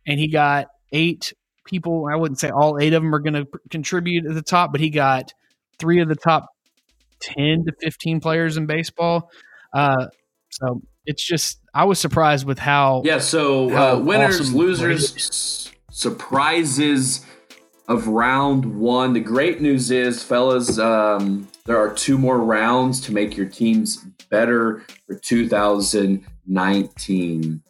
and 0.06 0.20
he 0.20 0.28
got 0.28 0.68
eight 0.92 1.32
people. 1.64 2.06
I 2.10 2.16
wouldn't 2.16 2.38
say 2.38 2.50
all 2.50 2.78
eight 2.78 2.92
of 2.92 3.02
them 3.02 3.14
are 3.14 3.20
to 3.20 3.46
contribute 3.70 4.26
at 4.26 4.34
the 4.34 4.42
top, 4.42 4.72
but 4.72 4.80
he 4.80 4.90
got 4.90 5.32
three 5.78 6.00
of 6.00 6.08
the 6.08 6.16
top 6.16 6.48
10 7.20 7.64
to 7.66 7.72
15 7.80 8.20
players 8.20 8.56
in 8.56 8.66
baseball. 8.66 9.30
Uh, 9.72 10.06
so 10.50 10.82
it's 11.06 11.24
just, 11.24 11.58
I 11.74 11.84
was 11.84 11.98
surprised 11.98 12.46
with 12.46 12.60
how. 12.60 13.02
Yeah. 13.04 13.18
So 13.18 13.68
how 13.68 13.96
uh, 13.96 13.98
winners, 13.98 14.40
awesome 14.40 14.56
losers, 14.56 15.14
s- 15.16 15.70
surprises 15.90 17.26
of 17.88 18.08
round 18.08 18.78
one. 18.78 19.12
The 19.12 19.20
great 19.20 19.60
news 19.60 19.90
is, 19.90 20.22
fellas, 20.22 20.78
um, 20.78 21.48
there 21.66 21.76
are 21.76 21.92
two 21.92 22.16
more 22.16 22.38
rounds 22.38 23.02
to 23.02 23.12
make 23.12 23.36
your 23.36 23.46
teams 23.46 23.98
better 24.30 24.82
for 25.06 25.16
2019. 25.16 27.62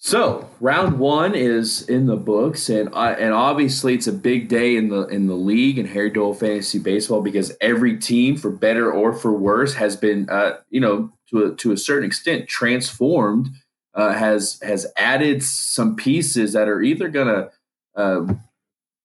So 0.00 0.48
round 0.60 0.98
one 0.98 1.34
is 1.34 1.88
in 1.88 2.06
the 2.06 2.16
books, 2.16 2.68
and 2.68 2.88
uh, 2.94 3.16
and 3.18 3.34
obviously 3.34 3.94
it's 3.94 4.06
a 4.06 4.12
big 4.12 4.48
day 4.48 4.76
in 4.76 4.88
the 4.88 5.06
in 5.08 5.26
the 5.26 5.34
league 5.34 5.78
and 5.78 5.88
Harry 5.88 6.10
Dole 6.10 6.34
fantasy 6.34 6.78
baseball 6.78 7.20
because 7.20 7.56
every 7.60 7.98
team, 7.98 8.36
for 8.36 8.50
better 8.50 8.92
or 8.92 9.12
for 9.12 9.32
worse, 9.32 9.74
has 9.74 9.96
been 9.96 10.28
uh, 10.30 10.58
you 10.70 10.80
know 10.80 11.12
to 11.30 11.44
a, 11.44 11.54
to 11.56 11.72
a 11.72 11.76
certain 11.76 12.06
extent 12.06 12.48
transformed, 12.48 13.48
uh, 13.94 14.12
has 14.12 14.58
has 14.62 14.86
added 14.96 15.42
some 15.42 15.96
pieces 15.96 16.52
that 16.52 16.68
are 16.68 16.80
either 16.82 17.08
gonna 17.08 17.50
uh, 17.96 18.26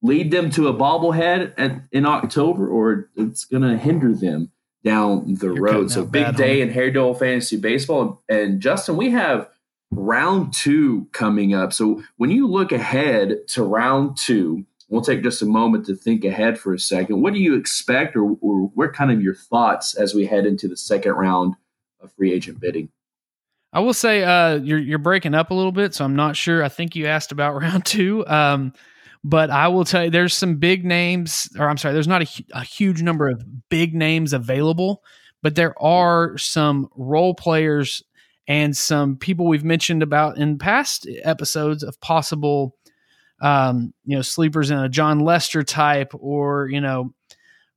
lead 0.01 0.31
them 0.31 0.49
to 0.51 0.67
a 0.67 0.73
bobblehead 0.73 1.53
at, 1.57 1.81
in 1.91 2.05
October 2.05 2.67
or 2.67 3.09
it's 3.15 3.45
gonna 3.45 3.77
hinder 3.77 4.13
them 4.13 4.51
down 4.83 5.35
the 5.35 5.47
You're 5.47 5.61
road. 5.61 5.91
So 5.91 6.05
big 6.05 6.35
day 6.35 6.59
home. 6.59 6.67
in 6.67 6.73
Harry 6.73 6.91
Dole 6.91 7.13
fantasy 7.13 7.57
baseball, 7.57 8.21
and 8.29 8.61
Justin, 8.61 8.97
we 8.97 9.11
have 9.11 9.49
round 9.91 10.53
two 10.53 11.07
coming 11.11 11.53
up. 11.53 11.73
So 11.73 12.03
when 12.17 12.31
you 12.31 12.47
look 12.47 12.71
ahead 12.71 13.47
to 13.49 13.63
round 13.63 14.17
two, 14.17 14.65
we'll 14.89 15.01
take 15.01 15.23
just 15.23 15.41
a 15.41 15.45
moment 15.45 15.85
to 15.85 15.95
think 15.95 16.25
ahead 16.25 16.59
for 16.59 16.73
a 16.73 16.79
second. 16.79 17.21
What 17.21 17.33
do 17.33 17.39
you 17.39 17.55
expect, 17.55 18.15
or, 18.15 18.37
or 18.41 18.71
what 18.75 18.93
kind 18.93 19.11
of 19.11 19.21
your 19.21 19.35
thoughts 19.35 19.95
as 19.95 20.13
we 20.13 20.25
head 20.25 20.45
into 20.45 20.67
the 20.67 20.77
second 20.77 21.13
round 21.13 21.55
free 22.07 22.33
agent 22.33 22.59
bidding? 22.59 22.89
I 23.73 23.79
will 23.79 23.93
say 23.93 24.23
uh, 24.23 24.55
you're 24.55 24.79
you're 24.79 24.99
breaking 24.99 25.33
up 25.33 25.49
a 25.49 25.53
little 25.53 25.71
bit, 25.71 25.95
so 25.95 26.05
I'm 26.05 26.15
not 26.15 26.35
sure. 26.35 26.63
I 26.63 26.69
think 26.69 26.95
you 26.95 27.07
asked 27.07 27.31
about 27.31 27.55
round 27.61 27.85
two, 27.85 28.25
um, 28.27 28.73
but 29.23 29.49
I 29.49 29.67
will 29.67 29.83
tell 29.83 30.05
you 30.05 30.09
there's 30.11 30.35
some 30.35 30.57
big 30.57 30.85
names, 30.85 31.49
or 31.57 31.67
I'm 31.67 31.77
sorry, 31.77 31.93
there's 31.93 32.07
not 32.07 32.21
a, 32.21 32.45
a 32.53 32.63
huge 32.63 33.01
number 33.01 33.29
of 33.29 33.43
big 33.69 33.95
names 33.95 34.31
available, 34.31 35.03
but 35.41 35.55
there 35.55 35.79
are 35.81 36.37
some 36.37 36.87
role 36.95 37.33
players 37.33 38.03
and 38.47 38.75
some 38.75 39.15
people 39.15 39.47
we've 39.47 39.63
mentioned 39.63 40.03
about 40.03 40.37
in 40.37 40.57
past 40.57 41.07
episodes 41.23 41.81
of 41.81 41.99
possible, 42.01 42.75
um, 43.41 43.93
you 44.05 44.15
know, 44.15 44.21
sleepers 44.21 44.69
in 44.69 44.77
a 44.77 44.89
Jon 44.89 45.19
Lester 45.19 45.63
type, 45.63 46.11
or 46.13 46.67
you 46.69 46.81
know, 46.81 47.13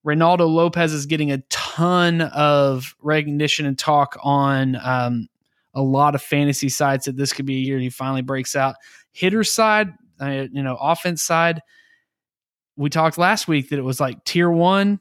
Reynaldo 0.07 0.49
Lopez 0.49 0.93
is 0.93 1.07
getting 1.07 1.33
a 1.33 1.39
ton 1.51 2.21
of 2.21 2.95
recognition 3.01 3.67
and 3.67 3.77
talk 3.77 4.17
on 4.23 4.77
um, 4.77 5.29
a 5.75 5.83
lot 5.83 6.15
of 6.15 6.23
fantasy 6.23 6.69
sites 6.69 7.07
that 7.07 7.17
this 7.17 7.33
could 7.33 7.45
be 7.45 7.57
a 7.57 7.61
year 7.61 7.79
he 7.79 7.91
finally 7.91 8.23
breaks 8.23 8.55
out. 8.55 8.77
Hitter 9.11 9.43
side, 9.43 9.93
uh, 10.21 10.47
you 10.53 10.63
know, 10.63 10.77
offense 10.81 11.23
side. 11.23 11.61
We 12.77 12.89
talked 12.89 13.19
last 13.19 13.49
week 13.49 13.71
that 13.71 13.79
it 13.79 13.83
was 13.83 14.01
like 14.01 14.23
tier 14.25 14.51
one, 14.51 15.01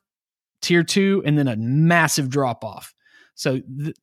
tier 0.61 0.83
two, 0.83 1.21
and 1.25 1.37
then 1.37 1.47
a 1.47 1.55
massive 1.55 2.29
drop 2.29 2.63
off. 2.63 2.95
So 3.35 3.59
th- 3.59 3.95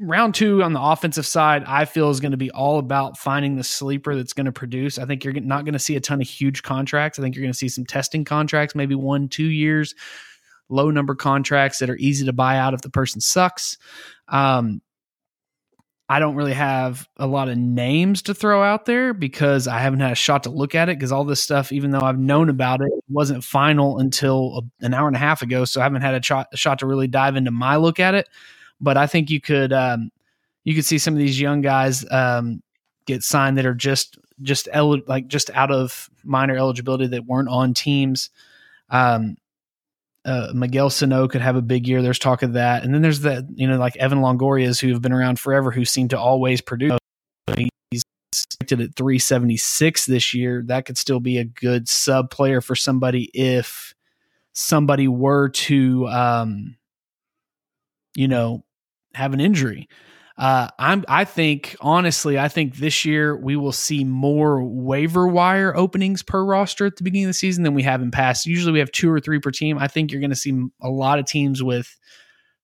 round 0.00 0.34
two 0.34 0.62
on 0.62 0.72
the 0.72 0.80
offensive 0.80 1.26
side, 1.26 1.62
I 1.66 1.84
feel 1.84 2.10
is 2.10 2.20
going 2.20 2.32
to 2.32 2.36
be 2.36 2.50
all 2.50 2.78
about 2.78 3.18
finding 3.18 3.56
the 3.56 3.64
sleeper 3.64 4.16
that's 4.16 4.32
going 4.32 4.46
to 4.46 4.52
produce. 4.52 4.98
I 4.98 5.04
think 5.04 5.22
you're 5.24 5.34
not 5.34 5.64
going 5.64 5.74
to 5.74 5.78
see 5.78 5.96
a 5.96 6.00
ton 6.00 6.20
of 6.20 6.28
huge 6.28 6.62
contracts. 6.62 7.18
I 7.18 7.22
think 7.22 7.36
you're 7.36 7.42
going 7.44 7.52
to 7.52 7.58
see 7.58 7.68
some 7.68 7.86
testing 7.86 8.24
contracts, 8.24 8.74
maybe 8.74 8.94
one, 8.94 9.28
two 9.28 9.44
years, 9.44 9.94
low 10.70 10.90
number 10.90 11.14
contracts 11.14 11.78
that 11.78 11.90
are 11.90 11.96
easy 11.96 12.24
to 12.24 12.32
buy 12.32 12.56
out 12.56 12.74
if 12.74 12.80
the 12.80 12.90
person 12.90 13.20
sucks. 13.20 13.76
Um, 14.28 14.80
I 16.10 16.18
don't 16.18 16.34
really 16.34 16.54
have 16.54 17.08
a 17.18 17.26
lot 17.28 17.48
of 17.48 17.56
names 17.56 18.22
to 18.22 18.34
throw 18.34 18.64
out 18.64 18.84
there 18.84 19.14
because 19.14 19.68
I 19.68 19.78
haven't 19.78 20.00
had 20.00 20.10
a 20.10 20.16
shot 20.16 20.42
to 20.42 20.50
look 20.50 20.74
at 20.74 20.88
it 20.88 20.98
because 20.98 21.12
all 21.12 21.24
this 21.24 21.40
stuff, 21.40 21.70
even 21.70 21.92
though 21.92 22.00
I've 22.00 22.18
known 22.18 22.48
about 22.48 22.80
it, 22.80 22.90
wasn't 23.08 23.44
final 23.44 24.00
until 24.00 24.64
an 24.80 24.92
hour 24.92 25.06
and 25.06 25.14
a 25.14 25.20
half 25.20 25.40
ago. 25.40 25.64
So 25.64 25.80
I 25.80 25.84
haven't 25.84 26.02
had 26.02 26.16
a 26.16 26.22
shot, 26.22 26.48
a 26.52 26.56
shot 26.56 26.80
to 26.80 26.86
really 26.86 27.06
dive 27.06 27.36
into 27.36 27.52
my 27.52 27.76
look 27.76 28.00
at 28.00 28.16
it. 28.16 28.28
But 28.80 28.96
I 28.96 29.06
think 29.06 29.30
you 29.30 29.40
could 29.40 29.72
um, 29.72 30.10
you 30.64 30.74
could 30.74 30.84
see 30.84 30.98
some 30.98 31.14
of 31.14 31.18
these 31.18 31.40
young 31.40 31.60
guys 31.60 32.04
um, 32.10 32.60
get 33.06 33.22
signed 33.22 33.56
that 33.58 33.66
are 33.66 33.74
just 33.74 34.18
just 34.42 34.68
el- 34.72 35.02
like 35.06 35.28
just 35.28 35.48
out 35.50 35.70
of 35.70 36.10
minor 36.24 36.56
eligibility 36.56 37.06
that 37.06 37.26
weren't 37.26 37.48
on 37.48 37.72
teams. 37.72 38.30
Um, 38.88 39.36
uh, 40.24 40.48
Miguel 40.54 40.90
Sano 40.90 41.28
could 41.28 41.40
have 41.40 41.56
a 41.56 41.62
big 41.62 41.86
year. 41.86 42.02
There's 42.02 42.18
talk 42.18 42.42
of 42.42 42.52
that, 42.54 42.84
and 42.84 42.94
then 42.94 43.02
there's 43.02 43.20
that 43.20 43.46
you 43.54 43.66
know 43.66 43.78
like 43.78 43.96
Evan 43.96 44.18
Longoria's 44.20 44.80
who 44.80 44.88
have 44.88 45.02
been 45.02 45.12
around 45.12 45.38
forever 45.38 45.70
who 45.70 45.84
seem 45.84 46.08
to 46.08 46.18
always 46.18 46.60
produce. 46.60 46.98
He's 47.90 48.02
expected 48.32 48.80
at 48.80 48.96
376 48.96 50.06
this 50.06 50.34
year. 50.34 50.62
That 50.66 50.84
could 50.84 50.98
still 50.98 51.20
be 51.20 51.38
a 51.38 51.44
good 51.44 51.88
sub 51.88 52.30
player 52.30 52.60
for 52.60 52.76
somebody 52.76 53.30
if 53.32 53.94
somebody 54.52 55.08
were 55.08 55.48
to 55.48 56.06
um, 56.08 56.76
you 58.14 58.28
know 58.28 58.64
have 59.14 59.32
an 59.32 59.40
injury. 59.40 59.88
Uh, 60.40 60.68
I'm. 60.78 61.04
I 61.06 61.26
think 61.26 61.76
honestly, 61.82 62.38
I 62.38 62.48
think 62.48 62.76
this 62.76 63.04
year 63.04 63.36
we 63.36 63.56
will 63.56 63.72
see 63.72 64.04
more 64.04 64.64
waiver 64.64 65.28
wire 65.28 65.76
openings 65.76 66.22
per 66.22 66.42
roster 66.42 66.86
at 66.86 66.96
the 66.96 67.04
beginning 67.04 67.26
of 67.26 67.28
the 67.28 67.34
season 67.34 67.62
than 67.62 67.74
we 67.74 67.82
have 67.82 68.00
in 68.00 68.10
past. 68.10 68.46
Usually, 68.46 68.72
we 68.72 68.78
have 68.78 68.90
two 68.90 69.10
or 69.12 69.20
three 69.20 69.38
per 69.38 69.50
team. 69.50 69.76
I 69.76 69.86
think 69.86 70.10
you're 70.10 70.20
going 70.20 70.30
to 70.30 70.36
see 70.36 70.58
a 70.80 70.88
lot 70.88 71.18
of 71.18 71.26
teams 71.26 71.62
with 71.62 71.94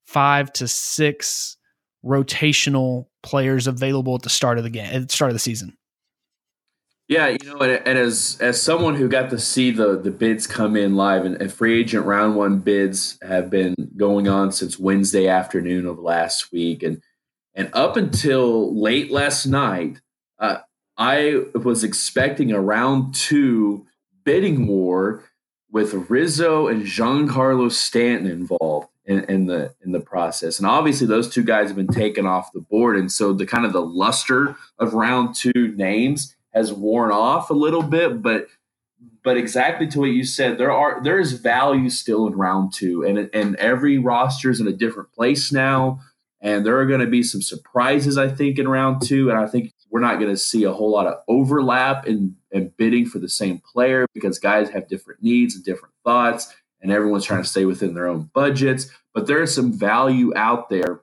five 0.07 0.51
to 0.55 0.67
six 0.67 1.59
rotational 2.03 3.09
players 3.23 3.67
available 3.67 4.15
at 4.15 4.23
the 4.23 4.31
start 4.31 4.57
of 4.57 4.65
the 4.65 4.71
game, 4.71 4.91
at 4.91 5.09
the 5.09 5.15
start 5.15 5.31
of 5.31 5.35
the 5.35 5.41
season. 5.41 5.77
Yeah, 7.09 7.29
you 7.29 7.39
know, 7.45 7.59
and, 7.59 7.87
and, 7.87 7.99
as 7.99 8.39
as 8.41 8.61
someone 8.61 8.95
who 8.95 9.07
got 9.07 9.29
to 9.29 9.39
see 9.39 9.71
the 9.71 10.01
the 10.01 10.11
bids 10.11 10.47
come 10.47 10.77
in 10.77 10.97
live, 10.97 11.27
and, 11.27 11.41
and, 11.43 11.53
free 11.53 11.79
agent 11.79 12.07
round 12.07 12.37
one 12.37 12.59
bids 12.61 13.19
have 13.21 13.51
been 13.51 13.75
going 13.99 14.29
on 14.29 14.51
since 14.51 14.79
Wednesday 14.79 15.29
afternoon 15.29 15.85
of 15.85 15.99
last 15.99 16.51
week, 16.53 16.83
and 16.83 17.03
and 17.57 17.71
up 17.73 17.97
until 17.97 18.79
late 18.79 19.11
last 19.11 19.47
night, 19.47 20.01
uh, 20.39 20.59
I 20.99 21.43
was 21.55 21.83
expecting 21.83 22.53
a 22.53 22.61
round 22.61 23.15
two 23.15 23.87
bidding 24.25 24.67
war 24.67 25.25
with 25.71 26.11
Rizzo 26.11 26.69
and 26.69 26.85
Giancarlo 26.85 27.73
Stanton 27.73 28.31
involved 28.31 28.89
in, 29.07 29.25
in, 29.25 29.47
the 29.47 29.75
in 29.85 29.93
the 29.93 30.01
process. 30.01 30.59
And 30.59 30.67
obviously 30.67 31.07
those 31.07 31.29
two 31.29 31.43
guys 31.43 31.69
have 31.69 31.77
been 31.77 31.87
taken 31.87 32.27
off 32.27 32.53
the 32.53 32.61
board. 32.61 32.97
And 32.97 33.11
so 33.11 33.33
the 33.33 33.47
kind 33.47 33.65
of 33.65 33.73
the 33.73 33.83
luster 33.83 34.57
of 34.79 34.95
round 34.95 35.35
two 35.35 35.75
names 35.77 36.37
has 36.53 36.73
worn 36.73 37.11
off 37.11 37.51
a 37.51 37.55
little 37.55 37.83
bit, 37.83 38.23
but 38.23 38.49
but 39.23 39.37
exactly 39.37 39.87
to 39.89 40.01
what 40.01 40.11
you 40.11 40.25
said, 40.25 40.57
there 40.57 40.73
are 40.73 41.03
there 41.03 41.19
is 41.19 41.33
value 41.33 41.91
still 41.91 42.27
in 42.27 42.35
round 42.35 42.73
two. 42.73 43.03
And 43.03 43.31
and 43.33 43.57
every 43.57 43.99
roster 43.99 44.51
is 44.51 44.61
in 44.61 44.69
a 44.69 44.73
different 44.73 45.13
place 45.13 45.53
now. 45.53 46.01
And 46.41 46.67
there 46.67 46.79
are 46.79 46.87
going 46.87 47.01
to 47.01 47.07
be 47.07 47.23
some 47.23 47.43
surprises, 47.43 48.19
I 48.19 48.29
think, 48.29 48.59
in 48.59 48.69
round 48.69 49.03
two. 49.03 49.31
And 49.31 49.39
I 49.39 49.47
think 49.47 49.73
we're 49.91 50.01
not 50.01 50.19
going 50.19 50.31
to 50.31 50.37
see 50.37 50.65
a 50.65 50.73
whole 50.73 50.91
lot 50.91 51.07
of 51.07 51.19
overlap 51.29 52.07
in, 52.07 52.37
in 52.51 52.73
bidding 52.77 53.07
for 53.07 53.19
the 53.19 53.29
same 53.29 53.61
player 53.73 54.07
because 54.13 54.39
guys 54.39 54.69
have 54.71 54.89
different 54.89 55.23
needs 55.23 55.55
and 55.55 55.65
different 55.65 55.95
thoughts, 56.05 56.55
and 56.81 56.93
everyone's 56.93 57.25
trying 57.25 57.43
to 57.43 57.49
stay 57.49 57.65
within 57.65 57.95
their 57.95 58.07
own 58.07 58.31
budgets. 58.35 58.89
But 59.15 59.27
there 59.27 59.43
is 59.43 59.55
some 59.55 59.73
value 59.73 60.37
out 60.37 60.69
there 60.69 61.01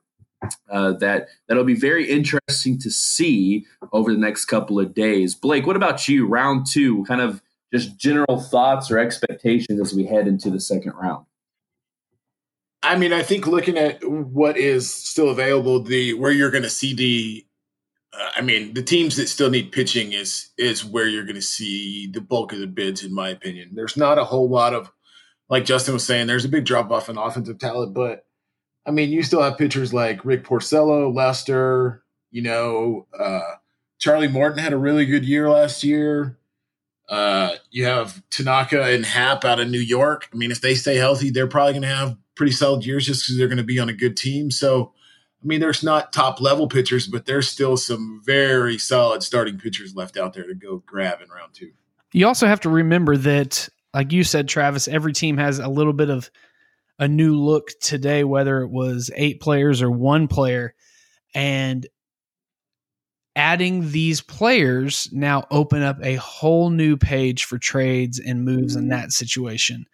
uh, 0.70 0.94
that 0.94 1.28
that'll 1.48 1.64
be 1.64 1.74
very 1.74 2.10
interesting 2.10 2.78
to 2.80 2.92
see 2.92 3.66
over 3.92 4.12
the 4.12 4.20
next 4.20 4.46
couple 4.46 4.80
of 4.80 4.94
days. 4.94 5.36
Blake, 5.36 5.66
what 5.66 5.76
about 5.76 6.08
you? 6.08 6.28
Round 6.28 6.66
two, 6.70 7.04
kind 7.06 7.22
of 7.22 7.42
just 7.74 7.98
general 7.98 8.40
thoughts 8.40 8.92
or 8.92 9.00
expectations 9.00 9.80
as 9.80 9.94
we 9.94 10.06
head 10.06 10.28
into 10.28 10.50
the 10.50 10.60
second 10.60 10.94
round. 10.94 11.26
I 12.84 12.98
mean, 12.98 13.14
I 13.14 13.24
think 13.24 13.48
looking 13.48 13.78
at 13.78 14.04
what 14.08 14.58
is 14.58 14.94
still 14.94 15.30
available, 15.30 15.82
the 15.82 16.14
where 16.14 16.32
you're 16.32 16.52
going 16.52 16.64
to 16.64 16.70
see 16.70 16.94
the 16.94 17.46
uh, 18.14 18.30
I 18.36 18.42
mean, 18.42 18.74
the 18.74 18.84
teams 18.84 19.16
that 19.16 19.28
still 19.28 19.50
need 19.50 19.72
pitching 19.72 20.14
is 20.14 20.50
is 20.58 20.86
where 20.86 21.08
you're 21.08 21.24
going 21.24 21.36
to 21.36 21.42
see 21.42 22.08
the 22.08 22.22
bulk 22.22 22.54
of 22.54 22.60
the 22.60 22.68
bids, 22.68 23.04
in 23.04 23.14
my 23.14 23.30
opinion. 23.30 23.72
There's 23.74 23.98
not 23.98 24.20
a 24.20 24.26
whole 24.26 24.50
lot 24.50 24.74
of, 24.74 24.92
like 25.50 25.66
Justin 25.66 25.94
was 25.94 26.06
saying, 26.06 26.28
there's 26.28 26.46
a 26.46 26.50
big 26.50 26.66
drop 26.66 26.92
off 26.92 27.10
in 27.10 27.18
offensive 27.18 27.58
talent, 27.58 27.94
but 27.94 28.26
I 28.86 28.92
mean, 28.92 29.12
you 29.12 29.24
still 29.24 29.42
have 29.42 29.58
pitchers 29.58 29.94
like 29.94 30.26
Rick 30.26 30.44
Porcello, 30.44 31.14
Lester. 31.14 32.04
You 32.32 32.42
know, 32.42 33.08
uh, 33.18 33.56
Charlie 34.00 34.28
Morton 34.28 34.60
had 34.60 34.74
a 34.74 34.78
really 34.78 35.06
good 35.06 35.26
year 35.26 35.50
last 35.50 35.84
year. 35.84 36.38
Uh, 37.08 37.52
you 37.70 37.86
have 37.86 38.22
Tanaka 38.30 38.84
and 38.84 39.06
Happ 39.06 39.46
out 39.46 39.60
of 39.60 39.70
New 39.70 39.80
York. 39.80 40.28
I 40.34 40.36
mean, 40.36 40.52
if 40.52 40.62
they 40.62 40.76
stay 40.76 40.96
healthy, 40.96 41.30
they're 41.30 41.48
probably 41.48 41.74
going 41.74 41.84
to 41.84 41.88
have 41.88 42.18
pretty 42.36 42.52
solid 42.52 42.86
years 42.86 43.06
just 43.06 43.24
because 43.24 43.38
they're 43.38 43.48
going 43.48 43.58
to 43.58 43.64
be 43.64 43.80
on 43.80 43.90
a 43.90 43.94
good 43.94 44.18
team. 44.18 44.52
So 44.52 44.94
I 45.44 45.46
mean, 45.46 45.60
there's 45.60 45.84
not 45.84 46.14
top 46.14 46.40
level 46.40 46.68
pitchers, 46.68 47.06
but 47.06 47.26
there's 47.26 47.50
still 47.50 47.76
some 47.76 48.22
very 48.24 48.78
solid 48.78 49.24
starting 49.24 49.58
pitchers 49.58 49.94
left 49.94 50.16
out 50.16 50.34
there 50.34 50.48
to 50.48 50.56
go 50.56 50.82
grab 50.86 51.22
in 51.22 51.30
round 51.30 51.54
two. 51.54 51.72
You 52.14 52.28
also 52.28 52.48
have 52.48 52.62
to 52.62 52.70
remember 52.70 53.18
that, 53.18 53.68
like 53.94 54.14
you 54.14 54.24
said, 54.24 54.48
Travis, 54.48 54.88
every 54.88 55.12
team 55.12 55.38
has 55.38 55.60
a 55.60 55.68
little 55.68 55.92
bit 55.92 56.10
of 56.10 56.32
a 56.98 57.08
new 57.08 57.36
look 57.36 57.72
today, 57.82 58.24
whether 58.24 58.62
it 58.62 58.70
was 58.70 59.12
eight 59.16 59.42
players 59.42 59.82
or 59.82 59.92
one 59.92 60.30
player. 60.30 60.76
And 61.36 61.86
adding 63.36 63.92
these 63.92 64.22
players 64.22 65.10
now 65.12 65.46
open 65.52 65.82
up 65.82 65.98
a 66.04 66.16
whole 66.16 66.70
new 66.70 66.96
page 66.96 67.46
for 67.46 67.58
trades 67.58 68.20
and 68.20 68.46
moves 68.46 68.76
in 68.78 68.90
that 68.90 69.12
situation. 69.12 69.86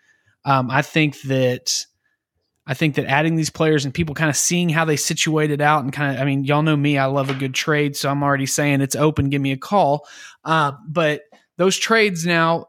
Um, 0.45 0.69
I 0.69 0.81
think 0.83 1.19
that 1.21 1.85
I 2.69 2.75
think 2.75 2.93
that 2.95 3.07
adding 3.07 3.35
these 3.35 3.49
players 3.49 3.83
and 3.83 3.91
people 3.91 4.13
kind 4.13 4.29
of 4.29 4.35
seeing 4.35 4.69
how 4.69 4.85
they 4.85 4.95
situated 4.95 5.59
out 5.59 5.83
and 5.83 5.91
kind 5.91 6.15
of, 6.15 6.21
I 6.21 6.25
mean, 6.25 6.43
y'all 6.43 6.61
know 6.61 6.77
me, 6.77 6.99
I 6.99 7.05
love 7.05 7.31
a 7.31 7.33
good 7.33 7.55
trade. 7.55 7.97
So 7.97 8.11
I'm 8.11 8.21
already 8.21 8.45
saying 8.45 8.81
it's 8.81 8.95
open. 8.95 9.31
Give 9.31 9.41
me 9.41 9.51
a 9.51 9.57
call. 9.57 10.07
Uh, 10.45 10.73
but 10.87 11.23
those 11.57 11.77
trades 11.77 12.27
now, 12.27 12.67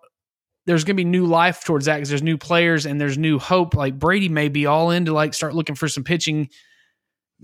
there's 0.65 0.85
going 0.85 0.97
to 0.97 1.03
be 1.03 1.05
new 1.05 1.27
life 1.27 1.65
towards 1.65 1.85
that 1.85 1.97
because 1.97 2.09
there's 2.09 2.23
new 2.23 2.39
players 2.39 2.87
and 2.87 2.99
there's 2.99 3.19
new 3.19 3.39
hope. 3.39 3.75
Like 3.75 3.99
Brady 3.99 4.31
may 4.31 4.49
be 4.49 4.65
all 4.65 4.91
in 4.91 5.05
to 5.05 5.13
like 5.13 5.35
start 5.35 5.55
looking 5.55 5.75
for 5.75 5.87
some 5.87 6.03
pitching 6.03 6.49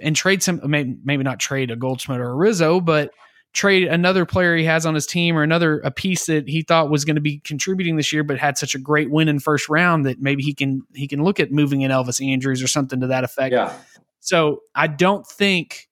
and 0.01 0.17
trade 0.17 0.43
some, 0.43 0.63
maybe, 0.65 0.97
maybe 1.05 1.25
not 1.25 1.39
trade 1.39 1.71
a 1.71 1.77
Goldschmidt 1.77 2.21
or 2.21 2.31
a 2.31 2.35
Rizzo, 2.35 2.81
but 2.81 3.11
trade 3.57 3.89
another 3.89 4.27
player 4.27 4.55
he 4.55 4.65
has 4.65 4.85
on 4.85 4.95
his 4.95 5.07
team 5.07 5.37
or 5.37 5.43
another 5.43 5.79
a 5.81 5.91
piece 5.91 6.27
that 6.27 6.47
he 6.47 6.61
thought 6.61 6.91
was 6.91 7.07
going 7.07 7.15
to 7.15 7.23
be 7.23 7.39
contributing 7.39 7.97
this 7.97 8.13
year 8.13 8.23
but 8.23 8.39
had 8.39 8.59
such 8.59 8.75
a 8.75 8.79
great 8.79 9.11
win 9.11 9.29
in 9.29 9.41
first 9.41 9.71
round 9.71 10.05
that 10.05 10.21
maybe 10.21 10.43
he 10.43 10.53
can 10.53 10.83
he 10.95 11.09
can 11.09 11.25
look 11.25 11.41
at 11.41 11.51
moving 11.51 11.81
in 11.81 11.91
Elvis 11.91 12.25
Andrus 12.25 12.63
or 12.63 12.69
something 12.69 13.01
to 13.01 13.07
that 13.07 13.25
effect. 13.25 13.55
Yeah. 13.55 13.73
So 14.21 14.61
I 14.75 14.89
don't 14.89 15.27
think 15.27 15.89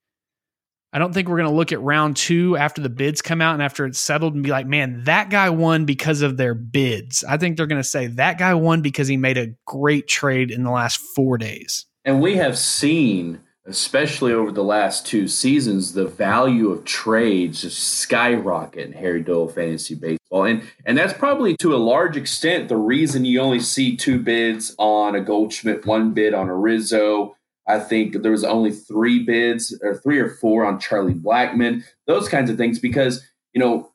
I 0.93 0.99
don't 0.99 1.15
think 1.15 1.27
we're 1.27 1.39
going 1.39 1.49
to 1.49 1.57
look 1.57 1.73
at 1.73 1.81
round 1.81 2.17
2 2.19 2.57
after 2.59 2.83
the 2.83 2.91
bids 2.91 3.23
come 3.23 3.41
out 3.41 3.55
and 3.55 3.63
after 3.63 3.87
it's 3.87 3.99
settled 3.99 4.35
and 4.35 4.45
be 4.45 4.51
like, 4.51 4.67
"Man, 4.67 5.03
that 5.05 5.31
guy 5.31 5.49
won 5.49 5.87
because 5.87 6.21
of 6.21 6.37
their 6.37 6.55
bids." 6.55 7.25
I 7.25 7.39
think 7.39 7.57
they're 7.57 7.67
going 7.67 7.83
to 7.83 7.89
say 7.89 8.09
that 8.09 8.39
guy 8.39 8.53
won 8.55 8.83
because 8.83 9.09
he 9.09 9.17
made 9.17 9.39
a 9.39 9.55
great 9.67 10.07
trade 10.07 10.51
in 10.51 10.65
the 10.65 10.71
last 10.71 10.99
4 10.99 11.39
days. 11.39 11.87
And 12.05 12.21
we 12.21 12.37
have 12.37 12.59
seen 12.59 13.41
especially 13.67 14.33
over 14.33 14.53
the 14.53 14.65
last 14.65 15.07
two 15.07 15.27
seasons, 15.27 15.95
the 15.95 16.07
value 16.07 16.71
of 16.71 16.85
trades 16.85 17.63
just 17.63 17.79
skyrocket 17.79 18.87
in 18.87 18.93
Harry 18.93 19.23
Dole 19.23 19.49
fantasy 19.49 19.95
baseball. 19.95 20.45
And 20.45 20.63
and 20.85 20.99
that's 20.99 21.15
probably 21.15 21.57
to 21.59 21.75
a 21.75 21.79
large 21.79 22.17
extent 22.17 22.69
the 22.69 22.77
reason 22.77 23.25
you 23.25 23.41
only 23.41 23.61
see 23.61 23.97
two 23.97 24.19
bids 24.19 24.75
on 24.79 25.15
a 25.15 25.21
Goldschmidt, 25.21 25.87
one 25.87 26.13
bid 26.13 26.35
on 26.35 26.49
a 26.49 26.55
Rizzo. 26.55 27.37
I 27.67 27.79
think 27.79 28.21
there 28.21 28.33
was 28.33 28.45
only 28.45 28.73
three 28.73 29.25
bids 29.25 29.79
or 29.83 29.95
three 29.95 30.19
or 30.19 30.29
four 30.29 30.67
on 30.67 30.79
Charlie 30.79 31.15
Blackmon, 31.15 31.83
those 32.07 32.29
kinds 32.29 32.51
of 32.51 32.59
things, 32.59 32.79
because, 32.79 33.27
you 33.55 33.61
know, 33.61 33.91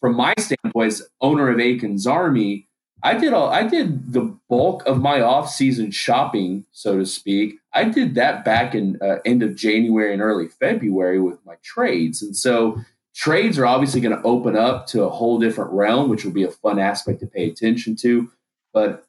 from 0.00 0.16
my 0.16 0.32
standpoint 0.38 0.92
as 0.92 1.02
owner 1.20 1.50
of 1.50 1.60
Akins 1.60 2.06
Army, 2.06 2.66
I 3.02 3.14
did 3.18 3.34
all 3.34 3.48
I 3.48 3.64
did 3.64 4.14
the 4.14 4.34
bulk 4.48 4.86
of 4.86 5.02
my 5.02 5.20
off-season 5.20 5.90
shopping, 5.90 6.64
so 6.72 6.96
to 6.96 7.04
speak. 7.04 7.58
I 7.74 7.84
did 7.84 8.14
that 8.14 8.44
back 8.44 8.74
in 8.74 8.98
uh, 9.02 9.16
end 9.24 9.42
of 9.42 9.56
January 9.56 10.12
and 10.12 10.22
early 10.22 10.48
February 10.48 11.20
with 11.20 11.44
my 11.44 11.56
trades. 11.62 12.22
And 12.22 12.36
so 12.36 12.80
trades 13.14 13.58
are 13.58 13.66
obviously 13.66 14.00
going 14.00 14.16
to 14.16 14.22
open 14.22 14.56
up 14.56 14.86
to 14.88 15.02
a 15.02 15.10
whole 15.10 15.38
different 15.38 15.72
realm, 15.72 16.08
which 16.08 16.24
will 16.24 16.32
be 16.32 16.44
a 16.44 16.50
fun 16.50 16.78
aspect 16.78 17.20
to 17.20 17.26
pay 17.26 17.48
attention 17.48 17.96
to. 17.96 18.30
But 18.72 19.06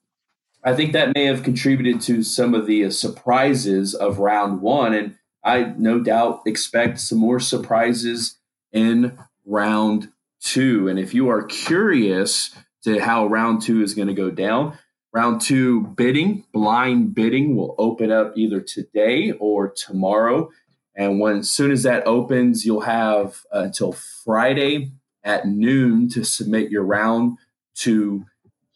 I 0.64 0.74
think 0.76 0.94
that 0.94 1.14
may 1.14 1.26
have 1.26 1.44
contributed 1.44 2.02
to 2.02 2.24
some 2.24 2.54
of 2.56 2.66
the 2.66 2.86
uh, 2.86 2.90
surprises 2.90 3.94
of 3.94 4.20
round 4.20 4.62
one. 4.62 4.94
And 4.94 5.16
I 5.44 5.74
no 5.78 6.00
doubt 6.00 6.42
expect 6.46 7.00
some 7.00 7.20
more 7.20 7.40
surprises 7.40 8.40
in 8.72 9.18
round 9.46 10.12
two. 10.42 10.88
And 10.88 10.98
if 10.98 11.14
you 11.14 11.30
are 11.30 11.44
curious, 11.44 12.56
to 12.86 13.00
how 13.00 13.26
round 13.26 13.64
two 13.64 13.82
is 13.82 13.94
going 13.94 14.08
to 14.08 14.14
go 14.14 14.30
down. 14.30 14.78
Round 15.16 15.40
two 15.40 15.80
bidding, 15.96 16.44
blind 16.52 17.16
bidding 17.16 17.56
will 17.56 17.74
open 17.78 18.12
up 18.12 18.34
either 18.36 18.60
today 18.60 19.32
or 19.32 19.70
tomorrow. 19.70 20.50
And 20.94 21.22
when 21.22 21.38
as 21.38 21.50
soon 21.50 21.72
as 21.72 21.84
that 21.84 22.06
opens, 22.06 22.66
you'll 22.66 22.82
have 22.82 23.46
uh, 23.50 23.60
until 23.60 23.94
Friday 23.94 24.92
at 25.24 25.48
noon 25.48 26.10
to 26.10 26.26
submit 26.26 26.70
your 26.70 26.84
round 26.84 27.38
two 27.76 28.26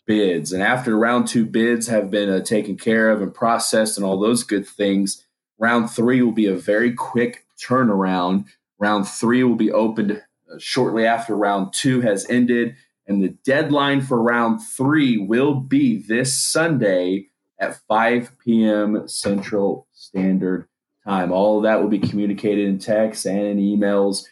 bids. 0.07 0.53
And 0.53 0.63
after 0.63 0.97
round 0.97 1.27
two 1.27 1.45
bids 1.45 1.87
have 1.87 2.09
been 2.09 2.29
uh, 2.29 2.39
taken 2.39 2.77
care 2.77 3.09
of 3.09 3.21
and 3.21 3.33
processed 3.33 3.97
and 3.97 4.05
all 4.05 4.17
those 4.17 4.43
good 4.43 4.65
things, 4.65 5.25
round 5.57 5.91
three 5.91 6.21
will 6.21 6.31
be 6.31 6.47
a 6.47 6.55
very 6.55 6.93
quick 6.93 7.47
turnaround. 7.61 8.45
Round 8.79 9.05
three 9.05 9.43
will 9.43 9.57
be 9.57 9.73
opened 9.73 10.13
uh, 10.13 10.55
shortly 10.57 11.05
after 11.05 11.35
round 11.35 11.73
two 11.73 11.99
has 11.99 12.25
ended 12.29 12.77
and 13.10 13.24
the 13.24 13.36
deadline 13.43 14.01
for 14.01 14.22
round 14.22 14.62
three 14.62 15.18
will 15.18 15.55
be 15.55 15.97
this 15.97 16.34
Sunday 16.34 17.30
at 17.60 17.80
5 17.88 18.38
p.m. 18.38 19.07
Central 19.07 19.88
Standard 19.93 20.68
Time. 21.03 21.32
All 21.32 21.57
of 21.57 21.64
that 21.64 21.82
will 21.82 21.89
be 21.89 21.97
communicated 21.97 22.68
in 22.68 22.78
text 22.78 23.26
and 23.26 23.39
in 23.39 23.57
emails. 23.57 24.26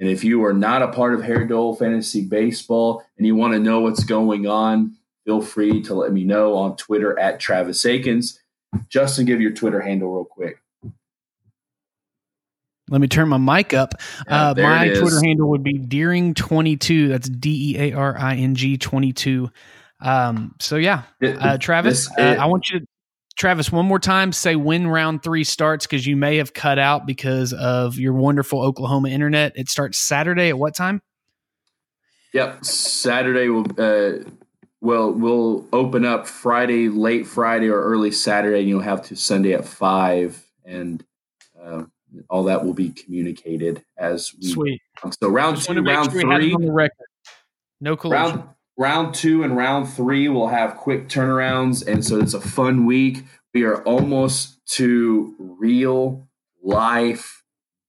And 0.00 0.08
if 0.08 0.24
you 0.24 0.44
are 0.44 0.52
not 0.52 0.82
a 0.82 0.88
part 0.88 1.14
of 1.14 1.22
Harry 1.22 1.46
Dole 1.46 1.76
Fantasy 1.76 2.22
Baseball 2.26 3.04
and 3.16 3.24
you 3.24 3.36
want 3.36 3.54
to 3.54 3.60
know 3.60 3.80
what's 3.80 4.02
going 4.02 4.48
on, 4.48 4.96
feel 5.24 5.40
free 5.40 5.80
to 5.82 5.94
let 5.94 6.12
me 6.12 6.24
know 6.24 6.56
on 6.56 6.76
Twitter 6.76 7.16
at 7.16 7.38
Travis 7.38 7.86
Akins. 7.86 8.40
Justin, 8.88 9.26
give 9.26 9.40
your 9.40 9.52
Twitter 9.52 9.80
handle 9.80 10.12
real 10.12 10.24
quick. 10.24 10.58
Let 12.90 13.00
me 13.00 13.08
turn 13.08 13.28
my 13.28 13.38
mic 13.38 13.72
up. 13.72 13.94
Uh, 14.28 14.54
my 14.56 14.88
Twitter 14.88 15.20
handle 15.24 15.48
would 15.50 15.62
be 15.62 15.78
Dearing22. 15.78 17.08
That's 17.08 17.28
D 17.28 17.72
E 17.72 17.78
A 17.78 17.92
R 17.94 18.18
I 18.18 18.34
N 18.36 18.54
G 18.54 18.76
22. 18.76 19.50
Um, 20.00 20.54
so, 20.60 20.76
yeah, 20.76 21.04
uh, 21.22 21.56
Travis, 21.56 22.10
uh, 22.18 22.36
I 22.38 22.44
want 22.46 22.68
you 22.68 22.80
to, 22.80 22.86
Travis, 23.38 23.72
one 23.72 23.86
more 23.86 23.98
time, 23.98 24.32
say 24.32 24.54
when 24.54 24.86
round 24.86 25.22
three 25.22 25.44
starts 25.44 25.86
because 25.86 26.06
you 26.06 26.14
may 26.14 26.36
have 26.36 26.52
cut 26.52 26.78
out 26.78 27.06
because 27.06 27.54
of 27.54 27.98
your 27.98 28.12
wonderful 28.12 28.60
Oklahoma 28.60 29.08
internet. 29.08 29.52
It 29.56 29.70
starts 29.70 29.98
Saturday 29.98 30.50
at 30.50 30.58
what 30.58 30.74
time? 30.74 31.00
Yep, 32.34 32.64
Saturday 32.64 33.48
will 33.48 33.66
uh, 33.78 34.28
will 34.80 35.12
will 35.12 35.66
open 35.72 36.04
up 36.04 36.26
Friday, 36.26 36.88
late 36.88 37.26
Friday 37.26 37.68
or 37.68 37.82
early 37.82 38.10
Saturday, 38.10 38.60
and 38.60 38.68
you'll 38.68 38.80
have 38.80 39.06
to 39.06 39.16
Sunday 39.16 39.54
at 39.54 39.64
five, 39.64 40.44
and 40.64 41.02
uh, 41.60 41.84
all 42.30 42.44
that 42.44 42.64
will 42.64 42.74
be 42.74 42.90
communicated 42.90 43.84
as 43.96 44.32
we. 44.40 44.48
Sweet. 44.48 44.82
So 45.20 45.28
round 45.28 45.58
two, 45.58 45.74
want 45.74 45.86
round 45.86 46.12
sure 46.12 46.20
three, 46.20 46.54
on 46.54 46.62
the 46.62 46.72
record. 46.72 47.06
no 47.80 47.96
collusion. 47.96 48.24
Round, 48.24 48.48
round 48.76 49.14
two 49.14 49.42
and 49.42 49.56
round 49.56 49.88
three 49.88 50.28
will 50.28 50.48
have 50.48 50.76
quick 50.76 51.08
turnarounds, 51.08 51.86
and 51.86 52.04
so 52.04 52.18
it's 52.20 52.34
a 52.34 52.40
fun 52.40 52.86
week. 52.86 53.24
We 53.52 53.64
are 53.64 53.82
almost 53.82 54.66
to 54.72 55.34
real 55.38 56.28
life 56.62 57.42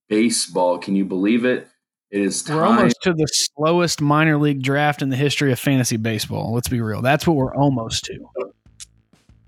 baseball. 0.08 0.78
Can 0.78 0.96
you 0.96 1.04
believe 1.04 1.44
it? 1.44 1.68
It 2.10 2.22
is 2.22 2.42
time. 2.42 2.56
We're 2.56 2.66
almost 2.66 3.02
to 3.02 3.12
the 3.12 3.26
slowest 3.26 4.00
minor 4.00 4.38
league 4.38 4.62
draft 4.62 5.02
in 5.02 5.08
the 5.08 5.16
history 5.16 5.50
of 5.50 5.58
fantasy 5.58 5.96
baseball. 5.96 6.54
Let's 6.54 6.68
be 6.68 6.80
real. 6.80 7.02
That's 7.02 7.26
what 7.26 7.36
we're 7.36 7.54
almost 7.54 8.04
to. 8.04 8.18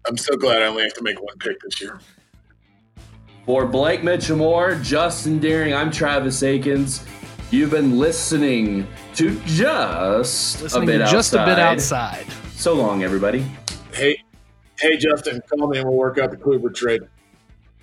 I'm 0.07 0.17
so 0.17 0.37
glad 0.37 0.63
I 0.63 0.67
only 0.67 0.83
have 0.83 0.95
to 0.95 1.03
make 1.03 1.23
one 1.23 1.39
pick 1.39 1.61
this 1.61 1.81
year. 1.81 2.01
For 3.49 3.65
Blake 3.65 4.05
Mitchell 4.05 4.79
Justin 4.83 5.39
Dearing, 5.39 5.73
I'm 5.73 5.91
Travis 5.91 6.43
Akins. 6.43 7.03
You've 7.51 7.71
been 7.71 7.99
listening 7.99 8.87
to 9.15 9.41
just 9.47 10.61
Listening 10.65 10.83
a 10.83 10.87
bit 10.93 10.99
to 10.99 11.11
just 11.11 11.35
outside. 11.35 11.43
a 11.45 11.47
bit 11.47 11.59
outside. 11.59 12.27
So 12.51 12.75
long, 12.75 13.03
everybody. 13.05 13.47
Hey, 13.95 14.23
hey, 14.79 14.99
Justin, 14.99 15.41
call 15.49 15.67
me 15.67 15.79
and 15.79 15.89
we'll 15.89 15.97
work 15.97 16.19
out 16.19 16.31
the 16.31 16.37
Kluber 16.37 16.75
trade. 16.75 17.01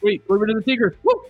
Sweet. 0.02 0.28
Kluber 0.28 0.46
to 0.46 0.54
the 0.54 0.62
Tigers. 0.62 0.94
Woo! 1.02 1.24